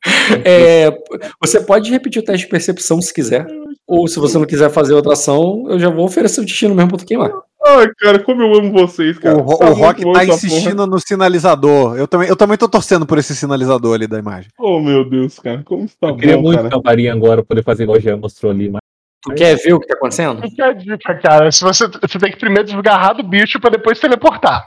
[1.39, 3.45] você pode repetir o teste de percepção se quiser.
[3.87, 6.89] Ou se você não quiser fazer outra ação, eu já vou oferecer o destino mesmo
[6.89, 7.31] pra tu queimar.
[7.65, 9.37] Ai, cara, como eu amo vocês, cara.
[9.37, 11.97] O, Ro- Tá o Rock tá insistindo no sinalizador.
[11.97, 14.49] Eu também, eu também tô torcendo por esse sinalizador ali da imagem.
[14.57, 14.69] porra.
[14.77, 15.61] Oh, meu Deus, cara.
[15.63, 17.13] Como isso tá Eu queria bom, muito cara.
[17.13, 18.79] agora poder fazer igual o Jean mostrou ali, mas
[19.25, 20.41] Tu quer ver o que tá acontecendo?
[20.41, 21.49] Fica a dica, cara.
[21.49, 24.65] Se você, você tem que primeiro desgarrar do bicho pra depois teleportar.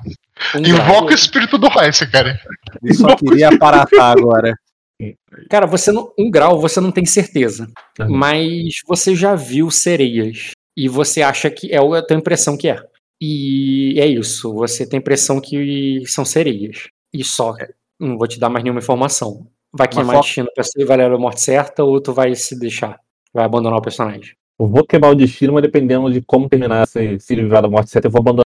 [0.55, 2.39] Um Invoca o espírito do Royce, cara.
[2.83, 4.55] Eu só queria aparatar agora.
[5.51, 7.69] Cara, você não, um grau você não tem certeza.
[8.09, 10.53] Mas você já viu sereias.
[10.77, 12.83] E você acha que é a tua impressão que é.
[13.21, 14.53] E é isso.
[14.55, 16.89] Você tem a impressão que são sereias.
[17.13, 17.55] E só.
[17.99, 19.47] Não vou te dar mais nenhuma informação.
[19.73, 22.59] Vai queimar fo- destino pra você, vai levar a morte certa, ou tu vai se
[22.59, 22.99] deixar?
[23.33, 24.35] Vai abandonar o personagem.
[24.59, 27.91] eu vou queimar o destino, mas dependendo de como terminar se, se livrar da morte
[27.91, 28.45] certa, eu vou abandonar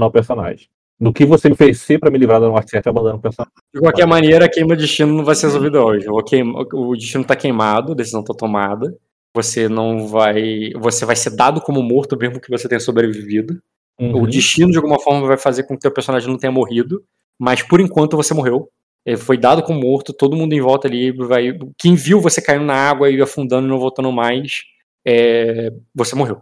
[0.00, 0.68] o personagem.
[1.00, 3.52] Do que você me oferecer pra me livrar da morte certa, eu abandono o personagem.
[3.74, 6.08] De qualquer maneira, a queima de destino não vai ser resolvida hoje.
[6.08, 8.96] O, queima- o destino tá queimado, a decisão tá tomada.
[9.34, 10.70] Você não vai.
[10.78, 13.58] Você vai ser dado como morto, mesmo que você tenha sobrevivido.
[14.00, 14.22] Uhum.
[14.22, 17.02] O destino, de alguma forma, vai fazer com que o teu personagem não tenha morrido.
[17.40, 18.68] Mas por enquanto você morreu.
[19.04, 21.58] Ele foi dado como morto, todo mundo em volta ali vai.
[21.76, 24.62] Quem viu você caindo na água e afundando e não voltando mais,
[25.04, 26.40] é, você morreu.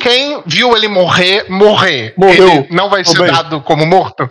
[0.00, 2.48] Quem viu ele morrer, morrer, Morreu.
[2.48, 3.32] ele não vai ser Também.
[3.32, 4.28] dado como morto?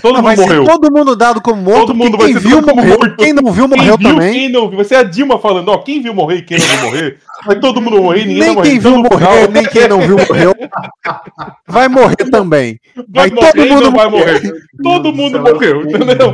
[0.00, 0.64] Todo vai mundo ser morreu.
[0.64, 1.80] todo mundo dado como morto.
[1.86, 2.98] Todo mundo porque vai quem ser viu todo como morreu.
[2.98, 3.16] morto.
[3.16, 4.32] Quem não viu Quem morreu viu, também.
[4.32, 4.76] quem não viu.
[4.76, 7.18] Vai ser a Dilma falando, ó, quem viu morrer e quem não viu morrer.
[7.46, 8.70] Vai todo mundo morrer ninguém Nem vai morrer.
[8.70, 10.54] quem viu morrer, final, nem quem não viu morreu.
[11.68, 12.78] Vai morrer também.
[13.08, 14.32] Vai Vai morrer todo mundo não vai morrer.
[14.42, 14.52] morrer.
[14.82, 16.32] Todo mundo Céu, morreu, é entendeu?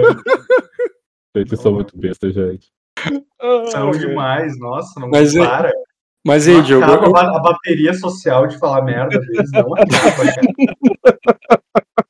[1.34, 2.66] Vocês são muito bestas, gente.
[3.70, 5.72] São demais, nossa, não Mas é- para.
[6.26, 10.24] Mas aí, Diogo, eu- a ba- a bateria social de falar merda deles não acaba.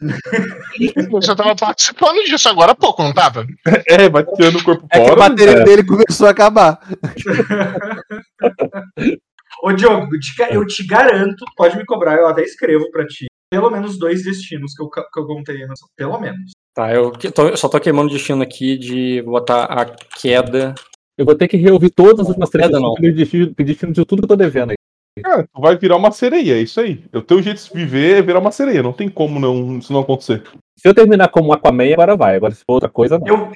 [1.11, 3.47] Você tava participando disso agora há pouco, não tava?
[3.87, 5.29] É, vai tirando o corpo É que a fora.
[5.29, 5.65] bateria é.
[5.65, 6.81] dele começou a acabar.
[9.63, 13.07] Ô, Diogo, eu te, ga- eu te garanto, pode me cobrar, eu até escrevo pra
[13.07, 13.27] ti.
[13.51, 15.59] Pelo menos dois destinos que eu, que eu contei.
[15.67, 16.53] nessa- Pelo menos.
[16.75, 20.75] Tá, eu, tô- eu só tô queimando o destino aqui de botar a queda.
[21.21, 22.95] Eu vou ter que reouvir todas as últimas três não.
[22.95, 24.77] pedir destino, destino de tudo que eu tô devendo aí.
[25.23, 27.05] Cara, tu vai virar uma sereia, é isso aí.
[27.13, 28.83] O teu jeito de viver é virar uma sereia.
[28.83, 30.43] Não tem como não, isso não acontecer.
[30.79, 32.37] Se eu terminar como Aquaman, agora vai.
[32.37, 33.27] Agora se for outra coisa, não.
[33.27, 33.51] Eu, eu-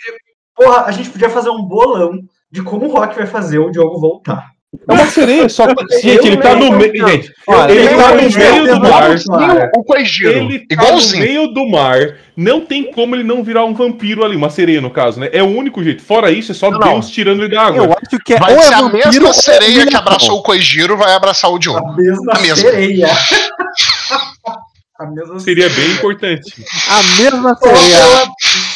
[0.55, 2.21] porra, a gente podia fazer um bolão
[2.51, 4.51] de como o Rock vai fazer o Diogo voltar.
[4.89, 6.01] É uma sereia, só que.
[6.01, 7.09] Gente, ele tá no meio.
[7.09, 9.71] Gente, Olha, ele tá no meio do mar.
[9.77, 11.21] O Coigiro, Ele tá igualzinho.
[11.21, 12.17] no meio do mar.
[12.37, 15.29] Não tem como ele não virar um vampiro ali, uma sereia no caso, né?
[15.33, 16.03] É o único jeito.
[16.03, 17.85] Fora isso, é só Não, Deus tirando ele da água.
[17.85, 19.97] Eu acho que é Vai ou ser é a vampiro mesma ou é sereia que
[19.97, 21.79] abraçou o Coigiro, vai abraçar o Diogo.
[21.87, 22.57] a mesma A mesma.
[22.57, 23.09] sereia.
[24.99, 26.65] a mesma Seria bem importante.
[26.91, 28.27] A mesma Só, sereia.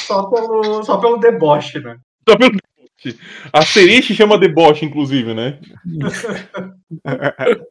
[0.06, 1.96] só pelo, só pelo deboche, né?
[2.24, 2.58] Tá vendo?
[3.52, 5.58] A sereia se chama deboche, inclusive, né?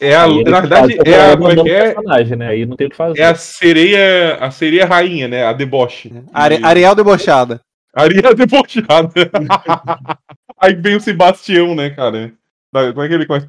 [0.00, 1.82] É a, Aí na verdade, é a, como é é?
[1.92, 2.48] personagem, né?
[2.48, 3.20] Aí não tem o que fazer.
[3.20, 5.44] É a sereia, a sereia rainha, né?
[5.44, 6.10] A deboche.
[6.32, 7.60] Are- E- Ariel debochada.
[7.94, 9.12] Areia debochada.
[10.58, 12.32] Aí vem o Sebastião, né, cara?
[12.72, 13.46] Como é que ele começa?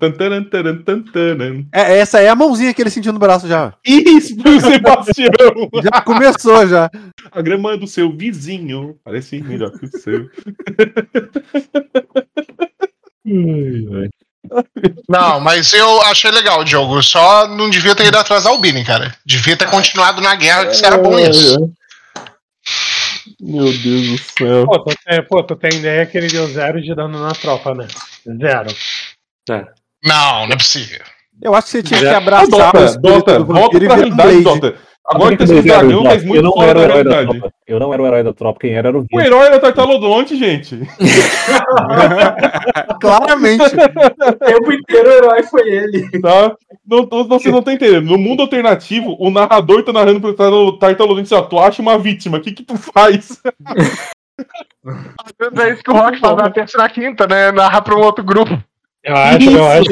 [1.71, 3.73] É, essa é a mãozinha que ele sentiu no braço já.
[3.85, 5.69] Isso, foi o Sebastião!
[5.83, 6.89] Já começou já.
[7.31, 10.27] A grama do seu vizinho parece melhor que o seu.
[15.07, 17.01] Não, mas eu achei legal, Diogo.
[17.03, 19.15] Só não devia ter ido atrás da Albini, cara.
[19.23, 21.71] Devia ter continuado na guerra, que isso era bom isso.
[23.39, 24.65] Meu Deus do céu.
[24.65, 27.73] Pô, tu tem, pô, tu tem ideia que ele deu zero de dano na tropa,
[27.73, 27.87] né?
[28.25, 28.69] Zero.
[30.03, 30.99] Não, não é possível.
[31.41, 33.95] Eu acho que você tinha que Já- abraçar o Dota, espírito Dota, do volta pra
[33.95, 34.41] realidade.
[34.43, 34.75] Dota.
[35.03, 36.25] Agora que Eu esse não era o dragão tá Dota.
[36.27, 37.53] muito Eu não era o herói da tropa.
[37.67, 39.25] Eu não era o herói da tropa, quem era era o O Vitor.
[39.25, 40.79] herói era Tartalodonte, gente.
[43.01, 43.63] Claramente.
[43.63, 46.21] O tempo inteiro o herói foi ele.
[46.21, 46.55] Tá?
[46.87, 48.05] Não, não, vocês não estão entendendo.
[48.05, 51.97] No mundo alternativo, o narrador tá narrando pro Tartalo- Tartalodonte assim, ó, tu acha uma
[51.97, 53.41] vítima, o que que tu faz?
[55.59, 57.51] É isso que o Rock faz na terça e na quinta, né?
[57.51, 58.57] Narrar pra um outro grupo.
[59.03, 59.91] Eu acho, eu acho,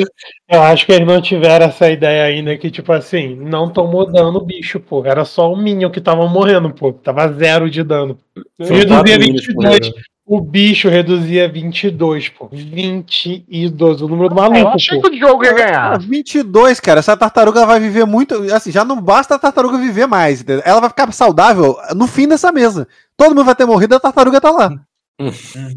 [0.52, 4.38] eu acho que eles não tiveram essa ideia ainda que, tipo assim, não tomou dano
[4.38, 5.04] o bicho, pô.
[5.04, 6.94] Era só o Minion que tava morrendo, pô.
[6.94, 8.18] Tava zero de dano.
[8.60, 9.92] Reduzia quatro minions 22.
[10.32, 12.50] O bicho reduzia 22, pô.
[12.52, 14.02] 22.
[14.04, 15.10] O número do Eu maluco, achei pô.
[15.10, 16.00] que o Diogo ia Ah, ganhar.
[16.00, 17.00] 22, cara.
[17.00, 18.36] Essa tartaruga vai viver muito.
[18.54, 20.42] Assim, já não basta a tartaruga viver mais.
[20.42, 20.62] entendeu?
[20.64, 22.88] Ela vai ficar saudável no fim dessa mesa.
[23.18, 24.70] Todo mundo vai ter morrido, a tartaruga tá lá.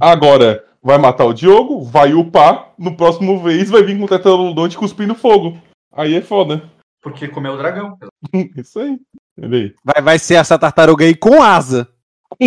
[0.01, 4.77] Agora, vai matar o Diogo, vai upar, no próximo vez vai vir com o Tartalodonte
[4.77, 5.57] cuspindo fogo.
[5.95, 6.63] Aí é foda.
[7.01, 7.97] Porque comeu o dragão.
[8.57, 8.99] Isso aí.
[9.41, 9.75] Aí.
[9.85, 11.89] Vai, vai ser essa tartaruga aí com asa.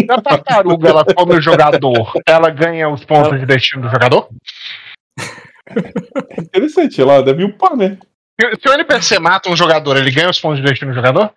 [0.09, 4.27] A tartaruga ela come o jogador, ela ganha os pontos de destino do jogador?
[6.37, 7.97] Interessante, ela deve upar, né?
[8.39, 11.31] Se se o NPC mata um jogador, ele ganha os pontos de destino do jogador?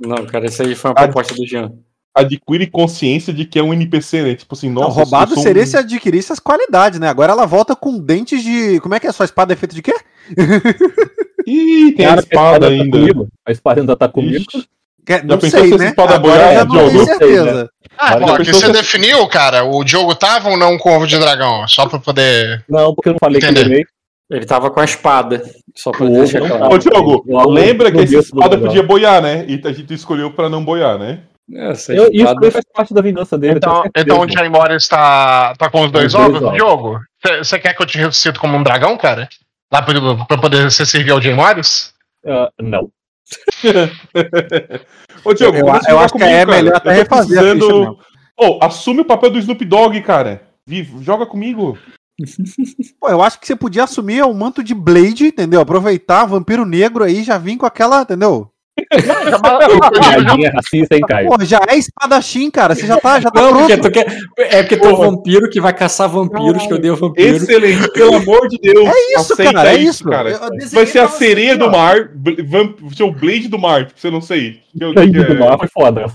[0.00, 1.72] Não, cara, isso aí foi uma Ah, proposta do Jean.
[2.14, 4.34] Adquire consciência de que é um NPC, né?
[4.34, 4.94] Tipo assim, Não, nossa.
[5.00, 7.08] roubado eu sou seria um- se adquirisse as qualidades, né?
[7.08, 8.78] Agora ela volta com dentes de.
[8.80, 9.12] Como é que é?
[9.12, 9.94] Sua espada é feita de quê?
[11.46, 12.98] Ih, tem a Cara, espada tá ainda.
[12.98, 13.28] comigo.
[13.46, 14.44] A espada ainda tá comigo.
[14.54, 14.66] Ixi.
[15.04, 15.90] Que- Não pensou sei, se essa né?
[15.90, 17.04] espada já não tenho Diogo?
[17.06, 17.70] certeza.
[17.98, 19.64] Ah, Olha, Rock, pessoa você que- definiu, cara?
[19.64, 21.66] O Diogo tava ou não com ovo de dragão?
[21.66, 22.64] Só pra poder.
[22.68, 23.64] Não, porque eu não falei que Entendeu?
[23.64, 23.84] eu levei.
[24.30, 25.42] Ele tava com a espada.
[25.76, 26.74] Só pra O deixar não claro.
[26.74, 29.44] Ô, Diogo, lembra que essa espada podia boiar, né?
[29.48, 31.20] E a gente escolheu pra não boiar, né?
[31.54, 33.56] Essa Eu, isso espada- aí faz parte da vingança dele.
[33.56, 34.04] Então, certeza.
[34.06, 36.54] então o Jay Morris tá, tá com os dois dois ovos, ovos.
[36.56, 37.00] Diogo?
[37.42, 39.28] Você quer que eu te ressuscite como um dragão, cara?
[39.72, 39.94] Lá pra,
[40.26, 41.92] pra poder você servir ao Jay Morris?
[42.26, 42.90] Ah, não.
[45.24, 47.98] Ô, Diogo, Eu- eu jogar acho que é melhor até Eu refazer precisando-.
[48.38, 50.42] Ô, assume o papel do Snoop Dogg, cara.
[50.66, 51.78] Vivo, joga comigo.
[53.00, 55.60] Pô, eu acho que você podia assumir o manto de Blade, entendeu?
[55.60, 58.50] Aproveitar vampiro negro aí, já vim com aquela, entendeu?
[58.92, 61.28] Piadinha racista, hein, Caio?
[61.28, 62.74] Pô, já é espadachim, cara.
[62.74, 63.78] Você já tá, já tá Não, pronto.
[63.80, 66.90] porque quer, é porque tu é um vampiro que vai caçar vampiros, que eu dei
[66.90, 67.36] o vampiro.
[67.36, 68.86] Excelente, pelo amor de Deus.
[68.88, 69.72] É isso, aceita cara.
[69.72, 70.04] É isso.
[70.04, 70.30] cara.
[70.30, 71.70] Eu- eu Vai ser a sereia do ó.
[71.70, 72.10] mar,
[72.46, 74.60] vamp- seu Blade do mar, tipo, você não sei.
[74.74, 76.06] O que, Blade do é, Mar foi foda.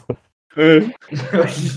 [0.58, 0.80] é.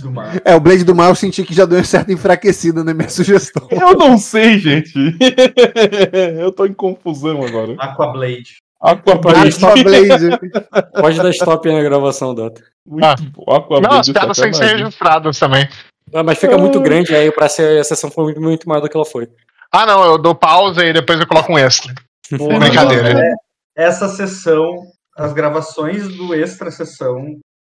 [0.01, 0.41] do mar.
[0.45, 3.09] É, o Blade do Mal eu senti que já deu uma certa enfraquecida na minha
[3.11, 3.67] sugestão.
[3.71, 4.93] Eu não sei, gente.
[6.41, 7.75] eu tô em confusão agora.
[7.79, 8.57] Aquablade.
[8.81, 9.57] Aquablade.
[11.01, 12.63] Pode dar stop aí na gravação, Dota.
[12.87, 13.15] Muito Ah.
[13.33, 13.43] bom.
[13.55, 14.13] Aquablade.
[14.13, 15.69] Não, as é têm que ser registradas também.
[16.13, 18.89] Não, mas fica muito grande aí pra ser a sessão foi muito, muito maior do
[18.89, 19.29] que ela foi.
[19.73, 21.95] Ah, não, eu dou pausa e depois eu coloco um extra.
[22.37, 23.21] Porra, Brincadeira.
[23.21, 23.33] é,
[23.77, 24.75] Essa sessão,
[25.17, 27.39] as gravações do extra sessão